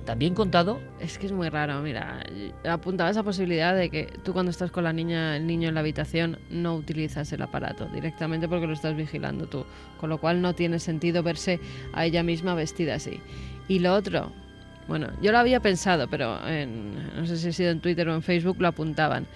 tan 0.04 0.18
bien 0.18 0.34
contado? 0.34 0.80
Es 1.00 1.18
que 1.18 1.26
es 1.26 1.32
muy 1.32 1.48
raro, 1.48 1.80
mira, 1.80 2.24
apuntaba 2.68 3.10
esa 3.10 3.22
posibilidad 3.22 3.74
de 3.76 3.88
que 3.90 4.06
tú 4.24 4.32
cuando 4.32 4.50
estás 4.50 4.70
con 4.70 4.84
la 4.84 4.92
niña, 4.92 5.36
el 5.36 5.46
niño 5.46 5.68
en 5.68 5.74
la 5.74 5.80
habitación, 5.80 6.38
no 6.50 6.74
utilizas 6.74 7.32
el 7.32 7.42
aparato 7.42 7.86
directamente 7.86 8.48
porque 8.48 8.66
lo 8.66 8.72
estás 8.72 8.96
vigilando 8.96 9.46
tú, 9.46 9.64
con 10.00 10.10
lo 10.10 10.18
cual 10.18 10.40
no 10.42 10.54
tiene 10.54 10.78
sentido 10.80 11.22
verse 11.22 11.60
a 11.92 12.04
ella 12.04 12.22
misma 12.22 12.54
vestida 12.54 12.96
así. 12.96 13.20
Y 13.68 13.78
lo 13.78 13.94
otro, 13.94 14.32
bueno, 14.88 15.08
yo 15.22 15.30
lo 15.32 15.38
había 15.38 15.60
pensado, 15.60 16.08
pero 16.08 16.46
en- 16.48 16.94
no 17.16 17.26
sé 17.26 17.36
si 17.36 17.48
ha 17.48 17.52
sido 17.52 17.70
en 17.70 17.80
Twitter 17.80 18.08
o 18.08 18.14
en 18.14 18.22
Facebook 18.22 18.56
lo 18.60 18.68
apuntaban. 18.68 19.26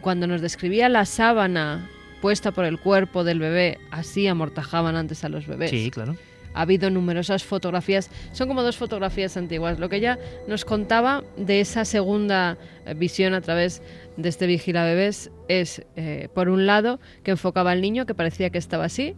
Cuando 0.00 0.26
nos 0.26 0.40
describía 0.40 0.88
la 0.88 1.04
sábana 1.04 1.88
puesta 2.20 2.52
por 2.52 2.64
el 2.64 2.78
cuerpo 2.78 3.24
del 3.24 3.40
bebé, 3.40 3.78
así 3.90 4.26
amortajaban 4.28 4.94
antes 4.94 5.24
a 5.24 5.28
los 5.28 5.46
bebés 5.46 5.70
Sí, 5.70 5.90
claro. 5.90 6.16
Ha 6.54 6.62
habido 6.62 6.90
numerosas 6.90 7.44
fotografías, 7.44 8.10
son 8.32 8.48
como 8.48 8.62
dos 8.62 8.76
fotografías 8.76 9.36
antiguas. 9.36 9.78
Lo 9.78 9.88
que 9.88 9.96
ella 9.96 10.18
nos 10.46 10.64
contaba 10.64 11.24
de 11.36 11.60
esa 11.60 11.84
segunda 11.84 12.58
eh, 12.86 12.94
visión 12.94 13.34
a 13.34 13.40
través 13.40 13.82
de 14.16 14.28
este 14.28 14.46
vigila 14.46 14.84
bebés 14.84 15.30
es, 15.48 15.84
eh, 15.96 16.28
por 16.34 16.48
un 16.48 16.66
lado, 16.66 17.00
que 17.22 17.32
enfocaba 17.32 17.70
al 17.70 17.80
niño, 17.80 18.06
que 18.06 18.14
parecía 18.14 18.50
que 18.50 18.58
estaba 18.58 18.84
así, 18.84 19.16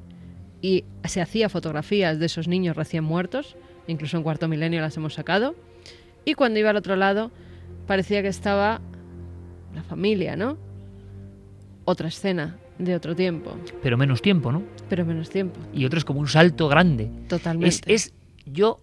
y 0.61 0.85
se 1.05 1.21
hacía 1.21 1.49
fotografías 1.49 2.19
de 2.19 2.27
esos 2.27 2.49
niños 2.49 2.77
recién 2.77 3.05
muertos, 3.05 3.57
incluso 3.87 4.17
en 4.17 4.23
cuarto 4.23 4.49
milenio 4.49 4.81
las 4.81 4.97
hemos 4.97 5.15
sacado, 5.15 5.55
y 6.25 6.35
cuando 6.35 6.59
iba 6.59 6.71
al 6.71 6.77
otro 6.77 6.97
lado, 6.97 7.31
parecía 7.87 8.23
que 8.23 8.29
estaba 8.29 8.81
la 9.75 9.83
familia, 9.83 10.37
¿no? 10.37 10.57
Otra 11.85 12.09
escena 12.09 12.57
de 12.79 12.95
otro 12.95 13.15
tiempo, 13.15 13.57
Pero 13.83 13.97
menos 13.97 14.21
tiempo, 14.23 14.51
¿no? 14.53 14.63
pero 14.89 15.05
menos 15.05 15.31
tiempo, 15.31 15.59
Y 15.73 15.85
otro 15.85 15.99
es 15.99 16.05
como 16.05 16.21
un 16.21 16.29
salto 16.29 16.69
grande. 16.69 17.11
totalmente. 17.29 17.69
Es, 17.93 18.09
es 18.09 18.13
yo 18.47 18.81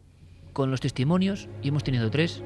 con 0.54 0.72
los 0.72 0.80
testimonios, 0.82 1.48
y 1.62 1.70
hemos 1.70 1.84
tenido 1.84 2.10
tres. 2.12 2.44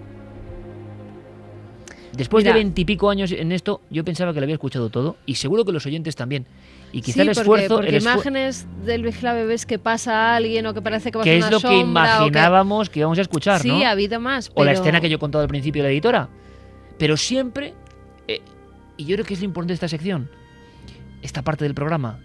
Después 2.16 2.44
Mira. 2.46 2.54
de 2.56 2.62
veintipico 2.64 3.10
años 3.10 3.32
en 3.32 3.52
esto, 3.52 3.82
yo 3.90 4.06
pensaba 4.06 4.34
que 4.34 4.40
lo 4.40 4.46
había 4.46 4.56
escuchado 4.56 4.90
todo, 4.90 5.18
y 5.26 5.36
seguro 5.36 5.66
que 5.66 5.74
los 5.74 5.86
oyentes 5.86 6.16
también. 6.16 6.46
Y 6.94 7.02
quizá 7.02 7.16
sí, 7.16 7.22
el 7.22 7.28
porque- 7.28 7.42
esfuerzo. 7.42 7.76
porque, 7.76 7.90
el 7.90 7.96
esfu- 8.02 8.12
imágenes 8.14 8.68
del 8.86 9.04
vigila 9.04 9.34
bebés 9.34 9.66
que 9.66 9.80
pasa 9.80 10.14
a 10.32 10.36
alguien 10.38 10.66
o 10.66 10.74
que 10.74 10.82
parece 10.82 11.12
que 11.12 11.18
va 11.18 11.24
a 11.24 11.26
que 11.26 11.38
es 11.38 11.52
lo 11.52 11.58
que 11.60 11.68
sombra 11.68 11.78
o 11.78 12.24
que- 12.24 12.28
imaginábamos 12.30 12.90
que 12.90 13.00
íbamos 13.00 13.18
a 13.18 13.22
escuchar, 13.22 13.60
Sí, 13.62 13.68
¿no? 13.68 13.86
ha 13.86 13.90
habido 13.92 14.20
más. 14.22 14.50
O 14.56 14.64
la 14.64 14.72
escena 14.72 15.02
que 15.02 15.10
yo 15.10 15.18
he 15.18 15.20
contado 15.20 15.42
al 15.42 15.50
principio 15.50 15.84
de 15.84 15.90
la 15.90 15.92
editora. 15.94 16.30
Pero 16.98 17.18
siempre, 17.18 17.74
eh, 18.30 18.40
y 18.96 19.04
yo 19.06 19.16
creo 19.18 19.26
que 19.26 19.34
es 19.34 19.42
lo 19.42 19.46
importante 19.46 19.72
de 19.72 19.76
esta 19.76 19.90
sección, 19.90 20.30
esta 21.26 21.42
parte 21.42 21.66
del 21.66 21.74
programa, 21.74 22.20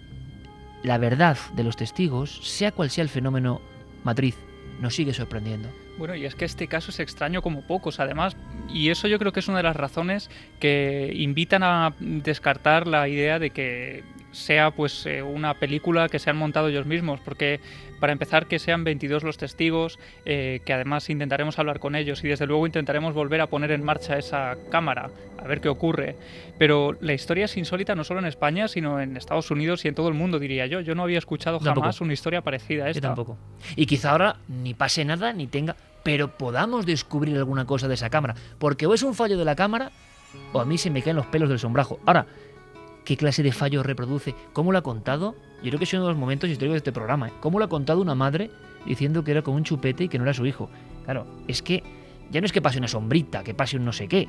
la 0.83 0.99
verdad 0.99 1.37
de 1.55 1.65
los 1.65 1.77
testigos, 1.77 2.41
sea 2.43 2.73
cual 2.73 2.91
sea 2.91 3.03
el 3.03 3.09
fenómeno 3.09 3.61
matriz, 4.05 4.37
nos 4.81 4.95
sigue 4.95 5.13
sorprendiendo. 5.13 5.69
Bueno, 5.99 6.15
y 6.15 6.25
es 6.25 6.35
que 6.35 6.45
este 6.45 6.69
caso 6.69 6.91
es 6.91 7.01
extraño 7.01 7.43
como 7.43 7.63
pocos, 7.63 8.01
además, 8.01 8.37
y 8.69 8.89
eso 8.89 9.09
yo 9.09 9.19
creo 9.19 9.33
que 9.33 9.41
es 9.41 9.49
una 9.49 9.59
de 9.59 9.65
las 9.65 9.77
razones 9.77 10.31
que 10.59 11.13
invitan 11.15 11.63
a 11.63 11.95
descartar 11.99 12.87
la 12.87 13.09
idea 13.09 13.39
de 13.39 13.51
que 13.51 14.05
sea 14.33 14.71
pues 14.71 15.05
eh, 15.07 15.23
una 15.23 15.55
película 15.55 16.09
que 16.09 16.19
se 16.19 16.31
han 16.31 16.37
montado 16.37 16.69
ellos 16.69 16.87
mismos, 16.87 17.21
porque 17.21 17.61
para 17.99 18.13
empezar 18.13 18.47
que 18.47 18.59
sean 18.59 18.83
22 18.85 19.25
los 19.25 19.37
testigos, 19.37 19.99
eh, 20.25 20.61
que 20.65 20.73
además 20.73 21.11
intentaremos 21.11 21.59
hablar 21.59 21.81
con 21.81 21.95
ellos 21.95 22.25
y 22.25 22.29
desde 22.29 22.47
luego 22.47 22.67
intentaremos 22.67 23.13
volver 23.15 23.41
a 23.41 23.47
poner 23.49 23.73
en 23.73 23.85
marcha 23.85 24.17
esa 24.17 24.57
cámara, 24.71 25.11
a 25.39 25.47
ver 25.47 25.61
qué 25.61 25.69
ocurre. 25.69 26.17
Pero 26.59 26.97
la 27.01 27.13
historia 27.13 27.45
es 27.45 27.57
insólita 27.57 27.95
no 27.95 28.05
solo 28.05 28.21
en 28.21 28.27
España, 28.27 28.69
sino 28.69 29.01
en 29.01 29.17
Estados 29.17 29.51
Unidos 29.51 29.85
y 29.85 29.89
en 29.89 29.95
todo 29.95 30.09
el 30.09 30.15
mundo, 30.15 30.39
diría 30.39 30.67
yo. 30.67 30.81
Yo 30.81 30.95
no 30.95 31.03
había 31.03 31.19
escuchado 31.19 31.59
Tampoco. 31.59 31.81
jamás 31.83 32.01
una 32.01 32.13
historia 32.13 32.41
parecida 32.41 32.85
a 32.85 32.87
Yo 32.87 32.91
esta. 32.93 33.09
tampoco. 33.09 33.37
Y 33.77 33.87
quizá 33.87 34.13
ahora 34.13 34.37
ni 34.49 34.73
pase 34.75 35.05
nada, 35.05 35.33
ni 35.33 35.47
tenga, 35.47 35.77
pero 36.03 36.29
podamos 36.37 36.87
descubrir 36.87 37.37
alguna 37.37 37.67
cosa 37.67 37.89
de 37.89 37.95
esa 37.95 38.09
cámara. 38.11 38.35
Porque 38.59 38.87
o 38.87 38.95
es 38.95 39.03
un 39.03 39.15
fallo 39.15 39.37
de 39.37 39.45
la 39.45 39.57
cámara, 39.57 39.91
o 40.53 40.61
a 40.61 40.65
mí 40.65 40.79
se 40.79 40.89
me 40.91 41.03
caen 41.03 41.17
los 41.17 41.27
pelos 41.27 41.49
del 41.49 41.59
sombrajo. 41.59 41.99
Ahora, 42.07 42.27
¿qué 43.11 43.17
clase 43.17 43.43
de 43.43 43.51
fallo 43.51 43.83
reproduce? 43.83 44.37
¿Cómo 44.53 44.71
lo 44.71 44.79
ha 44.79 44.83
contado? 44.83 45.35
Yo 45.65 45.71
creo 45.71 45.79
que 45.79 45.85
es 45.85 45.93
uno 45.95 46.05
de 46.05 46.11
los 46.11 46.17
momentos 46.17 46.49
históricos 46.49 46.75
de 46.75 46.79
este 46.79 46.93
programa. 46.93 47.27
¿eh? 47.27 47.33
¿Cómo 47.41 47.59
lo 47.59 47.65
ha 47.65 47.69
contado 47.69 48.01
una 48.01 48.15
madre 48.15 48.53
diciendo 48.87 49.25
que 49.25 49.33
era 49.33 49.43
como 49.43 49.57
un 49.57 49.65
chupete 49.65 50.05
y 50.05 50.09
que 50.09 50.17
no 50.17 50.23
era 50.23 50.33
su 50.33 50.47
hijo? 50.47 50.71
Claro, 51.07 51.27
es 51.49 51.61
que 51.61 51.83
ya 52.31 52.41
no 52.41 52.47
es 52.47 52.53
que 52.53 52.63
pase 52.63 52.79
una 52.79 52.87
sombrita, 52.87 53.43
que 53.43 53.53
pase 53.53 53.77
un 53.77 53.85
no 53.85 53.93
sé 53.93 54.07
qué. 54.07 54.29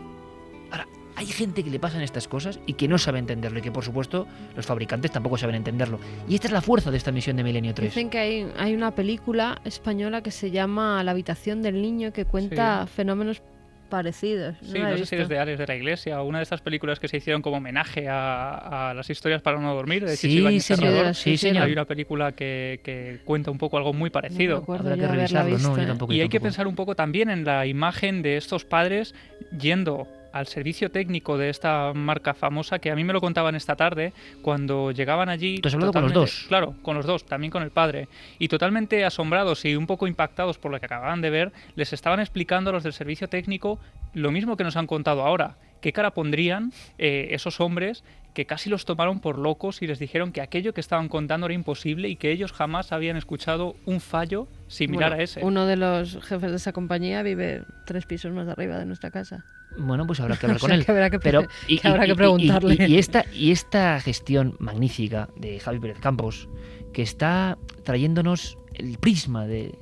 Ahora, 0.72 0.88
hay 1.16 1.28
gente 1.28 1.64
que 1.64 1.70
le 1.70 1.78
pasan 1.78 2.02
estas 2.02 2.28
cosas 2.28 2.60
y 2.66 2.74
que 2.74 2.88
no 2.88 2.98
sabe 2.98 3.20
entenderlo 3.20 3.60
y 3.60 3.62
que 3.62 3.72
por 3.72 3.86
supuesto 3.86 4.26
los 4.56 4.66
fabricantes 4.66 5.12
tampoco 5.12 5.38
saben 5.38 5.58
entenderlo. 5.58 6.00
Y 6.28 6.34
esta 6.34 6.48
es 6.48 6.54
la 6.54 6.62
fuerza 6.62 6.90
de 6.90 6.98
esta 6.98 7.12
misión 7.12 7.38
de 7.38 7.44
Milenio 7.44 7.76
3. 7.76 7.94
Dicen 7.94 8.10
que 8.10 8.18
hay, 8.18 8.52
hay 8.58 8.74
una 8.74 8.96
película 8.96 9.62
española 9.64 10.24
que 10.24 10.32
se 10.32 10.50
llama 10.50 11.04
La 11.04 11.12
habitación 11.12 11.62
del 11.62 11.84
niño 11.84 12.14
que 12.14 12.26
cuenta 12.26 12.88
fenómenos 12.88 13.44
parecidos. 13.92 14.56
Sí, 14.64 14.80
no 14.80 14.98
sé 14.98 15.06
si 15.06 15.16
es 15.18 15.30
de 15.30 15.38
Ares 15.38 15.60
de 15.60 15.68
la 15.68 15.76
Iglesia 15.76 16.20
o 16.20 16.26
una 16.26 16.40
de 16.40 16.44
estas 16.44 16.62
películas 16.62 17.00
que 17.00 17.08
se 17.08 17.18
hicieron 17.18 17.44
como 17.44 17.58
homenaje 17.58 18.10
a, 18.10 18.90
a 18.90 18.94
las 18.96 19.08
historias 19.12 19.44
para 19.44 19.60
no 19.60 19.76
dormir 19.76 20.04
de 20.04 20.18
Sí, 20.18 20.30
Chichi 20.30 20.60
señor, 20.62 21.14
sí, 21.14 21.38
señor. 21.38 21.66
Hay 21.66 21.74
una 21.74 21.86
película 21.86 22.32
que, 22.32 22.80
que 22.84 23.20
cuenta 23.24 23.52
un 23.52 23.60
poco 23.60 23.78
algo 23.78 23.94
muy 23.94 24.10
parecido. 24.10 24.66
Habrá 24.68 24.96
que 24.96 25.08
revisarlo, 25.08 25.60
no, 25.60 25.76
yo 25.76 25.84
¿eh? 25.84 25.86
tampoco. 25.86 26.14
y 26.14 26.18
yo 26.18 26.24
hay 26.24 26.30
que 26.30 26.40
pensar 26.42 26.66
un 26.66 26.76
poco 26.76 26.96
también 26.96 27.30
en 27.30 27.46
la 27.46 27.68
imagen 27.68 28.24
de 28.24 28.38
estos 28.38 28.66
padres 28.66 29.14
yendo 29.56 30.08
al 30.34 30.48
servicio 30.48 30.92
técnico 30.92 31.38
de 31.38 31.50
esta 31.50 31.94
marca 31.94 32.34
famosa 32.34 32.80
que 32.80 32.92
a 32.92 32.96
mí 32.96 33.04
me 33.04 33.14
lo 33.14 33.22
contaban 33.22 33.56
esta 33.56 33.76
tarde 33.76 34.14
cuando 34.42 34.92
llegaban 34.92 35.30
allí. 35.30 35.60
¿Tú 35.60 35.68
has 35.68 35.74
hablado 35.74 35.94
con 35.94 36.04
los 36.04 36.14
dos? 36.14 36.46
Claro, 36.48 36.76
con 36.82 36.96
los 36.96 37.06
dos, 37.06 37.26
también 37.26 37.52
con 37.52 37.64
el 37.64 37.72
padre. 37.72 38.08
Y 38.40 38.48
totalmente 38.48 39.06
asombrados 39.06 39.66
y 39.66 39.76
un 39.76 39.88
poco 39.88 40.08
impactados 40.08 40.58
por 40.58 40.72
lo 40.72 40.80
que 40.80 40.86
acababan 40.86 41.22
de 41.22 41.30
ver, 41.30 41.52
les 41.76 41.94
estaban 41.94 42.20
explicando 42.20 42.70
a 42.70 42.74
los 42.74 42.84
del 42.84 42.94
servicio 42.94 43.28
técnico 43.28 43.80
lo 44.14 44.32
mismo 44.32 44.58
que 44.58 44.64
nos 44.64 44.76
han 44.76 44.88
contado 44.88 45.24
ahora. 45.24 45.56
¿Qué 45.82 45.94
cara 45.94 46.12
pondrían 46.12 46.72
eh, 47.00 47.30
esos 47.32 47.60
hombres 47.60 48.04
que 48.34 48.46
casi 48.46 48.70
los 48.70 48.86
tomaron 48.86 49.20
por 49.20 49.38
locos 49.38 49.82
y 49.82 49.88
les 49.88 50.00
dijeron 50.00 50.32
que 50.32 50.42
aquello 50.42 50.74
que 50.74 50.80
estaban 50.80 51.10
contando 51.10 51.48
era 51.48 51.54
imposible 51.54 52.08
y 52.08 52.16
que 52.16 52.32
ellos 52.32 52.54
jamás 52.54 52.92
habían 52.92 53.18
escuchado 53.18 53.76
un 53.86 54.00
fallo 54.00 54.48
similar 54.68 55.10
Bueno, 55.10 55.22
a 55.22 55.24
ese? 55.24 55.44
Uno 55.44 55.66
de 55.66 55.76
los 55.76 56.24
jefes 56.24 56.52
de 56.52 56.58
esa 56.58 56.72
compañía 56.72 57.24
vive 57.24 57.64
tres 57.86 58.06
pisos 58.06 58.32
más 58.32 58.48
arriba 58.48 58.78
de 58.78 58.86
nuestra 58.86 59.12
casa. 59.12 59.44
Bueno, 59.78 60.06
pues 60.06 60.20
habrá 60.20 60.38
que 60.38 60.46
hablar 60.48 60.58
O 60.58 60.60
con 60.62 60.72
él. 60.72 60.86
que 60.86 60.92
habrá 60.92 61.10
que 61.10 61.20
Pero, 61.20 61.44
que 61.68 61.80
habrá 61.88 62.06
que 62.06 62.16
preguntarle. 62.16 62.78
Y, 62.88 62.94
y 62.94 62.98
esta, 62.98 63.26
y 63.34 63.52
esta 63.52 64.00
gestión 64.02 64.56
magnífica 64.60 65.30
de 65.36 65.60
Javi 65.60 65.80
Pérez 65.80 66.00
Campos, 66.00 66.50
que 66.94 67.02
está 67.02 67.58
trayéndonos 67.84 68.58
el 68.74 68.98
prisma 68.98 69.46
de 69.48 69.76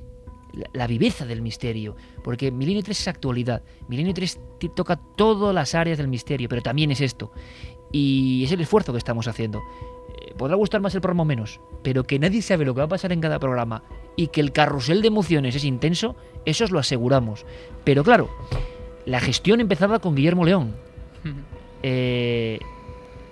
la, 0.52 0.66
la 0.72 0.86
viveza 0.86 1.26
del 1.26 1.42
misterio, 1.42 1.96
porque 2.24 2.50
Milenio 2.50 2.82
3 2.82 3.00
es 3.00 3.08
actualidad. 3.08 3.62
Milenio 3.88 4.14
3 4.14 4.40
ti- 4.58 4.70
toca 4.74 4.96
todas 5.16 5.54
las 5.54 5.74
áreas 5.74 5.98
del 5.98 6.08
misterio, 6.08 6.48
pero 6.48 6.62
también 6.62 6.90
es 6.90 7.00
esto. 7.00 7.32
Y 7.92 8.44
es 8.44 8.52
el 8.52 8.60
esfuerzo 8.60 8.92
que 8.92 8.98
estamos 8.98 9.26
haciendo. 9.26 9.58
Eh, 10.22 10.34
Podrá 10.38 10.54
gustar 10.54 10.80
más 10.80 10.94
el 10.94 11.00
programa 11.00 11.22
o 11.22 11.26
menos, 11.26 11.60
pero 11.82 12.04
que 12.04 12.18
nadie 12.20 12.40
sabe 12.42 12.64
lo 12.64 12.74
que 12.74 12.78
va 12.80 12.84
a 12.84 12.88
pasar 12.88 13.12
en 13.12 13.20
cada 13.20 13.38
programa 13.40 13.82
y 14.16 14.28
que 14.28 14.40
el 14.40 14.52
carrusel 14.52 15.02
de 15.02 15.08
emociones 15.08 15.56
es 15.56 15.64
intenso, 15.64 16.14
eso 16.44 16.64
os 16.64 16.70
lo 16.70 16.78
aseguramos. 16.78 17.44
Pero 17.84 18.04
claro, 18.04 18.30
la 19.10 19.20
gestión 19.20 19.60
empezaba 19.60 19.98
con 19.98 20.14
Guillermo 20.14 20.44
León. 20.44 20.74
Eh, 21.82 22.58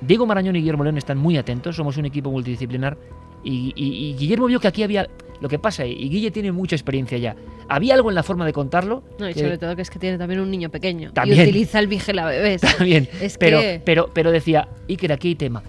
Diego 0.00 0.24
Marañón 0.24 0.56
y 0.56 0.60
Guillermo 0.60 0.84
León 0.84 0.96
están 0.96 1.18
muy 1.18 1.36
atentos, 1.36 1.76
somos 1.76 1.96
un 1.98 2.06
equipo 2.06 2.30
multidisciplinar. 2.30 2.96
Y, 3.44 3.72
y- 3.76 4.08
y 4.10 4.14
Guillermo 4.16 4.46
vio 4.46 4.58
que 4.60 4.68
aquí 4.68 4.82
había. 4.82 5.06
Lo 5.40 5.48
que 5.48 5.58
pasa, 5.58 5.84
y 5.86 6.08
Guille 6.08 6.30
tiene 6.30 6.50
mucha 6.50 6.74
experiencia 6.74 7.16
ya. 7.18 7.36
Había 7.68 7.94
algo 7.94 8.08
en 8.08 8.14
la 8.16 8.22
forma 8.22 8.44
de 8.46 8.52
contarlo. 8.52 9.02
No, 9.20 9.28
y 9.28 9.34
que- 9.34 9.40
sobre 9.40 9.58
todo 9.58 9.76
que 9.76 9.82
es 9.82 9.90
que 9.90 9.98
tiene 9.98 10.16
también 10.18 10.40
un 10.40 10.50
niño 10.50 10.68
pequeño. 10.70 11.12
También. 11.12 11.38
Y 11.40 11.42
utiliza 11.42 11.78
el 11.78 11.86
vigela 11.88 12.24
bebés. 12.26 12.62
Está 12.64 12.82
bien, 12.82 13.08
Es 13.20 13.36
pero, 13.38 13.60
que- 13.60 13.80
pero, 13.84 14.08
pero 14.12 14.32
decía, 14.32 14.68
Iker, 14.88 15.12
aquí 15.12 15.28
hay 15.28 15.34
tema. 15.36 15.62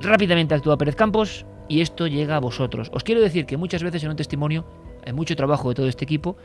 Rápidamente 0.00 0.54
actúa 0.54 0.78
Pérez 0.78 0.96
Campos 0.96 1.44
y 1.68 1.80
esto 1.80 2.06
llega 2.06 2.36
a 2.36 2.40
vosotros. 2.40 2.88
Os 2.94 3.02
quiero 3.04 3.20
decir 3.20 3.44
que 3.46 3.56
muchas 3.56 3.82
veces 3.82 4.02
en 4.04 4.10
un 4.10 4.16
testimonio 4.16 4.64
hay 5.04 5.12
mucho 5.12 5.34
trabajo 5.36 5.68
de 5.70 5.74
todo 5.74 5.88
este 5.88 6.04
equipo 6.04 6.36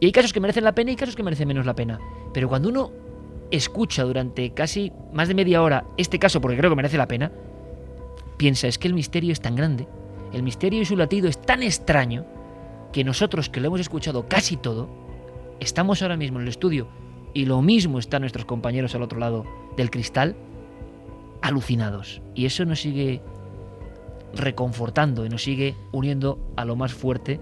y 0.00 0.06
hay 0.06 0.12
casos 0.12 0.32
que 0.32 0.40
merecen 0.40 0.64
la 0.64 0.74
pena 0.74 0.90
y 0.90 0.96
casos 0.96 1.14
que 1.14 1.22
merecen 1.22 1.46
menos 1.46 1.66
la 1.66 1.74
pena. 1.74 2.00
Pero 2.32 2.48
cuando 2.48 2.70
uno 2.70 2.90
escucha 3.50 4.02
durante 4.02 4.52
casi 4.52 4.92
más 5.12 5.28
de 5.28 5.34
media 5.34 5.62
hora 5.62 5.84
este 5.98 6.18
caso, 6.18 6.40
porque 6.40 6.56
creo 6.56 6.70
que 6.70 6.76
merece 6.76 6.96
la 6.96 7.06
pena, 7.06 7.30
piensa, 8.38 8.66
es 8.66 8.78
que 8.78 8.88
el 8.88 8.94
misterio 8.94 9.32
es 9.32 9.40
tan 9.40 9.54
grande, 9.56 9.86
el 10.32 10.42
misterio 10.42 10.80
y 10.80 10.86
su 10.86 10.96
latido 10.96 11.28
es 11.28 11.40
tan 11.40 11.62
extraño, 11.62 12.24
que 12.92 13.04
nosotros 13.04 13.48
que 13.48 13.60
lo 13.60 13.68
hemos 13.68 13.80
escuchado 13.80 14.26
casi 14.26 14.56
todo, 14.56 14.88
estamos 15.60 16.02
ahora 16.02 16.16
mismo 16.16 16.38
en 16.38 16.44
el 16.44 16.48
estudio 16.48 16.88
y 17.34 17.44
lo 17.44 17.62
mismo 17.62 17.98
están 17.98 18.22
nuestros 18.22 18.46
compañeros 18.46 18.94
al 18.94 19.02
otro 19.02 19.18
lado 19.18 19.44
del 19.76 19.90
cristal, 19.90 20.34
alucinados. 21.42 22.22
Y 22.34 22.46
eso 22.46 22.64
nos 22.64 22.80
sigue 22.80 23.22
reconfortando 24.34 25.26
y 25.26 25.28
nos 25.28 25.42
sigue 25.42 25.76
uniendo 25.92 26.38
a 26.56 26.64
lo 26.64 26.74
más 26.76 26.94
fuerte 26.94 27.40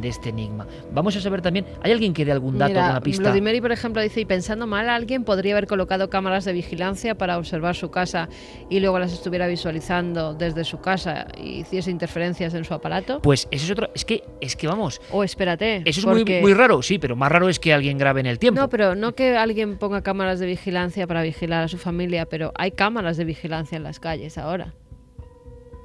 de 0.00 0.08
este 0.08 0.30
enigma. 0.30 0.66
Vamos 0.92 1.16
a 1.16 1.20
saber 1.20 1.42
también, 1.42 1.66
¿hay 1.82 1.92
alguien 1.92 2.12
que 2.14 2.24
dé 2.24 2.32
algún 2.32 2.58
dato, 2.58 2.70
Mira, 2.70 2.84
alguna 2.86 3.00
pista? 3.00 3.22
Vladimiri, 3.24 3.60
por 3.60 3.72
ejemplo, 3.72 4.02
dice, 4.02 4.20
y 4.20 4.24
pensando 4.24 4.66
mal, 4.66 4.88
alguien 4.88 5.24
podría 5.24 5.54
haber 5.54 5.66
colocado 5.66 6.08
cámaras 6.10 6.44
de 6.44 6.52
vigilancia 6.52 7.16
para 7.16 7.38
observar 7.38 7.74
su 7.74 7.90
casa 7.90 8.28
y 8.70 8.80
luego 8.80 8.98
las 8.98 9.12
estuviera 9.12 9.46
visualizando 9.46 10.34
desde 10.34 10.64
su 10.64 10.80
casa 10.80 11.26
y 11.36 11.60
hiciese 11.60 11.90
interferencias 11.90 12.54
en 12.54 12.64
su 12.64 12.74
aparato. 12.74 13.20
Pues 13.22 13.48
eso 13.50 13.64
es 13.64 13.70
otro, 13.70 13.90
es 13.94 14.04
que, 14.04 14.24
es 14.40 14.56
que 14.56 14.66
vamos, 14.66 15.00
O 15.10 15.24
espérate. 15.24 15.82
eso 15.84 16.00
es 16.00 16.06
muy, 16.06 16.24
muy 16.40 16.54
raro, 16.54 16.82
sí, 16.82 16.98
pero 16.98 17.16
más 17.16 17.30
raro 17.30 17.48
es 17.48 17.58
que 17.58 17.72
alguien 17.72 17.98
grabe 17.98 18.20
en 18.20 18.26
el 18.26 18.38
tiempo. 18.38 18.60
No, 18.60 18.68
pero 18.68 18.94
no 18.94 19.14
que 19.14 19.36
alguien 19.36 19.78
ponga 19.78 20.02
cámaras 20.02 20.38
de 20.40 20.46
vigilancia 20.46 21.06
para 21.06 21.22
vigilar 21.22 21.64
a 21.64 21.68
su 21.68 21.78
familia, 21.78 22.26
pero 22.26 22.52
hay 22.56 22.72
cámaras 22.72 23.16
de 23.16 23.24
vigilancia 23.24 23.76
en 23.76 23.82
las 23.82 24.00
calles 24.00 24.38
ahora. 24.38 24.74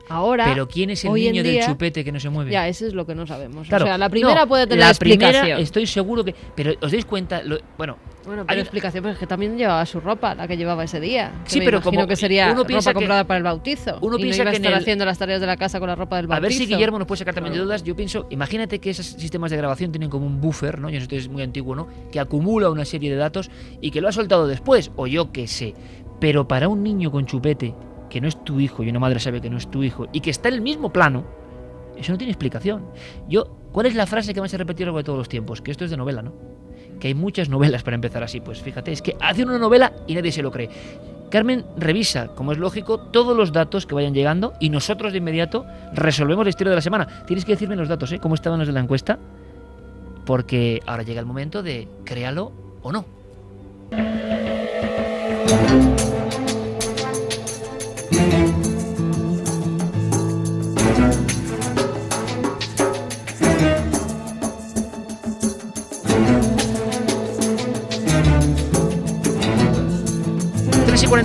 Ahora. 0.09 0.45
Pero 0.45 0.67
¿quién 0.67 0.89
es 0.89 1.03
el 1.05 1.13
niño 1.13 1.43
del 1.43 1.63
chupete 1.65 2.03
que 2.03 2.11
no 2.11 2.19
se 2.19 2.29
mueve? 2.29 2.51
Ya, 2.51 2.67
eso 2.67 2.85
es 2.87 2.93
lo 2.93 3.05
que 3.05 3.13
no 3.15 3.27
sabemos. 3.27 3.67
Claro, 3.67 3.85
o 3.85 3.87
sea, 3.87 3.97
la 3.97 4.09
primera 4.09 4.41
no, 4.41 4.47
puede 4.47 4.65
tener 4.67 4.83
la 4.85 4.89
explicación. 4.89 5.41
primera 5.41 5.59
estoy 5.61 5.85
seguro 5.87 6.23
que... 6.23 6.33
Pero 6.55 6.73
os 6.81 6.91
dais 6.91 7.05
cuenta, 7.05 7.41
lo- 7.43 7.57
bueno, 7.77 7.97
Bueno, 8.25 8.41
hay 8.43 8.47
pero 8.47 8.61
explicación, 8.61 9.03
pues 9.03 9.13
es 9.15 9.19
que 9.19 9.27
también 9.27 9.57
llevaba 9.57 9.85
su 9.85 9.99
ropa, 9.99 10.35
la 10.35 10.47
que 10.47 10.55
llevaba 10.57 10.83
ese 10.83 10.99
día. 10.99 11.31
que 11.45 11.49
Sí, 11.51 11.59
me 11.59 11.65
pero 11.65 11.81
como 11.81 12.05
que 12.07 12.15
sería 12.15 12.51
uno 12.51 12.65
piensa 12.65 12.89
ropa 12.91 12.99
que- 12.99 13.05
comprada 13.05 13.23
para 13.25 13.37
el 13.37 13.43
bautizo. 13.43 13.97
uno 14.01 14.17
y 14.17 14.21
piensa 14.23 14.43
no 14.43 14.49
iba 14.49 14.51
que 14.51 14.57
a 14.57 14.59
estar 14.59 14.71
el- 14.73 14.77
haciendo 14.79 15.05
las 15.05 15.17
tareas 15.17 15.41
de 15.41 15.47
la 15.47 15.57
casa 15.57 15.79
con 15.79 15.87
la 15.89 15.95
ropa 15.95 16.15
del 16.17 16.25
A 16.25 16.29
bautizo. 16.29 16.41
ver 16.41 16.53
si 16.53 16.65
Guillermo 16.73 16.99
nos 16.99 17.07
puede 17.07 17.19
sacar 17.19 17.33
también 17.33 17.53
de 17.55 17.59
dudas. 17.61 17.83
Yo 17.83 17.95
pienso, 17.95 18.27
imagínate 18.29 18.79
que 18.79 18.89
esos 18.89 19.05
sistemas 19.05 19.51
de 19.51 19.57
grabación 19.57 19.91
tienen 19.91 20.09
como 20.09 20.25
un 20.25 20.39
buffer, 20.41 20.79
¿no? 20.79 20.89
Yo 20.89 20.99
no 20.99 21.05
es 21.09 21.29
muy 21.29 21.41
antiguo, 21.43 21.75
¿no? 21.75 21.87
Que 22.11 22.19
acumula 22.19 22.69
una 22.69 22.85
serie 22.85 23.09
de 23.09 23.17
datos 23.17 23.49
y 23.81 23.91
que 23.91 24.01
lo 24.01 24.07
ha 24.07 24.11
soltado 24.11 24.47
después, 24.47 24.91
o 24.95 25.07
yo 25.07 25.31
qué 25.31 25.47
sé. 25.47 25.73
Pero 26.19 26.47
para 26.47 26.67
un 26.67 26.81
niño 26.83 27.11
con 27.11 27.25
chupete, 27.25 27.75
que 28.09 28.21
no 28.21 28.27
es 28.27 28.43
tu 28.43 28.59
hijo 28.59 28.83
y 28.83 28.89
una 28.89 28.99
madre 28.99 29.19
sabe 29.19 29.41
que 29.41 29.49
no 29.49 29.57
es 29.57 29.69
tu 29.69 29.83
hijo, 29.83 30.07
y 30.11 30.21
que 30.21 30.29
está 30.29 30.49
en 30.49 30.55
el 30.55 30.61
mismo 30.61 30.91
plano, 30.91 31.23
eso 31.97 32.11
no 32.11 32.17
tiene 32.17 32.31
explicación. 32.31 32.85
Yo, 33.27 33.45
¿cuál 33.71 33.87
es 33.87 33.95
la 33.95 34.05
frase 34.05 34.33
que 34.33 34.41
más 34.41 34.51
se 34.51 34.57
repetido 34.57 34.85
a 34.85 34.87
lo 34.87 34.91
largo 34.91 34.97
de 34.99 35.03
todos 35.03 35.17
los 35.19 35.29
tiempos? 35.29 35.61
Que 35.61 35.71
esto 35.71 35.85
es 35.85 35.91
de 35.91 35.97
novela, 35.97 36.21
¿no? 36.21 36.33
Que 36.99 37.07
hay 37.07 37.13
muchas 37.13 37.49
novelas 37.49 37.83
para 37.83 37.95
empezar 37.95 38.23
así. 38.23 38.39
Pues 38.39 38.61
fíjate, 38.61 38.91
es 38.91 39.01
que 39.01 39.15
hace 39.19 39.43
una 39.43 39.57
novela 39.57 39.93
y 40.05 40.15
nadie 40.15 40.31
se 40.31 40.41
lo 40.41 40.51
cree. 40.51 40.69
Carmen 41.29 41.65
revisa, 41.75 42.29
como 42.29 42.53
es 42.53 42.57
lógico, 42.57 42.99
todos 42.99 43.35
los 43.35 43.51
datos 43.51 43.85
que 43.85 43.95
vayan 43.95 44.13
llegando 44.13 44.53
y 44.59 44.69
nosotros 44.69 45.11
de 45.11 45.17
inmediato 45.17 45.65
resolvemos 45.93 46.45
la 46.45 46.49
historia 46.49 46.69
de 46.69 46.77
la 46.77 46.81
semana. 46.81 47.25
Tienes 47.25 47.43
que 47.43 47.51
decirme 47.51 47.75
los 47.75 47.89
datos, 47.89 48.11
¿eh? 48.11 48.19
¿Cómo 48.19 48.35
estaban 48.35 48.59
los 48.59 48.67
de 48.67 48.73
la 48.73 48.79
encuesta? 48.79 49.19
Porque 50.25 50.81
ahora 50.85 51.03
llega 51.03 51.19
el 51.19 51.25
momento 51.25 51.63
de 51.63 51.87
créalo 52.05 52.51
o 52.81 52.91
no. 52.91 53.05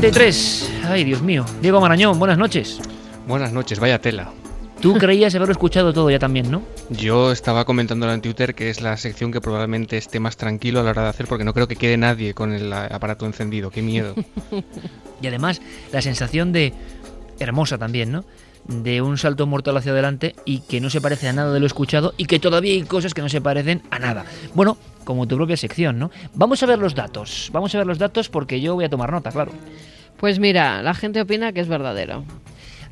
43. 0.02 0.70
Ay, 0.86 1.04
Dios 1.04 1.22
mío. 1.22 1.46
Diego 1.60 1.80
Marañón, 1.80 2.18
buenas 2.18 2.36
noches. 2.36 2.80
Buenas 3.28 3.52
noches, 3.52 3.78
vaya 3.78 4.00
tela. 4.00 4.32
Tú 4.80 4.94
creías 4.94 5.32
haberlo 5.36 5.52
escuchado 5.52 5.92
todo 5.92 6.10
ya 6.10 6.18
también, 6.18 6.50
¿no? 6.50 6.60
Yo 6.90 7.30
estaba 7.30 7.64
comentándolo 7.64 8.12
en 8.12 8.20
Twitter 8.20 8.56
que 8.56 8.68
es 8.68 8.80
la 8.80 8.96
sección 8.96 9.30
que 9.30 9.40
probablemente 9.40 9.96
esté 9.96 10.18
más 10.18 10.36
tranquilo 10.36 10.80
a 10.80 10.82
la 10.82 10.90
hora 10.90 11.02
de 11.04 11.08
hacer 11.10 11.26
porque 11.28 11.44
no 11.44 11.54
creo 11.54 11.68
que 11.68 11.76
quede 11.76 11.96
nadie 11.96 12.34
con 12.34 12.52
el 12.52 12.72
aparato 12.72 13.26
encendido. 13.26 13.70
Qué 13.70 13.80
miedo. 13.80 14.16
Y 15.22 15.28
además, 15.28 15.62
la 15.92 16.02
sensación 16.02 16.52
de. 16.52 16.72
hermosa 17.38 17.78
también, 17.78 18.10
¿no? 18.10 18.24
De 18.68 19.02
un 19.02 19.18
salto 19.18 19.46
mortal 19.46 19.76
hacia 19.76 19.90
adelante 19.92 20.36
y 20.44 20.60
que 20.60 20.80
no 20.80 20.88
se 20.88 21.00
parece 21.00 21.28
a 21.28 21.32
nada 21.32 21.52
de 21.52 21.58
lo 21.60 21.66
escuchado 21.66 22.14
y 22.16 22.26
que 22.26 22.38
todavía 22.38 22.72
hay 22.74 22.82
cosas 22.82 23.12
que 23.12 23.20
no 23.20 23.28
se 23.28 23.40
parecen 23.40 23.82
a 23.90 23.98
nada. 23.98 24.24
Bueno, 24.54 24.76
como 25.04 25.26
tu 25.26 25.36
propia 25.36 25.56
sección, 25.56 25.98
¿no? 25.98 26.10
Vamos 26.34 26.62
a 26.62 26.66
ver 26.66 26.78
los 26.78 26.94
datos. 26.94 27.50
Vamos 27.52 27.74
a 27.74 27.78
ver 27.78 27.86
los 27.88 27.98
datos 27.98 28.28
porque 28.28 28.60
yo 28.60 28.74
voy 28.74 28.84
a 28.84 28.88
tomar 28.88 29.10
nota, 29.10 29.32
claro. 29.32 29.50
Pues 30.16 30.38
mira, 30.38 30.80
la 30.82 30.94
gente 30.94 31.20
opina 31.20 31.52
que 31.52 31.60
es 31.60 31.66
verdadero. 31.68 32.18
Lo 32.18 32.24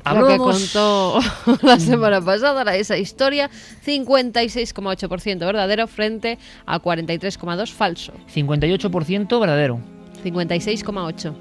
que 0.03 0.33
Hablábamos- 0.33 0.73
contó 0.73 1.19
la 1.65 1.79
semana 1.79 2.19
pasada 2.19 2.63
era 2.63 2.75
esa 2.75 2.97
historia, 2.97 3.49
56,8% 3.85 5.39
verdadero 5.39 5.87
frente 5.87 6.37
a 6.65 6.79
43,2% 6.81 7.67
falso. 7.71 8.11
58% 8.33 9.39
verdadero. 9.39 9.79
56,8%. 10.25 11.33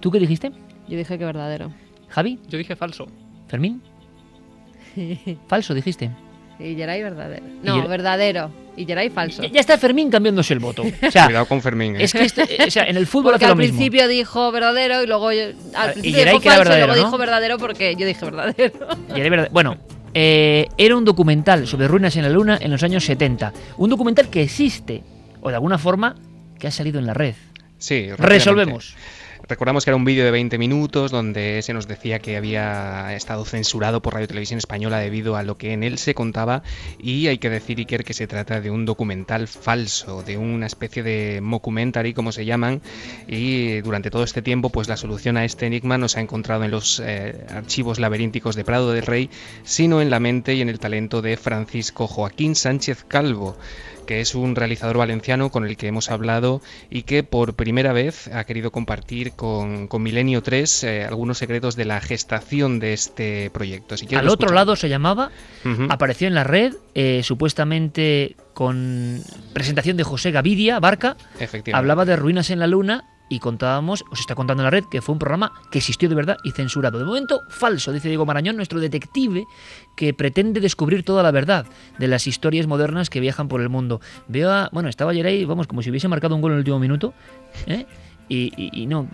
¿Tú 0.00 0.10
qué 0.10 0.18
dijiste? 0.20 0.52
Yo 0.86 0.96
dije 0.98 1.18
que 1.18 1.24
verdadero. 1.24 1.72
¿Javi? 2.08 2.38
Yo 2.48 2.58
dije 2.58 2.76
falso. 2.76 3.06
¿Fermín? 3.54 3.80
Falso, 5.48 5.74
dijiste. 5.74 6.10
Y 6.58 6.74
Geray 6.76 7.02
verdadero. 7.02 7.44
No, 7.62 7.86
verdadero. 7.88 8.50
Y 8.76 8.84
Geray 8.86 9.10
falso. 9.10 9.42
Ya, 9.42 9.48
ya 9.48 9.60
está 9.60 9.78
Fermín 9.78 10.10
cambiándose 10.10 10.52
el 10.54 10.58
voto. 10.60 10.82
O 10.82 11.10
sea, 11.10 11.26
Cuidado 11.26 11.46
con 11.46 11.60
Fermín. 11.62 11.94
¿eh? 11.96 12.04
es 12.04 12.12
que 12.12 12.22
este- 12.24 12.42
o 12.66 12.70
sea, 12.70 12.84
en 12.84 12.96
el 12.96 13.06
fútbol 13.06 13.32
Porque 13.32 13.44
hace 13.44 13.52
al 13.52 13.58
lo 13.58 13.62
mismo. 13.62 13.76
principio 13.78 14.08
dijo 14.08 14.50
verdadero 14.52 15.02
y 15.02 15.06
luego 15.06 15.30
yo- 15.32 15.46
al 15.74 15.90
y 15.90 15.92
principio 15.92 16.12
Geray 16.18 16.32
dijo 16.34 16.40
que 16.42 16.48
era 16.48 16.56
falso 16.56 16.72
y 16.72 16.76
luego 16.76 16.86
verdadero, 16.86 16.86
¿no? 16.88 16.94
dijo 17.04 17.18
verdadero 17.18 17.58
porque 17.58 17.96
yo 17.96 18.06
dije 18.06 18.24
verdadero. 18.24 18.88
Y 19.16 19.20
verdad- 19.20 19.48
Bueno, 19.52 19.76
eh, 20.14 20.66
era 20.78 20.96
un 20.96 21.04
documental 21.04 21.66
sobre 21.68 21.86
ruinas 21.88 22.16
en 22.16 22.22
la 22.22 22.28
luna 22.30 22.58
en 22.60 22.70
los 22.72 22.82
años 22.82 23.04
70. 23.04 23.52
Un 23.78 23.90
documental 23.90 24.28
que 24.28 24.42
existe, 24.42 25.02
o 25.40 25.48
de 25.50 25.54
alguna 25.56 25.78
forma, 25.78 26.16
que 26.58 26.66
ha 26.68 26.70
salido 26.72 26.98
en 27.00 27.06
la 27.06 27.14
red. 27.14 27.34
Sí. 27.78 28.08
Resolvemos. 28.16 28.94
Recordamos 29.46 29.84
que 29.84 29.90
era 29.90 29.96
un 29.96 30.06
vídeo 30.06 30.24
de 30.24 30.30
20 30.30 30.56
minutos 30.56 31.10
donde 31.10 31.60
se 31.60 31.74
nos 31.74 31.86
decía 31.86 32.18
que 32.18 32.38
había 32.38 33.14
estado 33.14 33.44
censurado 33.44 34.00
por 34.00 34.14
Radio 34.14 34.26
Televisión 34.26 34.56
Española 34.56 34.98
debido 34.98 35.36
a 35.36 35.42
lo 35.42 35.58
que 35.58 35.74
en 35.74 35.82
él 35.82 35.98
se 35.98 36.14
contaba 36.14 36.62
y 36.98 37.26
hay 37.26 37.36
que 37.36 37.50
decir, 37.50 37.78
Iker, 37.78 38.04
que 38.04 38.14
se 38.14 38.26
trata 38.26 38.62
de 38.62 38.70
un 38.70 38.86
documental 38.86 39.46
falso, 39.46 40.22
de 40.22 40.38
una 40.38 40.66
especie 40.66 41.02
de 41.02 41.40
mockumentary, 41.42 42.14
como 42.14 42.32
se 42.32 42.46
llaman, 42.46 42.80
y 43.28 43.82
durante 43.82 44.10
todo 44.10 44.24
este 44.24 44.40
tiempo 44.40 44.70
pues 44.70 44.88
la 44.88 44.96
solución 44.96 45.36
a 45.36 45.44
este 45.44 45.66
enigma 45.66 45.98
no 45.98 46.08
se 46.08 46.20
ha 46.20 46.22
encontrado 46.22 46.64
en 46.64 46.70
los 46.70 47.02
eh, 47.04 47.44
archivos 47.50 47.98
laberínticos 47.98 48.56
de 48.56 48.64
Prado 48.64 48.92
del 48.92 49.04
Rey, 49.04 49.28
sino 49.62 50.00
en 50.00 50.08
la 50.08 50.20
mente 50.20 50.54
y 50.54 50.62
en 50.62 50.70
el 50.70 50.78
talento 50.78 51.20
de 51.20 51.36
Francisco 51.36 52.06
Joaquín 52.06 52.54
Sánchez 52.54 53.04
Calvo 53.06 53.58
que 54.04 54.20
es 54.20 54.34
un 54.34 54.56
realizador 54.56 54.98
valenciano 54.98 55.50
con 55.50 55.64
el 55.64 55.76
que 55.76 55.86
hemos 55.86 56.10
hablado 56.10 56.60
y 56.90 57.02
que 57.02 57.22
por 57.22 57.54
primera 57.54 57.92
vez 57.92 58.28
ha 58.28 58.44
querido 58.44 58.70
compartir 58.70 59.32
con, 59.32 59.88
con 59.88 60.02
Milenio 60.02 60.42
3 60.42 60.84
eh, 60.84 61.04
algunos 61.04 61.38
secretos 61.38 61.76
de 61.76 61.84
la 61.84 62.00
gestación 62.00 62.78
de 62.78 62.92
este 62.92 63.50
proyecto. 63.50 63.96
Si 63.96 64.12
Al 64.14 64.28
otro 64.28 64.52
lado 64.52 64.76
se 64.76 64.88
llamaba, 64.88 65.30
apareció 65.88 66.28
en 66.28 66.34
la 66.34 66.44
red, 66.44 66.74
eh, 66.94 67.22
supuestamente 67.22 68.36
con 68.52 69.22
presentación 69.52 69.96
de 69.96 70.04
José 70.04 70.30
Gavidia, 70.30 70.78
Barca, 70.80 71.16
Efectivamente. 71.34 71.74
hablaba 71.74 72.04
de 72.04 72.16
ruinas 72.16 72.50
en 72.50 72.60
la 72.60 72.66
luna 72.66 73.04
y 73.28 73.38
contábamos, 73.38 74.04
os 74.10 74.20
está 74.20 74.34
contando 74.34 74.62
en 74.62 74.64
la 74.64 74.70
red, 74.70 74.84
que 74.90 75.00
fue 75.00 75.12
un 75.14 75.18
programa 75.18 75.52
que 75.70 75.78
existió 75.78 76.08
de 76.08 76.14
verdad 76.14 76.36
y 76.44 76.50
censurado. 76.52 76.98
De 76.98 77.04
momento, 77.04 77.40
falso, 77.48 77.90
dice 77.92 78.08
Diego 78.08 78.26
Marañón, 78.26 78.56
nuestro 78.56 78.80
detective 78.80 79.44
que 79.96 80.12
pretende 80.14 80.60
descubrir 80.60 81.04
toda 81.04 81.22
la 81.22 81.30
verdad 81.30 81.66
de 81.98 82.08
las 82.08 82.26
historias 82.26 82.66
modernas 82.66 83.08
que 83.10 83.20
viajan 83.20 83.48
por 83.48 83.60
el 83.62 83.68
mundo. 83.70 84.00
Veo 84.28 84.50
a, 84.50 84.68
bueno, 84.72 84.88
estaba 84.88 85.12
ayer 85.12 85.26
ahí, 85.26 85.44
vamos, 85.44 85.66
como 85.66 85.82
si 85.82 85.90
hubiese 85.90 86.06
marcado 86.08 86.34
un 86.34 86.42
gol 86.42 86.52
en 86.52 86.56
el 86.56 86.60
último 86.60 86.78
minuto, 86.78 87.14
¿eh? 87.66 87.86
Y, 88.26 88.50
y- 88.56 88.70
y 88.82 88.86
no, 88.86 89.06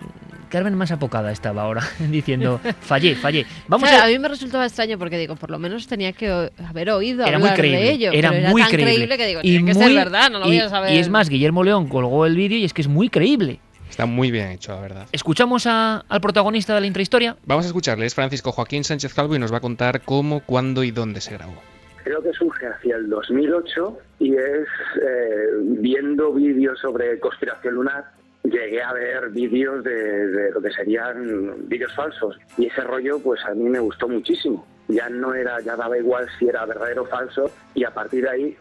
Carmen 0.49 0.73
más 0.75 0.89
apocada 0.91 1.33
estaba 1.33 1.63
ahora, 1.63 1.81
diciendo, 1.99 2.61
fallé, 2.79 3.13
fallé. 3.15 3.45
Vamos 3.67 3.89
Claro, 3.89 4.03
a... 4.03 4.07
a 4.07 4.09
mí 4.09 4.17
me 4.19 4.27
resultaba 4.29 4.65
extraño 4.65 4.97
porque 4.97 5.17
digo, 5.17 5.35
por 5.35 5.51
lo 5.51 5.59
menos 5.59 5.85
tenía 5.87 6.13
que 6.13 6.49
haber 6.67 6.91
oído 6.91 7.25
Era 7.25 7.37
muy 7.37 7.49
hablar 7.49 7.59
creíble, 7.59 7.81
de 7.81 7.91
ello. 7.91 8.11
era 8.13 8.29
pero 8.31 8.49
muy 8.51 8.61
era 8.61 8.69
tan 8.71 8.79
creíble. 8.79 9.17
que 9.17 9.27
digo, 9.27 9.39
Y 9.43 9.49
tiene 9.51 9.65
que 9.71 9.77
muy- 9.77 9.83
ser 9.87 9.95
verdad, 9.95 10.29
no 10.31 10.39
lo 10.39 10.45
voy 10.45 10.55
y- 10.55 10.59
a 10.59 10.69
saber. 10.69 10.93
Y 10.93 10.97
es 10.97 11.09
más, 11.09 11.27
Guillermo 11.29 11.63
León 11.63 11.87
colgó 11.89 12.25
el 12.25 12.35
vídeo 12.37 12.57
y 12.57 12.63
es 12.63 12.73
que 12.73 12.81
es 12.81 12.87
muy 12.87 13.09
creíble. 13.09 13.59
Está 13.91 14.05
muy 14.05 14.31
bien 14.31 14.47
hecho, 14.49 14.71
la 14.73 14.81
verdad. 14.81 15.07
Escuchamos 15.11 15.67
a- 15.67 16.03
al 16.07 16.21
protagonista 16.21 16.73
de 16.73 16.81
la 16.81 16.87
intrahistoria. 16.87 17.35
Vamos 17.45 17.65
a 17.65 17.67
escucharle, 17.67 18.05
es 18.05 18.15
Francisco 18.15 18.51
Joaquín 18.51 18.83
Sánchez 18.83 19.13
Calvo 19.13 19.35
y 19.35 19.39
nos 19.39 19.51
va 19.53 19.57
a 19.57 19.61
contar 19.61 20.01
cómo, 20.01 20.39
cuándo 20.45 20.83
y 20.83 20.91
dónde 20.91 21.19
se 21.21 21.33
grabó. 21.33 21.61
Creo 22.03 22.23
que 22.23 22.31
surge 22.33 22.65
hacia 22.65 22.95
el 22.95 23.09
2008 23.09 23.97
y 24.19 24.33
es 24.35 24.67
eh, 25.05 25.47
viendo 25.61 26.33
vídeos 26.33 26.79
sobre 26.79 27.19
conspiración 27.19 27.75
lunar 27.75 28.05
llegué 28.43 28.81
a 28.81 28.91
ver 28.93 29.29
vídeos 29.29 29.83
de, 29.83 30.49
lo 30.51 30.61
que 30.61 30.71
serían 30.71 31.67
vídeos 31.67 31.93
falsos 31.93 32.39
y 32.57 32.65
ese 32.65 32.81
rollo 32.81 33.19
pues 33.19 33.39
a 33.45 33.53
mí 33.53 33.65
me 33.69 33.79
gustó 33.79 34.07
muchísimo. 34.07 34.65
Ya 34.87 35.09
no 35.09 35.35
era, 35.35 35.59
ya 35.61 35.75
daba 35.75 35.95
igual 35.97 36.27
si 36.39 36.47
era 36.47 36.65
verdadero 36.65 37.03
o 37.03 37.05
falso 37.05 37.51
y 37.75 37.83
a 37.83 37.91
partir 37.91 38.23
de 38.23 38.29
ahí 38.31 38.57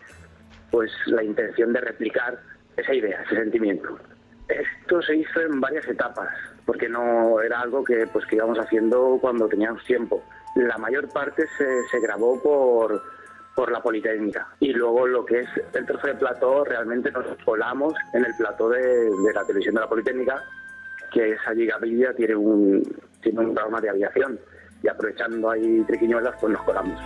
pues 0.70 0.90
la 1.06 1.22
intención 1.24 1.72
de 1.72 1.80
replicar 1.80 2.38
esa 2.76 2.92
idea, 2.94 3.22
ese 3.22 3.36
sentimiento. 3.36 3.98
Esto 4.50 5.00
se 5.02 5.16
hizo 5.16 5.40
en 5.40 5.60
varias 5.60 5.86
etapas 5.86 6.28
porque 6.66 6.88
no 6.88 7.40
era 7.40 7.60
algo 7.60 7.84
que 7.84 8.06
pues 8.12 8.26
que 8.26 8.36
íbamos 8.36 8.58
haciendo 8.58 9.18
cuando 9.20 9.48
teníamos 9.48 9.84
tiempo. 9.84 10.22
La 10.56 10.76
mayor 10.78 11.08
parte 11.08 11.44
se, 11.56 12.00
grabó 12.00 12.40
por 12.42 13.02
por 13.54 13.70
la 13.70 13.82
Politécnica. 13.82 14.48
Y 14.60 14.72
luego 14.72 15.06
lo 15.06 15.24
que 15.24 15.40
es 15.40 15.48
el 15.74 15.84
trozo 15.84 16.06
de 16.06 16.14
plató, 16.14 16.64
realmente 16.64 17.10
nos 17.10 17.26
colamos 17.44 17.92
en 18.14 18.24
el 18.24 18.34
plató 18.36 18.68
de, 18.68 19.10
la 19.34 19.44
televisión 19.44 19.74
de 19.74 19.80
la 19.82 19.88
Politécnica, 19.88 20.42
que 21.12 21.32
es 21.32 21.38
allí 21.46 21.68
tiene 22.16 22.36
un, 22.36 22.82
tiene 23.20 23.40
un 23.40 23.54
programa 23.54 23.80
de 23.80 23.90
aviación. 23.90 24.38
Y 24.82 24.88
aprovechando 24.88 25.50
ahí 25.50 25.84
triquiñuelas, 25.86 26.36
pues 26.40 26.52
nos 26.52 26.62
colamos. 26.62 26.98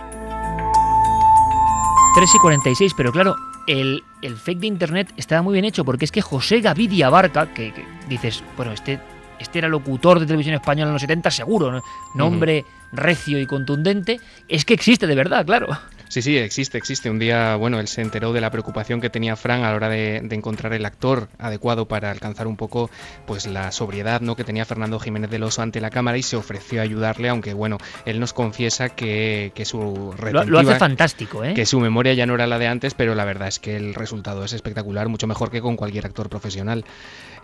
3 2.15 2.29
y 2.33 2.39
46, 2.39 2.93
pero 2.95 3.11
claro, 3.11 3.35
el, 3.67 4.03
el, 4.21 4.35
fake 4.35 4.59
de 4.59 4.67
internet 4.67 5.13
estaba 5.17 5.41
muy 5.41 5.53
bien 5.53 5.65
hecho 5.65 5.83
porque 5.85 6.05
es 6.05 6.11
que 6.11 6.21
José 6.21 6.61
Gavidia 6.61 7.09
Barca, 7.09 7.53
que, 7.53 7.73
dices, 8.07 8.43
bueno, 8.57 8.71
este, 8.71 8.99
este 9.39 9.59
era 9.59 9.67
locutor 9.67 10.19
de 10.19 10.25
televisión 10.25 10.55
española 10.55 10.89
en 10.89 10.93
los 10.93 11.01
70, 11.01 11.31
seguro, 11.31 11.81
nombre 12.13 12.65
recio 12.91 13.39
y 13.39 13.45
contundente, 13.45 14.19
es 14.47 14.65
que 14.65 14.73
existe 14.73 15.07
de 15.07 15.15
verdad, 15.15 15.45
claro. 15.45 15.67
Sí, 16.07 16.21
sí, 16.21 16.37
existe, 16.37 16.77
existe. 16.77 17.09
Un 17.09 17.19
día, 17.19 17.55
bueno, 17.55 17.79
él 17.79 17.87
se 17.87 18.01
enteró 18.01 18.33
de 18.33 18.41
la 18.41 18.51
preocupación 18.51 19.01
que 19.01 19.09
tenía 19.09 19.35
Fran 19.35 19.63
a 19.63 19.69
la 19.69 19.75
hora 19.75 19.89
de, 19.89 20.17
encontrar 20.35 20.73
el 20.73 20.85
actor 20.85 21.29
adecuado 21.39 21.87
para 21.87 22.11
alcanzar 22.11 22.47
un 22.47 22.57
poco, 22.57 22.89
pues, 23.25 23.47
la 23.47 23.71
sobriedad, 23.71 24.21
¿no? 24.21 24.35
Que 24.35 24.43
tenía 24.43 24.65
Fernando 24.65 24.99
Jiménez 24.99 25.29
del 25.29 25.43
Oso 25.43 25.61
ante 25.61 25.81
la 25.81 25.89
cámara 25.89 26.17
y 26.17 26.23
se 26.23 26.35
ofreció 26.35 26.81
a 26.81 26.83
ayudarle, 26.83 27.29
aunque, 27.29 27.53
bueno, 27.53 27.77
él 28.05 28.19
nos 28.19 28.33
confiesa 28.33 28.89
que, 28.89 29.51
su 29.65 30.13
lo, 30.17 30.59
hace 30.59 30.75
fantástico, 30.75 31.43
¿eh? 31.43 31.53
Que 31.53 31.65
su 31.65 31.79
memoria 31.79 32.13
ya 32.13 32.25
no 32.25 32.35
era 32.35 32.47
la 32.47 32.59
de 32.59 32.67
antes, 32.67 32.93
pero 32.93 33.15
la 33.15 33.25
verdad 33.25 33.47
es 33.47 33.59
que 33.59 33.75
el 33.75 33.93
resultado 33.93 34.43
es 34.43 34.53
espectacular, 34.53 35.09
mucho 35.09 35.27
mejor 35.27 35.51
que 35.51 35.61
con 35.61 35.75
cualquier 35.75 36.05
actor 36.05 36.29
profesional. 36.29 36.85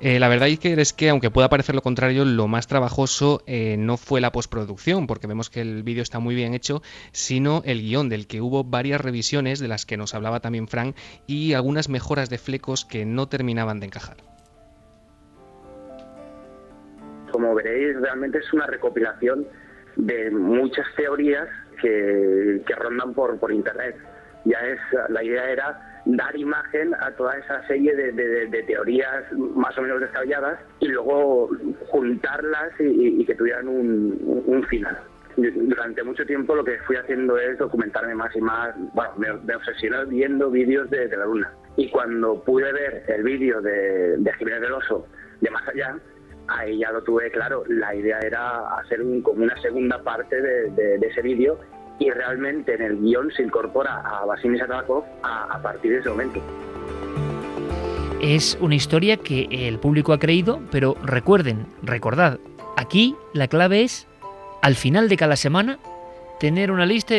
Eh, 0.02 0.20
la 0.20 0.28
verdad 0.30 0.50
es 0.50 0.94
que, 0.94 1.10
aunque 1.10 1.30
pueda 1.30 1.48
parecer 1.48 1.76
lo 1.76 1.82
contrario, 1.82 2.26
lo 2.26 2.48
más 2.48 2.66
trabajoso 2.66 3.44
eh, 3.46 3.76
no 3.78 3.98
fue 3.98 4.20
la 4.20 4.32
postproducción, 4.32 5.06
porque 5.06 5.28
vemos 5.28 5.52
que 5.52 5.62
el 5.62 5.84
vídeo 5.84 6.02
está 6.02 6.18
muy 6.18 6.34
bien 6.34 6.56
hecho, 6.56 6.82
sino 7.12 7.62
el 7.66 7.82
guion, 7.82 8.10
del 8.10 8.26
que 8.26 8.42
hubo 8.42 8.51
varias 8.64 9.02
revisiones, 9.02 9.60
de 9.60 9.68
las 9.68 9.86
que 9.86 9.98
nos 9.98 10.14
hablaba 10.14 10.40
también 10.40 10.68
Frank, 10.68 10.96
y 11.28 11.54
algunas 11.54 11.90
mejoras 11.90 12.30
de 12.30 12.38
flecos 12.38 12.86
que 12.86 13.06
no 13.06 13.28
terminaban 13.28 13.80
de 13.80 13.88
encajar. 13.88 14.18
Como 17.32 17.56
veréis, 17.56 18.00
realmente 18.00 18.40
es 18.40 18.54
una 18.54 18.68
recopilación 18.68 19.48
de 19.96 20.32
muchas 20.32 20.86
teorías 20.96 21.48
que, 21.82 22.62
rondan 22.78 23.14
por, 23.14 23.40
por 23.40 23.52
internet. 23.52 23.96
Ya 24.46 24.60
es, 24.60 24.80
la 25.10 25.24
idea 25.24 25.50
era 25.50 25.92
dar 26.06 26.36
imagen 26.36 26.94
a 26.96 27.12
toda 27.12 27.38
esa 27.38 27.66
serie 27.68 27.96
de, 27.96 28.64
teorías 28.64 29.32
más 29.34 29.78
o 29.78 29.82
menos 29.82 30.02
descabelladas 30.02 30.60
y 30.80 30.88
luego 30.88 31.50
juntarlas 31.90 32.72
y, 32.80 33.24
que 33.26 33.36
tuvieran 33.36 33.68
un, 33.68 34.66
final. 34.70 34.98
Durante 35.38 36.04
mucho 36.04 36.26
tiempo 36.26 36.56
lo 36.56 36.64
que 36.64 36.78
fui 36.80 36.96
haciendo 36.96 37.38
es 37.38 37.58
documentarme 37.58 38.16
más 38.16 38.36
y 38.36 38.42
más, 38.42 38.76
bueno, 38.94 39.14
me, 39.18 39.56
obsesioné 39.56 40.06
viendo 40.06 40.50
vídeos 40.50 40.90
de, 40.90 41.08
la 41.10 41.26
luna. 41.26 41.52
Y 41.78 41.90
cuando 41.90 42.44
pude 42.44 42.72
ver 42.72 43.04
el 43.08 43.24
vídeo 43.24 43.62
de, 43.62 44.18
de 44.18 44.34
Jiménez 44.34 44.62
del 44.62 44.74
Oso 44.74 45.08
de 45.40 45.50
Más 45.50 45.68
Allá, 45.68 45.98
ahí 46.48 46.80
ya 46.80 46.92
lo 46.92 47.04
tuve 47.04 47.32
claro. 47.32 47.64
La 47.68 47.96
idea 47.96 48.20
era 48.20 48.78
hacer 48.78 49.00
como 49.24 49.44
una 49.44 49.60
segunda 49.62 50.02
parte 50.04 50.42
de, 50.42 50.96
ese 51.02 51.22
vídeo 51.22 51.60
y 52.00 52.10
realmente 52.10 52.74
en 52.74 52.82
el 52.82 52.98
guion 53.00 53.32
se 53.32 53.44
incorpora 53.44 54.02
a 54.02 54.26
Vasily 54.26 54.58
Satakov 54.58 55.04
a, 55.24 55.56
a 55.56 55.62
partir 55.62 55.92
de 55.92 56.00
ese 56.00 56.10
momento. 56.10 56.42
Es 58.22 58.58
una 58.62 58.76
historia 58.76 59.18
que 59.18 59.48
el 59.50 59.80
público 59.80 60.14
ha 60.14 60.20
creído, 60.20 60.62
pero 60.72 60.96
recuerden, 61.04 61.66
recordad, 61.82 62.40
aquí 62.78 63.16
la 63.34 63.48
clave 63.48 63.82
es, 63.84 64.08
al 64.62 64.76
final 64.76 65.10
de 65.10 65.18
cada 65.18 65.36
semana, 65.36 65.80
tener 66.40 66.72
una 66.72 66.86
lista 66.86 67.16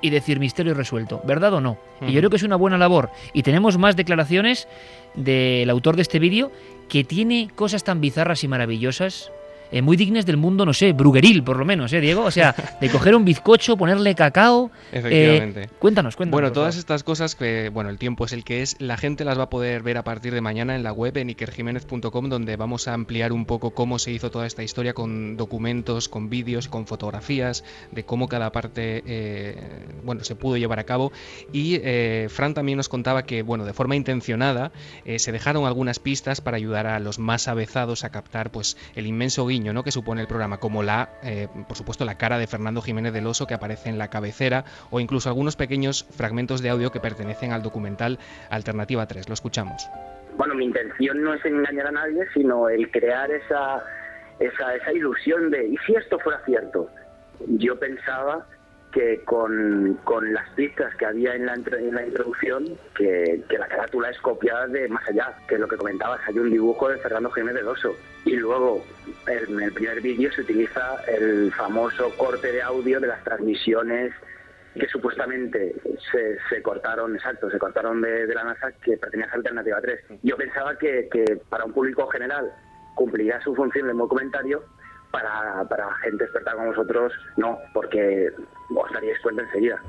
y 0.00 0.10
decir 0.10 0.38
misterio 0.38 0.74
resuelto, 0.74 1.20
¿verdad 1.24 1.54
o 1.54 1.60
no? 1.60 1.76
Y 2.06 2.12
yo 2.12 2.20
creo 2.20 2.30
que 2.30 2.36
es 2.36 2.42
una 2.42 2.56
buena 2.56 2.78
labor. 2.78 3.10
Y 3.32 3.42
tenemos 3.42 3.78
más 3.78 3.96
declaraciones 3.96 4.68
del 5.14 5.68
autor 5.70 5.96
de 5.96 6.02
este 6.02 6.18
vídeo 6.18 6.52
que 6.88 7.04
tiene 7.04 7.50
cosas 7.54 7.84
tan 7.84 8.00
bizarras 8.00 8.44
y 8.44 8.48
maravillosas 8.48 9.32
eh, 9.70 9.82
muy 9.82 9.96
dignas 9.96 10.24
del 10.26 10.36
mundo, 10.36 10.64
no 10.64 10.72
sé, 10.72 10.92
brugueril, 10.92 11.42
por 11.42 11.58
lo 11.58 11.64
menos, 11.64 11.92
¿eh, 11.92 12.00
Diego? 12.00 12.24
O 12.24 12.30
sea, 12.30 12.54
de 12.80 12.88
coger 12.88 13.14
un 13.14 13.24
bizcocho, 13.24 13.76
ponerle 13.76 14.14
cacao. 14.14 14.70
Eh, 14.92 14.98
Efectivamente. 14.98 15.68
cuéntanos, 15.78 16.16
cuéntanos. 16.16 16.40
Bueno, 16.40 16.52
todas 16.52 16.76
estas 16.76 17.02
cosas 17.02 17.34
que, 17.34 17.68
bueno, 17.68 17.90
el 17.90 17.98
tiempo 17.98 18.24
es 18.24 18.32
el 18.32 18.44
que 18.44 18.62
es, 18.62 18.76
la 18.78 18.96
gente 18.96 19.24
las 19.24 19.38
va 19.38 19.44
a 19.44 19.50
poder 19.50 19.82
ver 19.82 19.98
a 19.98 20.04
partir 20.04 20.32
de 20.32 20.40
mañana 20.40 20.74
en 20.74 20.82
la 20.82 20.92
web 20.92 21.16
en 21.18 21.30
ikerjiménez.com, 21.30 22.28
donde 22.28 22.56
vamos 22.56 22.88
a 22.88 22.94
ampliar 22.94 23.32
un 23.32 23.44
poco 23.44 23.70
cómo 23.70 23.98
se 23.98 24.12
hizo 24.12 24.30
toda 24.30 24.46
esta 24.46 24.62
historia 24.62 24.94
con 24.94 25.36
documentos, 25.36 26.08
con 26.08 26.30
vídeos, 26.30 26.68
con 26.68 26.86
fotografías, 26.86 27.64
de 27.92 28.04
cómo 28.04 28.28
cada 28.28 28.52
parte, 28.52 29.02
eh, 29.06 29.56
bueno, 30.04 30.24
se 30.24 30.34
pudo 30.34 30.56
llevar 30.56 30.78
a 30.78 30.84
cabo. 30.84 31.12
Y 31.52 31.80
Fran 32.28 32.54
también 32.54 32.76
nos 32.76 32.88
contaba 32.88 33.24
que, 33.24 33.42
bueno, 33.42 33.64
de 33.64 33.72
forma 33.72 33.96
intencionada, 33.96 34.72
se 35.16 35.32
dejaron 35.32 35.66
algunas 35.66 35.98
pistas 35.98 36.40
para 36.40 36.56
ayudar 36.56 36.86
a 36.86 36.98
los 37.00 37.18
más 37.18 37.48
avezados 37.48 38.04
a 38.04 38.10
captar, 38.10 38.50
pues, 38.50 38.76
el 38.94 39.06
inmenso 39.06 39.44
que 39.84 39.90
supone 39.90 40.20
el 40.20 40.26
programa, 40.26 40.58
como 40.58 40.82
la, 40.82 41.10
eh, 41.22 41.48
por 41.66 41.76
supuesto, 41.76 42.04
la 42.04 42.16
cara 42.16 42.38
de 42.38 42.46
Fernando 42.46 42.80
Jiménez 42.80 43.12
del 43.12 43.26
Oso 43.26 43.46
que 43.46 43.54
aparece 43.54 43.88
en 43.88 43.98
la 43.98 44.08
cabecera 44.08 44.64
o 44.90 45.00
incluso 45.00 45.28
algunos 45.28 45.56
pequeños 45.56 46.06
fragmentos 46.10 46.62
de 46.62 46.70
audio 46.70 46.90
que 46.90 47.00
pertenecen 47.00 47.52
al 47.52 47.62
documental 47.62 48.18
Alternativa 48.50 49.06
3. 49.06 49.28
Lo 49.28 49.34
escuchamos. 49.34 49.88
Bueno, 50.36 50.54
mi 50.54 50.64
intención 50.64 51.22
no 51.22 51.34
es 51.34 51.44
engañar 51.44 51.88
a 51.88 51.92
nadie, 51.92 52.24
sino 52.32 52.68
el 52.68 52.90
crear 52.90 53.30
esa, 53.30 53.82
esa, 54.38 54.74
esa 54.76 54.92
ilusión 54.92 55.50
de, 55.50 55.68
¿y 55.68 55.76
si 55.86 55.94
esto 55.94 56.18
fuera 56.20 56.40
cierto? 56.44 56.88
Yo 57.46 57.78
pensaba 57.78 58.46
que 58.92 59.22
con, 59.24 59.98
las 60.32 60.48
pistas 60.50 60.94
que 60.96 61.06
había 61.06 61.34
en 61.34 61.46
la, 61.46 61.54
en 61.54 61.94
la 61.94 62.06
introducción, 62.06 62.78
que, 62.94 63.42
la 63.58 63.68
carátula 63.68 64.10
es 64.10 64.18
copiada 64.18 64.66
de 64.66 64.88
más 64.88 65.06
allá, 65.08 65.36
que 65.46 65.54
es 65.54 65.60
lo 65.60 65.68
que 65.68 65.76
comentabas, 65.76 66.20
hay 66.26 66.38
un 66.38 66.50
dibujo 66.50 66.88
de 66.88 66.98
Fernando 66.98 67.30
Jiménez 67.30 67.56
del 67.56 67.68
Oso. 67.68 67.94
Y 68.24 68.36
luego 68.36 68.84
en 69.26 69.60
el 69.60 69.72
primer 69.72 70.00
vídeo 70.00 70.32
se 70.32 70.42
utiliza 70.42 70.96
el 71.06 71.52
famoso 71.52 72.10
corte 72.16 72.52
de 72.52 72.62
audio 72.62 73.00
de 73.00 73.08
las 73.08 73.22
transmisiones 73.24 74.12
que 74.74 74.86
supuestamente 74.88 75.74
se, 76.12 76.38
se 76.48 76.62
cortaron, 76.62 77.14
exacto, 77.14 77.50
se 77.50 77.58
cortaron 77.58 78.00
de, 78.00 78.26
la 78.32 78.44
NASA 78.44 78.70
que 78.84 78.96
pertenecía 78.96 79.32
a 79.32 79.36
Alternativa 79.36 79.80
3. 79.80 80.00
Yo 80.22 80.36
pensaba 80.36 80.76
que, 80.78 81.08
que 81.10 81.40
para 81.48 81.64
un 81.64 81.72
público 81.72 82.06
general 82.08 82.52
cumpliría 82.94 83.40
su 83.40 83.54
función 83.54 83.88
el 83.88 83.96
comentario, 84.08 84.62
para, 85.10 85.64
para 85.68 85.92
gente 86.02 86.24
experta 86.24 86.52
como 86.52 86.68
vosotros, 86.68 87.12
no, 87.36 87.58
porque 87.72 88.32
os 88.74 88.92
daríais 88.92 89.18
cuenta 89.20 89.42
enseguida. 89.42 89.80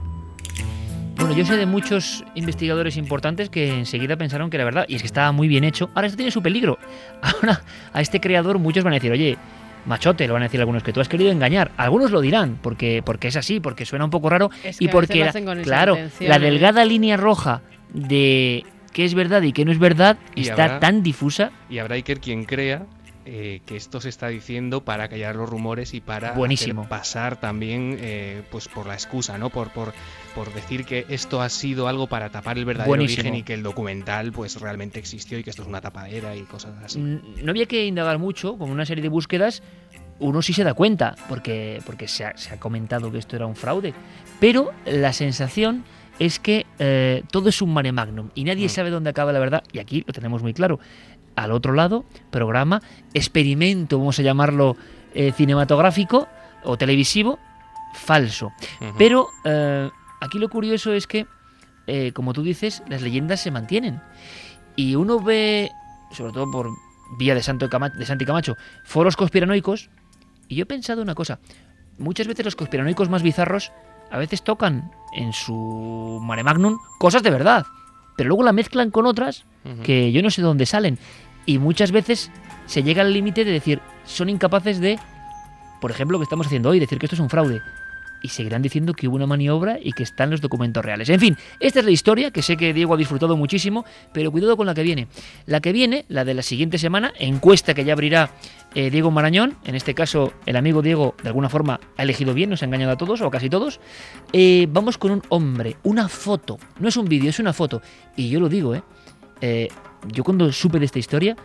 Bueno, 1.15 1.35
yo 1.35 1.45
sé 1.45 1.57
de 1.57 1.65
muchos 1.65 2.23
investigadores 2.35 2.95
importantes 2.95 3.49
que 3.49 3.69
enseguida 3.69 4.15
pensaron 4.15 4.49
que 4.49 4.55
era 4.55 4.63
verdad, 4.63 4.85
y 4.87 4.95
es 4.95 5.01
que 5.01 5.07
estaba 5.07 5.33
muy 5.33 5.49
bien 5.49 5.65
hecho. 5.65 5.89
Ahora 5.93 6.07
esto 6.07 6.15
tiene 6.15 6.31
su 6.31 6.41
peligro. 6.41 6.79
Ahora 7.21 7.61
a 7.91 8.01
este 8.01 8.21
creador 8.21 8.57
muchos 8.57 8.85
van 8.85 8.93
a 8.93 8.95
decir, 8.95 9.11
oye, 9.11 9.37
machote, 9.85 10.27
lo 10.27 10.33
van 10.33 10.43
a 10.43 10.45
decir 10.45 10.61
algunos, 10.61 10.81
que 10.81 10.93
tú 10.93 11.01
has 11.01 11.09
querido 11.09 11.29
engañar. 11.29 11.71
Algunos 11.75 12.11
lo 12.11 12.21
dirán, 12.21 12.57
porque, 12.61 13.01
porque 13.03 13.27
es 13.27 13.35
así, 13.35 13.59
porque 13.59 13.85
suena 13.85 14.05
un 14.05 14.11
poco 14.11 14.29
raro, 14.29 14.49
y 14.79 14.87
porque, 14.87 15.29
claro, 15.63 15.97
la 16.21 16.39
delgada 16.39 16.85
línea 16.85 17.17
roja 17.17 17.61
de 17.93 18.63
qué 18.93 19.03
es 19.03 19.13
verdad 19.13 19.41
y 19.41 19.51
qué 19.51 19.65
no 19.65 19.71
es 19.71 19.79
verdad 19.79 20.17
está 20.35 20.79
tan 20.79 21.03
difusa. 21.03 21.51
Y 21.69 21.79
habrá 21.79 21.95
Iker 21.95 22.21
quien 22.21 22.45
crea 22.45 22.85
eh, 23.31 23.61
que 23.65 23.75
esto 23.75 24.01
se 24.01 24.09
está 24.09 24.27
diciendo 24.27 24.83
para 24.83 25.07
callar 25.07 25.35
los 25.35 25.47
rumores 25.47 25.93
y 25.93 26.01
para 26.01 26.33
pasar 26.89 27.39
también 27.39 27.97
eh, 27.99 28.41
pues 28.49 28.67
por 28.67 28.87
la 28.87 28.95
excusa, 28.95 29.37
¿no? 29.37 29.51
Por, 29.51 29.69
por, 29.69 29.93
por 30.33 30.51
decir 30.51 30.83
que 30.83 31.05
esto 31.09 31.39
ha 31.39 31.49
sido 31.49 31.87
algo 31.87 32.07
para 32.07 32.31
tapar 32.31 32.57
el 32.57 32.65
verdadero 32.65 32.91
origen 32.91 33.35
y 33.35 33.43
que 33.43 33.53
el 33.53 33.61
documental 33.61 34.31
pues 34.31 34.59
realmente 34.59 34.97
existió 34.97 35.37
y 35.37 35.43
que 35.43 35.51
esto 35.51 35.61
es 35.61 35.67
una 35.67 35.79
tapadera 35.79 36.35
y 36.35 36.41
cosas 36.41 36.73
así. 36.83 36.99
No 36.99 37.51
había 37.51 37.67
que 37.67 37.85
indagar 37.85 38.17
mucho, 38.17 38.57
con 38.57 38.71
una 38.71 38.83
serie 38.83 39.03
de 39.03 39.09
búsquedas 39.09 39.61
uno 40.19 40.41
sí 40.41 40.53
se 40.53 40.63
da 40.63 40.73
cuenta, 40.73 41.15
porque, 41.27 41.81
porque 41.85 42.07
se, 42.07 42.25
ha, 42.25 42.33
comentado 42.59 43.11
que 43.11 43.19
esto 43.19 43.35
era 43.35 43.45
un 43.45 43.55
fraude, 43.55 43.93
pero 44.39 44.71
la 44.85 45.13
sensación 45.13 45.85
es 46.19 46.39
que 46.39 46.65
eh, 46.79 47.23
todo 47.31 47.47
es 47.47 47.61
un 47.61 47.73
mare 47.73 47.93
magnum 47.93 48.29
y 48.35 48.43
nadie 48.43 48.65
mm. 48.65 48.69
sabe 48.69 48.89
dónde 48.89 49.11
acaba 49.11 49.31
la 49.31 49.39
verdad, 49.39 49.63
y 49.71 49.79
aquí 49.79 50.03
lo 50.05 50.13
tenemos 50.13 50.41
muy 50.41 50.53
claro 50.53 50.79
al 51.35 51.51
otro 51.51 51.73
lado, 51.73 52.05
programa, 52.31 52.81
experimento, 53.13 53.97
vamos 53.97 54.19
a 54.19 54.23
llamarlo 54.23 54.75
eh, 55.13 55.31
cinematográfico 55.31 56.27
o 56.63 56.77
televisivo, 56.77 57.39
falso. 57.93 58.51
Pero 58.97 59.27
eh, 59.45 59.89
aquí 60.21 60.37
lo 60.39 60.49
curioso 60.49 60.93
es 60.93 61.07
que, 61.07 61.25
eh, 61.87 62.11
como 62.13 62.33
tú 62.33 62.43
dices, 62.43 62.83
las 62.87 63.01
leyendas 63.01 63.41
se 63.41 63.51
mantienen. 63.51 64.01
Y 64.75 64.95
uno 64.95 65.19
ve, 65.19 65.71
sobre 66.11 66.33
todo 66.33 66.49
por 66.51 66.69
vía 67.17 67.33
de, 67.35 67.41
Santo 67.41 67.69
Cama- 67.69 67.89
de 67.89 68.05
Santi 68.05 68.25
Camacho, 68.25 68.55
foros 68.83 69.15
conspiranoicos, 69.15 69.89
y 70.47 70.55
yo 70.55 70.63
he 70.63 70.65
pensado 70.65 71.01
una 71.01 71.15
cosa. 71.15 71.39
Muchas 71.97 72.27
veces 72.27 72.45
los 72.45 72.55
conspiranoicos 72.55 73.09
más 73.09 73.23
bizarros 73.23 73.71
a 74.11 74.17
veces 74.17 74.43
tocan 74.43 74.91
en 75.13 75.33
su 75.33 76.19
mare 76.23 76.43
magnum 76.43 76.77
cosas 76.97 77.21
de 77.23 77.29
verdad, 77.29 77.65
pero 78.19 78.27
luego 78.27 78.43
la 78.43 78.51
mezclan 78.51 78.91
con 78.91 79.05
otras 79.05 79.45
que 79.85 80.11
yo 80.11 80.21
no 80.21 80.29
sé 80.29 80.41
de 80.41 80.47
dónde 80.47 80.65
salen. 80.65 80.97
Y 81.45 81.57
muchas 81.57 81.93
veces 81.93 82.29
se 82.65 82.83
llega 82.83 83.01
al 83.01 83.13
límite 83.13 83.45
de 83.45 83.51
decir, 83.53 83.79
son 84.03 84.27
incapaces 84.27 84.81
de, 84.81 84.99
por 85.79 85.89
ejemplo, 85.89 86.15
lo 86.15 86.19
que 86.19 86.23
estamos 86.23 86.45
haciendo 86.45 86.67
hoy, 86.67 86.81
decir 86.81 86.99
que 86.99 87.05
esto 87.05 87.15
es 87.15 87.21
un 87.21 87.29
fraude. 87.29 87.61
Y 88.21 88.29
seguirán 88.29 88.61
diciendo 88.61 88.93
que 88.93 89.07
hubo 89.07 89.15
una 89.15 89.25
maniobra 89.25 89.77
y 89.81 89.93
que 89.93 90.03
están 90.03 90.29
los 90.29 90.41
documentos 90.41 90.83
reales. 90.83 91.09
En 91.09 91.19
fin, 91.19 91.37
esta 91.59 91.79
es 91.79 91.85
la 91.85 91.91
historia 91.91 92.31
que 92.31 92.41
sé 92.41 92.57
que 92.57 92.73
Diego 92.73 92.93
ha 92.93 92.97
disfrutado 92.97 93.37
muchísimo, 93.37 93.85
pero 94.13 94.31
cuidado 94.31 94.57
con 94.57 94.65
la 94.65 94.73
que 94.73 94.83
viene. 94.83 95.07
La 95.45 95.61
que 95.61 95.71
viene, 95.71 96.05
la 96.09 96.25
de 96.25 96.33
la 96.33 96.41
siguiente 96.41 96.77
semana, 96.77 97.13
encuesta 97.17 97.73
que 97.73 97.85
ya 97.85 97.93
abrirá 97.93 98.31
eh, 98.75 98.89
Diego 98.89 99.11
Marañón. 99.11 99.57
En 99.65 99.75
este 99.75 99.93
caso, 99.93 100.33
el 100.45 100.55
amigo 100.55 100.81
Diego, 100.81 101.15
de 101.21 101.29
alguna 101.29 101.49
forma, 101.49 101.79
ha 101.97 102.03
elegido 102.03 102.33
bien, 102.33 102.49
nos 102.49 102.61
ha 102.61 102.65
engañado 102.65 102.91
a 102.91 102.97
todos, 102.97 103.21
o 103.21 103.27
a 103.27 103.31
casi 103.31 103.49
todos. 103.49 103.79
Eh, 104.33 104.67
vamos 104.69 104.97
con 104.97 105.11
un 105.11 105.21
hombre, 105.29 105.77
una 105.83 106.09
foto. 106.09 106.57
No 106.79 106.87
es 106.87 106.97
un 106.97 107.05
vídeo, 107.05 107.29
es 107.29 107.39
una 107.39 107.53
foto. 107.53 107.81
Y 108.15 108.29
yo 108.29 108.39
lo 108.39 108.49
digo, 108.49 108.75
¿eh? 108.75 108.83
Eh, 109.41 109.69
yo 110.07 110.23
cuando 110.23 110.51
supe 110.51 110.79
de 110.79 110.85
esta 110.85 110.99
historia 110.99 111.35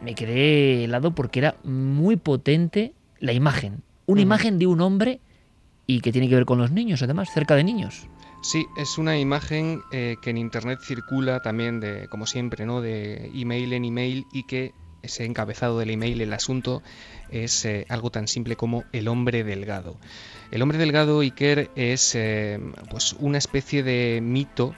me 0.00 0.14
quedé 0.14 0.84
helado 0.84 1.14
porque 1.14 1.38
era 1.38 1.56
muy 1.64 2.16
potente 2.16 2.94
la 3.18 3.32
imagen. 3.32 3.82
Una 4.06 4.20
imagen 4.20 4.58
de 4.58 4.66
un 4.66 4.80
hombre 4.80 5.20
y 5.92 6.00
que 6.00 6.10
tiene 6.10 6.28
que 6.28 6.34
ver 6.34 6.46
con 6.46 6.58
los 6.58 6.70
niños, 6.70 7.02
además, 7.02 7.28
cerca 7.32 7.54
de 7.54 7.64
niños. 7.64 8.08
Sí, 8.40 8.66
es 8.76 8.98
una 8.98 9.18
imagen 9.18 9.82
eh, 9.92 10.16
que 10.22 10.30
en 10.30 10.38
internet 10.38 10.80
circula 10.82 11.40
también 11.40 11.80
de, 11.80 12.08
como 12.08 12.26
siempre, 12.26 12.64
¿no? 12.64 12.80
De 12.80 13.30
email 13.34 13.72
en 13.74 13.84
email 13.84 14.26
y 14.32 14.44
que 14.44 14.72
ese 15.02 15.24
encabezado 15.24 15.78
del 15.78 15.90
email, 15.90 16.20
el 16.20 16.32
asunto, 16.32 16.82
es 17.30 17.64
eh, 17.64 17.86
algo 17.88 18.10
tan 18.10 18.26
simple 18.26 18.56
como 18.56 18.84
el 18.92 19.06
hombre 19.06 19.44
delgado. 19.44 19.98
El 20.50 20.62
hombre 20.62 20.78
delgado, 20.78 21.20
Iker, 21.20 21.70
es 21.76 22.14
eh, 22.14 22.58
pues 22.90 23.14
una 23.18 23.38
especie 23.38 23.82
de 23.82 24.20
mito 24.22 24.74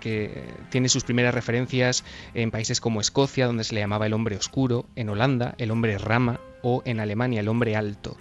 que 0.00 0.44
tiene 0.70 0.88
sus 0.88 1.04
primeras 1.04 1.34
referencias 1.34 2.04
en 2.34 2.50
países 2.50 2.80
como 2.80 3.00
Escocia, 3.00 3.46
donde 3.46 3.64
se 3.64 3.74
le 3.74 3.80
llamaba 3.80 4.06
el 4.06 4.14
hombre 4.14 4.36
oscuro, 4.36 4.86
en 4.96 5.10
Holanda, 5.10 5.54
el 5.58 5.70
hombre 5.70 5.96
rama 5.96 6.40
o 6.62 6.82
en 6.84 6.98
Alemania, 6.98 7.40
el 7.40 7.48
hombre 7.48 7.76
alto. 7.76 8.16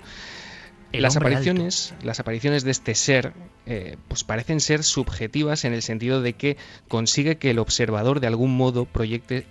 Las 0.99 1.17
apariciones, 1.17 1.93
las 2.03 2.19
apariciones 2.19 2.63
de 2.63 2.71
este 2.71 2.95
ser, 2.95 3.33
eh, 3.65 3.97
pues 4.07 4.23
parecen 4.23 4.59
ser 4.59 4.83
subjetivas 4.83 5.65
en 5.65 5.73
el 5.73 5.81
sentido 5.81 6.21
de 6.21 6.33
que 6.33 6.57
consigue 6.87 7.37
que 7.37 7.51
el 7.51 7.59
observador 7.59 8.19
de 8.19 8.27
algún 8.27 8.55
modo 8.55 8.85
proyecte 8.85 9.45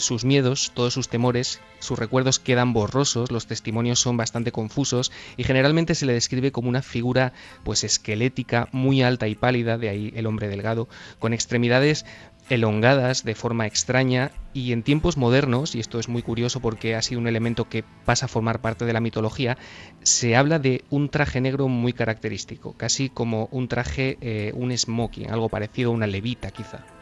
sus 0.00 0.24
miedos, 0.24 0.72
todos 0.74 0.94
sus 0.94 1.08
temores, 1.08 1.60
sus 1.78 1.98
recuerdos 1.98 2.38
quedan 2.38 2.72
borrosos, 2.72 3.30
los 3.30 3.46
testimonios 3.46 4.00
son 4.00 4.16
bastante 4.16 4.52
confusos 4.52 5.12
y 5.36 5.44
generalmente 5.44 5.94
se 5.94 6.06
le 6.06 6.12
describe 6.12 6.52
como 6.52 6.68
una 6.68 6.82
figura 6.82 7.32
pues 7.64 7.84
esquelética, 7.84 8.68
muy 8.72 9.02
alta 9.02 9.28
y 9.28 9.34
pálida, 9.34 9.78
de 9.78 9.88
ahí 9.88 10.12
el 10.16 10.26
hombre 10.26 10.48
delgado, 10.48 10.88
con 11.18 11.32
extremidades 11.32 12.04
elongadas 12.50 13.24
de 13.24 13.34
forma 13.34 13.66
extraña 13.66 14.32
y 14.52 14.72
en 14.72 14.82
tiempos 14.82 15.16
modernos, 15.16 15.74
y 15.74 15.80
esto 15.80 15.98
es 15.98 16.08
muy 16.08 16.22
curioso 16.22 16.60
porque 16.60 16.96
ha 16.96 17.02
sido 17.02 17.20
un 17.20 17.28
elemento 17.28 17.68
que 17.68 17.84
pasa 18.04 18.26
a 18.26 18.28
formar 18.28 18.60
parte 18.60 18.84
de 18.84 18.92
la 18.92 19.00
mitología, 19.00 19.56
se 20.02 20.36
habla 20.36 20.58
de 20.58 20.84
un 20.90 21.08
traje 21.08 21.40
negro 21.40 21.68
muy 21.68 21.92
característico, 21.92 22.74
casi 22.76 23.08
como 23.08 23.48
un 23.52 23.68
traje, 23.68 24.18
eh, 24.20 24.52
un 24.54 24.76
smoking, 24.76 25.30
algo 25.30 25.48
parecido 25.48 25.90
a 25.90 25.94
una 25.94 26.06
levita 26.06 26.50
quizá. 26.50 26.99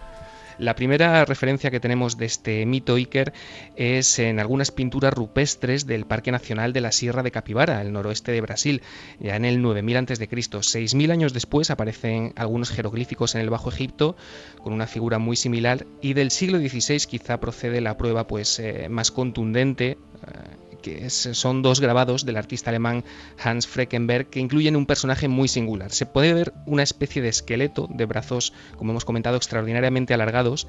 La 0.59 0.75
primera 0.75 1.25
referencia 1.25 1.71
que 1.71 1.79
tenemos 1.79 2.19
de 2.19 2.27
este 2.27 2.67
mito 2.67 2.97
Iker 2.97 3.33
es 3.77 4.19
en 4.19 4.41
algunas 4.41 4.73
pinturas 4.73 5.15
rupestres 5.15 5.87
del 5.87 6.05
Parque 6.05 6.33
Nacional 6.33 6.73
de 6.73 6.81
la 6.81 6.91
Sierra 6.91 7.23
de 7.23 7.31
Capibara, 7.31 7.81
el 7.81 7.93
noroeste 7.93 8.33
de 8.33 8.41
Brasil, 8.41 8.83
ya 9.21 9.37
en 9.37 9.45
el 9.45 9.63
9000 9.63 9.97
a.C. 9.97 10.63
6000 10.63 11.11
años 11.13 11.33
después 11.33 11.71
aparecen 11.71 12.33
algunos 12.35 12.71
jeroglíficos 12.71 13.37
en 13.37 13.41
el 13.41 13.51
Bajo 13.51 13.69
Egipto 13.71 14.17
con 14.61 14.73
una 14.73 14.89
figura 14.89 15.19
muy 15.19 15.37
similar 15.37 15.87
y 16.03 16.15
del 16.15 16.33
siglo 16.33 16.59
XVI 16.59 16.99
quizá 17.07 17.39
procede 17.39 17.81
la 17.81 17.97
prueba 17.97 18.27
pues 18.27 18.59
eh, 18.59 18.89
más 18.89 19.13
contundente 19.13 19.91
eh, 19.91 20.68
que 20.83 21.11
son 21.11 21.63
dos 21.63 21.81
grabados 21.81 22.25
del 22.25 22.37
artista 22.37 22.71
alemán 22.71 23.05
Hans 23.43 23.67
Freckenberg 23.67 24.31
que 24.31 24.41
incluyen 24.41 24.77
un 24.77 24.87
personaje 24.87 25.29
muy 25.29 25.49
singular. 25.49 25.91
Se 25.91 26.07
puede 26.07 26.35
ver 26.35 26.53
una 26.67 26.83
especie 26.83 27.23
de 27.23 27.29
esqueleto 27.29 27.89
de 27.91 28.07
brazos, 28.07 28.53
como 28.77 28.93
hemos 28.93 29.05
comentado, 29.05 29.37
extraordinariamente 29.37 30.15
alargados 30.15 30.67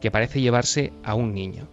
que 0.00 0.10
parece 0.10 0.40
llevarse 0.40 0.92
a 1.04 1.14
un 1.14 1.34
niño. 1.34 1.68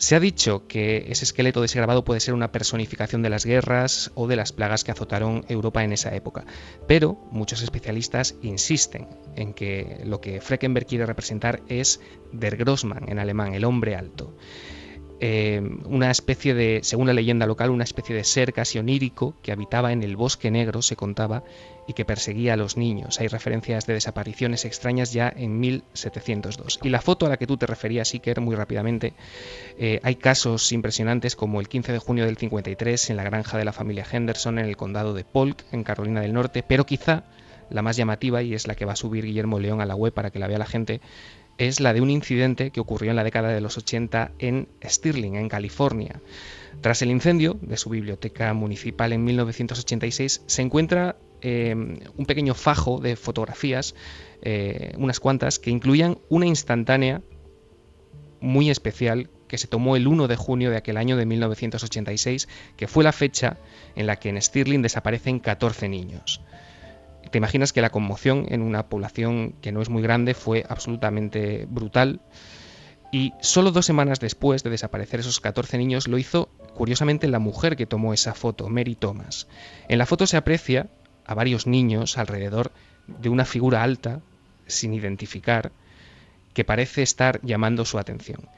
Se 0.00 0.16
ha 0.16 0.20
dicho 0.20 0.66
que 0.66 1.04
ese 1.10 1.26
esqueleto 1.26 1.60
de 1.60 1.66
ese 1.66 1.76
grabado 1.76 2.04
puede 2.04 2.20
ser 2.20 2.32
una 2.32 2.52
personificación 2.52 3.20
de 3.20 3.28
las 3.28 3.44
guerras 3.44 4.10
o 4.14 4.26
de 4.28 4.34
las 4.36 4.50
plagas 4.50 4.82
que 4.82 4.92
azotaron 4.92 5.44
Europa 5.46 5.84
en 5.84 5.92
esa 5.92 6.14
época, 6.14 6.46
pero 6.86 7.18
muchos 7.30 7.60
especialistas 7.60 8.34
insisten 8.40 9.08
en 9.36 9.52
que 9.52 10.00
lo 10.06 10.22
que 10.22 10.40
Freckenberg 10.40 10.86
quiere 10.86 11.04
representar 11.04 11.60
es 11.68 12.00
Der 12.32 12.56
Grossmann 12.56 13.10
en 13.10 13.18
alemán, 13.18 13.52
el 13.52 13.64
hombre 13.64 13.94
alto 13.94 14.34
eh, 15.20 15.60
una 15.84 16.10
especie 16.10 16.54
de, 16.54 16.80
según 16.82 17.06
la 17.06 17.12
leyenda 17.12 17.46
local, 17.46 17.70
una 17.70 17.84
especie 17.84 18.16
de 18.16 18.24
ser 18.24 18.52
casi 18.52 18.78
onírico 18.78 19.34
que 19.42 19.52
habitaba 19.52 19.92
en 19.92 20.02
el 20.02 20.16
bosque 20.16 20.50
negro, 20.50 20.80
se 20.82 20.96
contaba, 20.96 21.44
y 21.86 21.92
que 21.92 22.04
perseguía 22.04 22.54
a 22.54 22.56
los 22.56 22.76
niños. 22.76 23.20
Hay 23.20 23.28
referencias 23.28 23.86
de 23.86 23.94
desapariciones 23.94 24.64
extrañas 24.64 25.12
ya 25.12 25.32
en 25.34 25.58
1702. 25.60 26.78
Y 26.82 26.88
la 26.88 27.00
foto 27.00 27.26
a 27.26 27.28
la 27.28 27.36
que 27.36 27.46
tú 27.46 27.56
te 27.56 27.66
referías, 27.66 28.14
Iker, 28.14 28.40
muy 28.40 28.54
rápidamente, 28.54 29.12
eh, 29.78 30.00
hay 30.02 30.14
casos 30.14 30.72
impresionantes 30.72 31.36
como 31.36 31.60
el 31.60 31.68
15 31.68 31.92
de 31.92 31.98
junio 31.98 32.24
del 32.24 32.36
53 32.36 33.10
en 33.10 33.16
la 33.16 33.24
granja 33.24 33.58
de 33.58 33.64
la 33.64 33.72
familia 33.72 34.06
Henderson 34.10 34.58
en 34.58 34.66
el 34.66 34.76
condado 34.76 35.14
de 35.14 35.24
Polk, 35.24 35.64
en 35.72 35.82
Carolina 35.82 36.20
del 36.20 36.32
Norte, 36.32 36.62
pero 36.62 36.86
quizá 36.86 37.24
la 37.70 37.82
más 37.82 37.96
llamativa, 37.96 38.42
y 38.42 38.54
es 38.54 38.66
la 38.66 38.74
que 38.74 38.84
va 38.84 38.92
a 38.92 38.96
subir 38.96 39.24
Guillermo 39.24 39.58
León 39.58 39.80
a 39.80 39.86
la 39.86 39.94
web 39.94 40.12
para 40.12 40.30
que 40.30 40.38
la 40.38 40.48
vea 40.48 40.58
la 40.58 40.66
gente, 40.66 41.00
es 41.60 41.78
la 41.78 41.92
de 41.92 42.00
un 42.00 42.08
incidente 42.08 42.70
que 42.70 42.80
ocurrió 42.80 43.10
en 43.10 43.16
la 43.16 43.24
década 43.24 43.50
de 43.50 43.60
los 43.60 43.76
80 43.76 44.32
en 44.38 44.66
Stirling, 44.82 45.36
en 45.36 45.50
California. 45.50 46.22
Tras 46.80 47.02
el 47.02 47.10
incendio 47.10 47.58
de 47.60 47.76
su 47.76 47.90
biblioteca 47.90 48.54
municipal 48.54 49.12
en 49.12 49.22
1986, 49.24 50.42
se 50.46 50.62
encuentra 50.62 51.16
eh, 51.42 51.74
un 51.74 52.26
pequeño 52.26 52.54
fajo 52.54 52.98
de 52.98 53.14
fotografías, 53.14 53.94
eh, 54.40 54.94
unas 54.96 55.20
cuantas, 55.20 55.58
que 55.58 55.70
incluían 55.70 56.16
una 56.30 56.46
instantánea 56.46 57.20
muy 58.40 58.70
especial 58.70 59.28
que 59.46 59.58
se 59.58 59.66
tomó 59.66 59.96
el 59.96 60.06
1 60.06 60.28
de 60.28 60.36
junio 60.36 60.70
de 60.70 60.78
aquel 60.78 60.96
año 60.96 61.18
de 61.18 61.26
1986, 61.26 62.48
que 62.78 62.88
fue 62.88 63.04
la 63.04 63.12
fecha 63.12 63.58
en 63.96 64.06
la 64.06 64.16
que 64.16 64.30
en 64.30 64.40
Stirling 64.40 64.80
desaparecen 64.80 65.40
14 65.40 65.90
niños. 65.90 66.40
Te 67.30 67.38
imaginas 67.38 67.72
que 67.72 67.80
la 67.80 67.90
conmoción 67.90 68.46
en 68.48 68.62
una 68.62 68.88
población 68.88 69.54
que 69.60 69.72
no 69.72 69.82
es 69.82 69.88
muy 69.88 70.02
grande 70.02 70.34
fue 70.34 70.64
absolutamente 70.68 71.66
brutal. 71.68 72.20
Y 73.12 73.32
solo 73.40 73.72
dos 73.72 73.86
semanas 73.86 74.20
después 74.20 74.62
de 74.62 74.70
desaparecer 74.70 75.20
esos 75.20 75.40
14 75.40 75.78
niños 75.78 76.08
lo 76.08 76.18
hizo, 76.18 76.48
curiosamente, 76.74 77.28
la 77.28 77.38
mujer 77.38 77.76
que 77.76 77.86
tomó 77.86 78.14
esa 78.14 78.34
foto, 78.34 78.68
Mary 78.68 78.94
Thomas. 78.94 79.48
En 79.88 79.98
la 79.98 80.06
foto 80.06 80.26
se 80.26 80.36
aprecia 80.36 80.88
a 81.24 81.34
varios 81.34 81.66
niños 81.66 82.18
alrededor 82.18 82.72
de 83.06 83.28
una 83.28 83.44
figura 83.44 83.82
alta, 83.82 84.20
sin 84.66 84.94
identificar, 84.94 85.72
que 86.54 86.64
parece 86.64 87.02
estar 87.02 87.40
llamando 87.42 87.84
su 87.84 87.98
atención. 87.98 88.48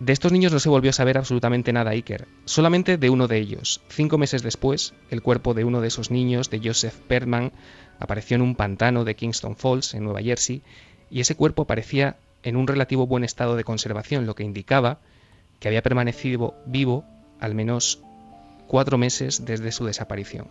De 0.00 0.14
estos 0.14 0.32
niños 0.32 0.50
no 0.50 0.60
se 0.60 0.70
volvió 0.70 0.88
a 0.88 0.94
saber 0.94 1.18
absolutamente 1.18 1.74
nada, 1.74 1.90
Iker. 1.90 2.26
Solamente 2.46 2.96
de 2.96 3.10
uno 3.10 3.28
de 3.28 3.36
ellos. 3.36 3.82
Cinco 3.90 4.16
meses 4.16 4.42
después, 4.42 4.94
el 5.10 5.20
cuerpo 5.20 5.52
de 5.52 5.64
uno 5.64 5.82
de 5.82 5.88
esos 5.88 6.10
niños, 6.10 6.48
de 6.48 6.58
Joseph 6.64 6.94
Perman, 7.06 7.52
apareció 7.98 8.36
en 8.36 8.40
un 8.40 8.56
pantano 8.56 9.04
de 9.04 9.14
Kingston 9.14 9.56
Falls, 9.56 9.92
en 9.92 10.04
Nueva 10.04 10.22
Jersey, 10.22 10.62
y 11.10 11.20
ese 11.20 11.34
cuerpo 11.34 11.62
aparecía 11.62 12.16
en 12.42 12.56
un 12.56 12.66
relativo 12.66 13.06
buen 13.06 13.24
estado 13.24 13.56
de 13.56 13.64
conservación, 13.64 14.24
lo 14.24 14.34
que 14.34 14.42
indicaba 14.42 15.00
que 15.58 15.68
había 15.68 15.82
permanecido 15.82 16.54
vivo 16.64 17.04
al 17.38 17.54
menos 17.54 18.02
cuatro 18.68 18.96
meses 18.96 19.44
desde 19.44 19.70
su 19.70 19.84
desaparición. 19.84 20.48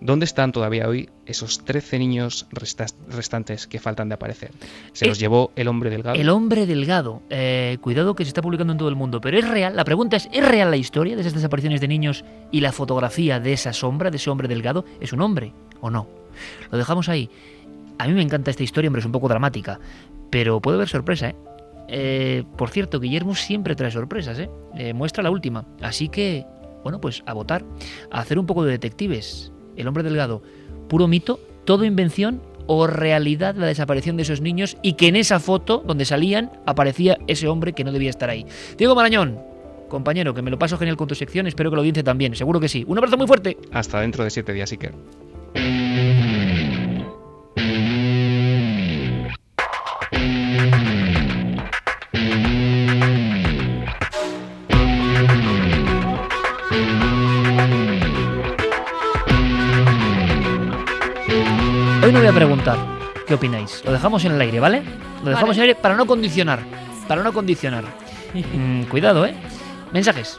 ¿Dónde 0.00 0.24
están 0.26 0.52
todavía 0.52 0.86
hoy 0.88 1.08
esos 1.26 1.64
13 1.64 1.98
niños 1.98 2.46
resta- 2.52 2.86
restantes 3.08 3.66
que 3.66 3.80
faltan 3.80 4.08
de 4.08 4.14
aparecer? 4.14 4.52
Se 4.92 5.06
Eh, 5.06 5.08
los 5.08 5.18
llevó 5.18 5.50
el 5.56 5.66
hombre 5.66 5.90
delgado. 5.90 6.16
El 6.16 6.28
hombre 6.28 6.66
delgado. 6.66 7.22
Eh, 7.30 7.78
cuidado 7.80 8.14
que 8.14 8.24
se 8.24 8.28
está 8.28 8.40
publicando 8.40 8.72
en 8.72 8.78
todo 8.78 8.88
el 8.88 8.94
mundo, 8.94 9.20
pero 9.20 9.36
es 9.38 9.48
real. 9.48 9.74
La 9.74 9.84
pregunta 9.84 10.16
es, 10.16 10.28
¿es 10.32 10.46
real 10.46 10.70
la 10.70 10.76
historia 10.76 11.16
de 11.16 11.22
esas 11.22 11.34
desapariciones 11.34 11.80
de 11.80 11.88
niños 11.88 12.24
y 12.52 12.60
la 12.60 12.70
fotografía 12.70 13.40
de 13.40 13.52
esa 13.52 13.72
sombra, 13.72 14.10
de 14.10 14.18
ese 14.18 14.30
hombre 14.30 14.46
delgado? 14.46 14.84
¿Es 15.00 15.12
un 15.12 15.20
hombre 15.20 15.52
o 15.80 15.90
no? 15.90 16.06
Lo 16.70 16.78
dejamos 16.78 17.08
ahí. 17.08 17.28
A 17.98 18.06
mí 18.06 18.14
me 18.14 18.22
encanta 18.22 18.52
esta 18.52 18.62
historia, 18.62 18.88
hombre, 18.88 19.00
es 19.00 19.06
un 19.06 19.10
poco 19.12 19.26
dramática, 19.28 19.80
pero 20.30 20.60
puede 20.60 20.76
haber 20.76 20.88
sorpresa, 20.88 21.30
¿eh? 21.30 21.36
Eh, 21.88 22.44
por 22.56 22.70
cierto, 22.70 23.00
Guillermo 23.00 23.34
siempre 23.34 23.74
trae 23.74 23.90
sorpresas, 23.90 24.38
¿eh? 24.38 24.48
Eh, 24.76 24.92
Muestra 24.94 25.24
la 25.24 25.30
última. 25.32 25.64
Así 25.82 26.08
que, 26.08 26.44
bueno, 26.84 27.00
pues 27.00 27.24
a 27.26 27.32
votar, 27.32 27.64
a 28.12 28.20
hacer 28.20 28.38
un 28.38 28.46
poco 28.46 28.62
de 28.64 28.70
detectives. 28.72 29.50
El 29.78 29.88
hombre 29.88 30.02
delgado, 30.02 30.42
puro 30.88 31.08
mito, 31.08 31.40
todo 31.64 31.84
invención 31.84 32.42
o 32.66 32.86
realidad 32.86 33.54
la 33.56 33.66
desaparición 33.66 34.16
de 34.16 34.24
esos 34.24 34.42
niños 34.42 34.76
y 34.82 34.92
que 34.92 35.08
en 35.08 35.16
esa 35.16 35.40
foto 35.40 35.82
donde 35.86 36.04
salían 36.04 36.50
aparecía 36.66 37.16
ese 37.26 37.48
hombre 37.48 37.72
que 37.72 37.84
no 37.84 37.92
debía 37.92 38.10
estar 38.10 38.28
ahí. 38.28 38.44
Diego 38.76 38.94
Marañón, 38.94 39.38
compañero, 39.88 40.34
que 40.34 40.42
me 40.42 40.50
lo 40.50 40.58
paso 40.58 40.76
genial 40.76 40.96
con 40.96 41.08
tu 41.08 41.14
sección. 41.14 41.46
Espero 41.46 41.70
que 41.70 41.76
lo 41.76 41.80
audiencia 41.80 42.04
también. 42.04 42.36
Seguro 42.36 42.60
que 42.60 42.68
sí. 42.68 42.84
Un 42.86 42.98
abrazo 42.98 43.16
muy 43.16 43.26
fuerte. 43.26 43.56
Hasta 43.72 44.00
dentro 44.00 44.22
de 44.22 44.30
siete 44.30 44.52
días, 44.52 44.70
Iker. 44.70 44.92
Hoy 62.02 62.12
no 62.12 62.20
voy 62.20 62.28
a 62.28 62.32
preguntar 62.32 62.78
qué 63.26 63.34
opináis. 63.34 63.82
Lo 63.84 63.92
dejamos 63.92 64.24
en 64.24 64.32
el 64.32 64.40
aire, 64.40 64.60
¿vale? 64.60 64.82
Lo 65.24 65.30
dejamos 65.30 65.34
Vale. 65.34 65.50
en 65.50 65.54
el 65.56 65.60
aire 65.70 65.74
para 65.74 65.96
no 65.96 66.06
condicionar. 66.06 66.60
Para 67.06 67.22
no 67.22 67.32
condicionar. 67.32 67.84
Mm, 68.34 68.82
cuidado, 68.82 69.24
¿eh? 69.24 69.34
Mensajes. 69.90 70.38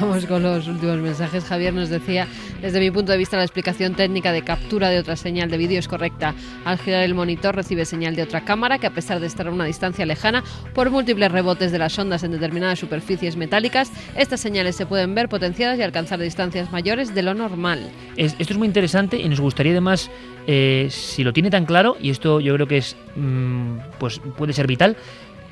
Vamos 0.00 0.26
con 0.26 0.42
los 0.42 0.66
últimos 0.68 0.96
mensajes. 0.98 1.44
Javier 1.44 1.74
nos 1.74 1.88
decía, 1.88 2.26
desde 2.60 2.80
mi 2.80 2.90
punto 2.90 3.12
de 3.12 3.18
vista, 3.18 3.36
la 3.36 3.42
explicación 3.44 3.94
técnica 3.94 4.32
de 4.32 4.42
captura 4.42 4.88
de 4.90 4.98
otra 4.98 5.16
señal 5.16 5.50
de 5.50 5.56
vídeo 5.58 5.78
es 5.78 5.88
correcta. 5.88 6.34
Al 6.64 6.78
girar 6.78 7.02
el 7.02 7.14
monitor 7.14 7.54
recibe 7.54 7.84
señal 7.84 8.14
de 8.16 8.22
otra 8.22 8.44
cámara 8.44 8.78
que 8.78 8.86
a 8.86 8.90
pesar 8.94 9.20
de 9.20 9.26
estar 9.26 9.46
a 9.46 9.50
una 9.50 9.64
distancia 9.64 10.06
lejana, 10.06 10.42
por 10.74 10.90
múltiples 10.90 11.30
rebotes 11.30 11.72
de 11.72 11.78
las 11.78 11.98
ondas 11.98 12.22
en 12.22 12.32
determinadas 12.32 12.78
superficies 12.78 13.36
metálicas, 13.36 13.90
estas 14.16 14.40
señales 14.40 14.76
se 14.76 14.86
pueden 14.86 15.14
ver 15.14 15.28
potenciadas 15.28 15.78
y 15.78 15.82
alcanzar 15.82 16.18
distancias 16.20 16.72
mayores 16.72 17.14
de 17.14 17.22
lo 17.22 17.34
normal. 17.34 17.90
Es- 18.16 18.36
esto 18.38 18.52
es 18.54 18.58
muy 18.58 18.66
interesante 18.68 19.16
y 19.18 19.28
nos 19.28 19.40
gustaría 19.40 19.72
además, 19.72 20.10
eh, 20.46 20.88
si 20.90 21.24
lo 21.24 21.32
tiene 21.32 21.50
tan 21.50 21.66
claro, 21.66 21.96
y 22.00 22.10
esto 22.10 22.40
yo 22.40 22.54
creo 22.54 22.66
que 22.66 22.78
es, 22.78 22.96
mm, 23.16 23.76
pues 23.98 24.20
puede 24.36 24.52
ser 24.52 24.66
vital, 24.66 24.96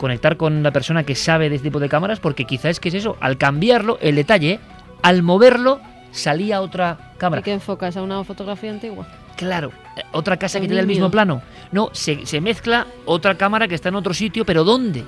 conectar 0.00 0.38
con 0.38 0.62
la 0.62 0.70
persona 0.70 1.04
que 1.04 1.14
sabe 1.14 1.50
de 1.50 1.56
este 1.56 1.68
tipo 1.68 1.78
de 1.78 1.90
cámaras, 1.90 2.20
porque 2.20 2.46
quizás 2.46 2.70
es 2.70 2.80
que 2.80 2.88
es 2.88 2.94
eso, 2.94 3.18
al 3.20 3.36
cambiarlo, 3.36 3.98
el 4.00 4.16
detalle, 4.16 4.58
al 5.02 5.22
moverlo, 5.22 5.78
salía 6.10 6.62
otra 6.62 7.12
cámara. 7.18 7.40
¿Y 7.40 7.42
qué 7.44 7.52
enfocas 7.52 7.98
a 7.98 8.02
una 8.02 8.24
fotografía 8.24 8.70
antigua? 8.70 9.06
Claro, 9.36 9.72
eh, 9.98 10.02
otra 10.12 10.38
casa 10.38 10.58
que 10.58 10.66
tiene 10.66 10.80
el 10.80 10.86
mismo 10.86 11.10
plano. 11.10 11.42
No, 11.70 11.90
se, 11.92 12.24
se 12.24 12.40
mezcla 12.40 12.86
otra 13.04 13.36
cámara 13.36 13.68
que 13.68 13.74
está 13.74 13.90
en 13.90 13.96
otro 13.96 14.14
sitio, 14.14 14.46
pero 14.46 14.64
¿dónde? 14.64 15.04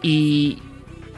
Y, 0.00 0.62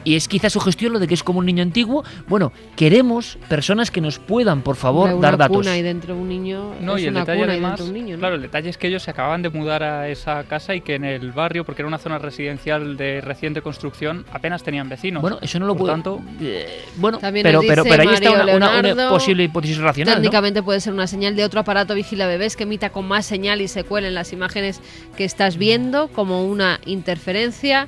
y 0.09 0.15
es 0.15 0.27
quizás 0.27 0.51
su 0.53 0.59
gestión 0.59 0.91
lo 0.93 0.97
de 0.99 1.07
que 1.07 1.13
es 1.13 1.21
como 1.21 1.37
un 1.37 1.45
niño 1.45 1.61
antiguo. 1.61 2.03
Bueno, 2.27 2.51
queremos 2.75 3.37
personas 3.47 3.91
que 3.91 4.01
nos 4.01 4.17
puedan, 4.17 4.63
por 4.63 4.75
favor, 4.75 5.11
una 5.11 5.21
dar 5.21 5.37
datos. 5.37 5.57
cuna 5.57 5.77
y 5.77 5.83
dentro 5.83 6.15
un 6.15 6.27
niño 6.27 6.73
No, 6.81 6.95
es 6.95 7.03
y 7.03 7.05
el 7.05 7.11
una 7.11 7.19
detalle 7.19 7.43
además, 7.43 7.79
un 7.81 7.93
niño, 7.93 8.15
¿no? 8.15 8.19
claro, 8.19 8.35
el 8.35 8.41
detalle 8.41 8.69
es 8.69 8.77
que 8.79 8.87
ellos 8.87 9.03
se 9.03 9.11
acababan 9.11 9.43
de 9.43 9.49
mudar 9.49 9.83
a 9.83 10.09
esa 10.09 10.43
casa 10.45 10.73
y 10.73 10.81
que 10.81 10.95
en 10.95 11.03
el 11.05 11.31
barrio, 11.31 11.63
porque 11.63 11.83
era 11.83 11.87
una 11.87 11.99
zona 11.99 12.17
residencial 12.17 12.97
de 12.97 13.21
reciente 13.21 13.61
construcción, 13.61 14.25
apenas 14.33 14.63
tenían 14.63 14.89
vecinos. 14.89 15.21
Bueno, 15.21 15.37
eso 15.41 15.59
no 15.59 15.67
lo 15.67 15.73
Por 15.73 15.81
puedo. 15.81 15.93
tanto, 15.93 16.21
Eh, 16.41 16.81
bueno, 16.95 17.19
También 17.19 17.43
pero, 17.43 17.61
pero, 17.61 17.83
pero 17.83 18.01
ahí 18.01 18.15
está 18.15 18.31
una, 18.55 19.09
posible 19.09 19.43
hipótesis 19.43 19.77
racional. 19.77 20.15
¿no? 20.15 20.21
Técnicamente 20.21 20.63
puede 20.63 20.79
ser 20.81 20.93
una 20.93 21.05
señal 21.05 21.35
de 21.35 21.43
otro 21.43 21.59
aparato 21.59 21.93
vigila 21.93 22.25
bebés 22.25 22.55
que 22.55 22.63
emita 22.63 22.89
con 22.89 23.07
más 23.07 23.27
señal 23.27 23.61
y 23.61 23.67
se 23.67 23.83
cuelen 23.83 24.15
las 24.15 24.33
imágenes 24.33 24.81
que 25.15 25.23
estás 25.23 25.57
viendo 25.57 26.07
como 26.07 26.45
una 26.45 26.79
interferencia. 26.87 27.87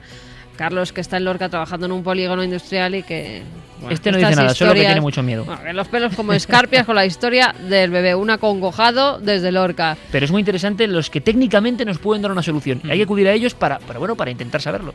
Carlos, 0.62 0.94
que 0.94 1.02
está 1.02 1.18
en 1.18 1.26
Lorca 1.26 1.50
trabajando 1.50 1.88
en 1.88 1.92
un 1.92 2.04
polígono 2.04 2.44
industrial 2.44 2.94
y 2.94 3.02
que... 3.02 3.42
bueno, 3.80 3.96
Este 3.96 4.12
no 4.12 4.20
dice 4.20 4.36
nada, 4.36 4.54
solo 4.54 4.76
que 4.76 4.82
tiene 4.82 5.02
mucho 5.02 5.24
miedo. 5.24 5.44
Bueno, 5.44 5.74
los 5.74 5.88
pelos 5.88 6.14
como 6.16 6.34
escarpias 6.34 6.86
con 6.86 6.96
la 6.96 7.04
historia 7.04 7.56
del 7.68 7.90
bebé, 7.90 8.14
un 8.14 8.30
acongojado 8.30 9.18
desde 9.18 9.52
Lorca. 9.52 9.98
Pero 10.12 10.24
es 10.24 10.32
muy 10.32 10.40
interesante 10.42 10.86
los 10.86 11.10
que 11.10 11.20
técnicamente 11.20 11.84
nos 11.84 11.98
pueden 11.98 12.22
dar 12.22 12.32
una 12.32 12.44
solución. 12.44 12.80
Mm. 12.84 12.92
Hay 12.92 12.98
que 12.98 13.04
acudir 13.06 13.28
a 13.28 13.34
ellos 13.34 13.56
para, 13.56 13.80
para, 13.80 13.98
bueno, 13.98 14.16
para 14.16 14.30
intentar 14.30 14.62
saberlo. 14.62 14.94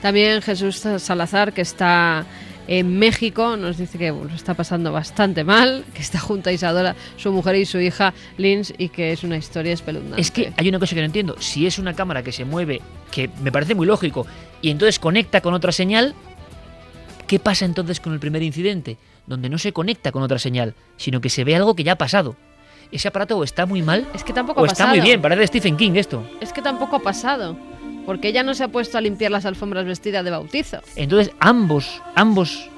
También 0.00 0.40
Jesús 0.40 0.86
Salazar, 0.98 1.52
que 1.52 1.62
está 1.62 2.24
en 2.68 2.98
México, 2.98 3.56
nos 3.56 3.76
dice 3.78 3.98
que 3.98 4.10
bueno, 4.10 4.34
está 4.34 4.54
pasando 4.54 4.92
bastante 4.92 5.44
mal, 5.44 5.84
que 5.94 6.02
está 6.02 6.18
junto 6.18 6.50
a 6.50 6.52
Isadora, 6.52 6.94
su 7.16 7.32
mujer 7.32 7.56
y 7.56 7.66
su 7.66 7.80
hija 7.80 8.14
Lins, 8.38 8.72
y 8.78 8.88
que 8.88 9.12
es 9.12 9.24
una 9.24 9.36
historia 9.36 9.72
espeluznante. 9.72 10.20
Es 10.20 10.30
que 10.30 10.52
hay 10.56 10.68
una 10.68 10.78
cosa 10.78 10.94
que 10.94 11.00
no 11.00 11.06
entiendo. 11.06 11.36
Si 11.40 11.66
es 11.66 11.78
una 11.78 11.94
cámara 11.94 12.22
que 12.22 12.32
se 12.32 12.44
mueve, 12.44 12.80
que 13.10 13.30
me 13.42 13.50
parece 13.52 13.74
muy 13.74 13.86
lógico, 13.86 14.26
y 14.60 14.70
entonces 14.70 14.98
conecta 14.98 15.40
con 15.40 15.54
otra 15.54 15.72
señal, 15.72 16.14
¿qué 17.26 17.38
pasa 17.38 17.64
entonces 17.64 18.00
con 18.00 18.12
el 18.12 18.20
primer 18.20 18.42
incidente? 18.42 18.96
Donde 19.26 19.48
no 19.48 19.58
se 19.58 19.72
conecta 19.72 20.12
con 20.12 20.22
otra 20.22 20.38
señal, 20.38 20.74
sino 20.96 21.20
que 21.20 21.30
se 21.30 21.44
ve 21.44 21.56
algo 21.56 21.74
que 21.74 21.84
ya 21.84 21.92
ha 21.92 21.98
pasado. 21.98 22.36
Ese 22.92 23.08
aparato 23.08 23.38
o 23.38 23.42
está 23.42 23.64
muy 23.64 23.80
mal 23.80 24.06
Es 24.12 24.22
que 24.22 24.34
tampoco 24.34 24.60
o 24.60 24.64
ha 24.64 24.66
está 24.66 24.86
muy 24.86 25.00
bien. 25.00 25.22
Parece 25.22 25.46
Stephen 25.46 25.78
King 25.78 25.92
esto. 25.94 26.28
Es 26.40 26.52
que 26.52 26.60
tampoco 26.60 26.96
ha 26.96 26.98
pasado. 27.00 27.56
Porque 28.06 28.28
ella 28.28 28.42
no 28.42 28.54
se 28.54 28.64
ha 28.64 28.68
puesto 28.68 28.98
a 28.98 29.00
limpiar 29.00 29.30
las 29.30 29.44
alfombras 29.46 29.84
vestida 29.84 30.22
de 30.22 30.30
bautizo. 30.30 30.78
Entonces 30.96 31.32
ambos, 31.40 32.02
ambos 32.14 32.68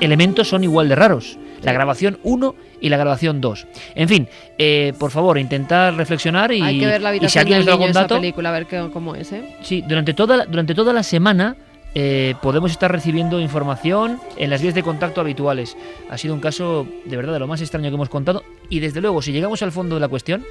elementos 0.00 0.48
son 0.48 0.64
igual 0.64 0.88
de 0.88 0.94
raros. 0.96 1.38
La 1.62 1.72
grabación 1.72 2.18
1 2.24 2.54
y 2.82 2.90
la 2.90 2.98
grabación 2.98 3.40
2. 3.40 3.66
En 3.94 4.06
fin, 4.08 4.28
eh, 4.58 4.92
por 4.98 5.10
favor, 5.10 5.38
intentar 5.38 5.94
reflexionar 5.94 6.52
y, 6.52 6.60
Hay 6.60 6.78
que 6.78 6.84
ver 6.86 7.00
la 7.00 7.16
y 7.16 7.26
si 7.26 7.38
alguien 7.38 7.66
algún 7.66 7.92
dato, 7.92 8.16
película, 8.16 8.50
a 8.50 8.52
ver 8.52 8.66
qué- 8.66 8.90
cómo 8.92 9.14
es, 9.14 9.32
¿eh? 9.32 9.56
Sí, 9.62 9.82
durante 9.88 10.12
toda 10.12 10.36
la, 10.36 10.44
durante 10.44 10.74
toda 10.74 10.92
la 10.92 11.02
semana 11.02 11.56
eh, 11.94 12.34
podemos 12.42 12.70
estar 12.70 12.92
recibiendo 12.92 13.40
información 13.40 14.18
en 14.36 14.50
las 14.50 14.60
vías 14.60 14.74
de 14.74 14.82
contacto 14.82 15.22
habituales. 15.22 15.74
Ha 16.10 16.18
sido 16.18 16.34
un 16.34 16.40
caso 16.40 16.86
de 17.06 17.16
verdad 17.16 17.32
de 17.32 17.38
lo 17.38 17.46
más 17.46 17.62
extraño 17.62 17.88
que 17.88 17.94
hemos 17.94 18.10
contado 18.10 18.42
y 18.68 18.80
desde 18.80 19.00
luego 19.00 19.22
si 19.22 19.32
llegamos 19.32 19.62
al 19.62 19.72
fondo 19.72 19.94
de 19.94 20.00
la 20.02 20.08
cuestión, 20.08 20.44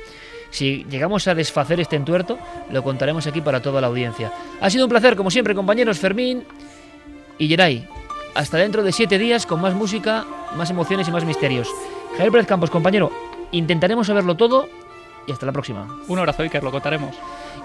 si 0.53 0.85
llegamos 0.87 1.27
a 1.27 1.33
desfacer 1.33 1.79
este 1.79 1.95
entuerto, 1.95 2.37
lo 2.69 2.83
contaremos 2.83 3.25
aquí 3.25 3.41
para 3.41 3.59
toda 3.59 3.81
la 3.81 3.87
audiencia. 3.87 4.31
Ha 4.61 4.69
sido 4.69 4.85
un 4.85 4.89
placer, 4.89 5.15
como 5.15 5.31
siempre, 5.31 5.55
compañeros 5.55 5.97
Fermín 5.97 6.43
y 7.39 7.47
Geray. 7.47 7.87
Hasta 8.35 8.57
dentro 8.57 8.83
de 8.83 8.91
siete 8.91 9.17
días 9.17 9.47
con 9.47 9.59
más 9.59 9.73
música, 9.73 10.25
más 10.55 10.69
emociones 10.69 11.07
y 11.07 11.11
más 11.11 11.25
misterios. 11.25 11.67
Javier 12.11 12.31
Pérez 12.31 12.45
Campos, 12.45 12.69
compañero, 12.69 13.11
intentaremos 13.51 14.05
saberlo 14.05 14.35
todo 14.35 14.69
y 15.25 15.31
hasta 15.31 15.47
la 15.47 15.53
próxima. 15.53 15.87
un 16.07 16.19
abrazo, 16.19 16.43
Iker, 16.43 16.63
lo 16.63 16.69
contaremos. 16.69 17.15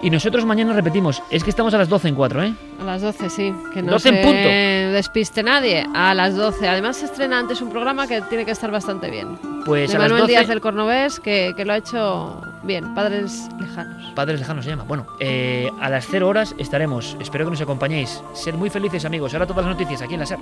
Y 0.01 0.11
nosotros 0.11 0.45
mañana 0.45 0.73
repetimos, 0.73 1.23
es 1.31 1.43
que 1.43 1.51
estamos 1.51 1.75
a 1.75 1.79
las 1.79 1.89
12 1.89 2.09
en 2.09 2.15
4, 2.15 2.43
¿eh? 2.45 2.55
A 2.81 2.85
las 2.85 3.03
12, 3.03 3.31
sí. 3.31 3.53
Que 3.75 3.83
no 3.83 3.93
12 3.93 4.09
en 4.09 4.15
se 4.15 4.23
punto. 4.23 4.49
despiste 4.95 5.43
nadie. 5.43 5.85
A 5.95 6.15
las 6.15 6.37
12. 6.37 6.69
Además 6.69 6.99
se 6.99 7.07
estrena 7.07 7.39
antes 7.39 7.61
un 7.61 7.71
programa 7.71 8.07
que 8.07 8.21
tiene 8.23 8.45
que 8.45 8.53
estar 8.53 8.71
bastante 8.71 9.11
bien. 9.11 9.37
Pues 9.65 9.91
de 9.91 9.97
a 9.97 10.01
las 10.01 10.09
Manuel 10.09 10.23
12... 10.23 10.33
Díaz 10.33 10.49
del 10.49 10.61
Cornovés, 10.61 11.19
que, 11.19 11.53
que 11.57 11.65
lo 11.65 11.73
ha 11.73 11.77
hecho 11.79 12.41
bien. 12.63 12.95
Padres 12.95 13.49
lejanos. 13.59 14.13
Padres 14.15 14.39
lejanos 14.39 14.65
se 14.65 14.71
llama. 14.71 14.85
Bueno, 14.85 15.07
eh, 15.19 15.69
a 15.81 15.89
las 15.91 16.07
0 16.09 16.29
horas 16.29 16.55
estaremos. 16.59 17.17
Espero 17.19 17.45
que 17.45 17.51
nos 17.51 17.61
acompañéis. 17.61 18.23
Ser 18.35 18.55
muy 18.57 18.71
felices, 18.71 19.05
amigos. 19.05 19.35
Ahora 19.35 19.47
todas 19.47 19.65
las 19.67 19.75
noticias 19.75 20.01
aquí 20.03 20.15
en 20.15 20.21
la 20.21 20.27
SER. 20.27 20.39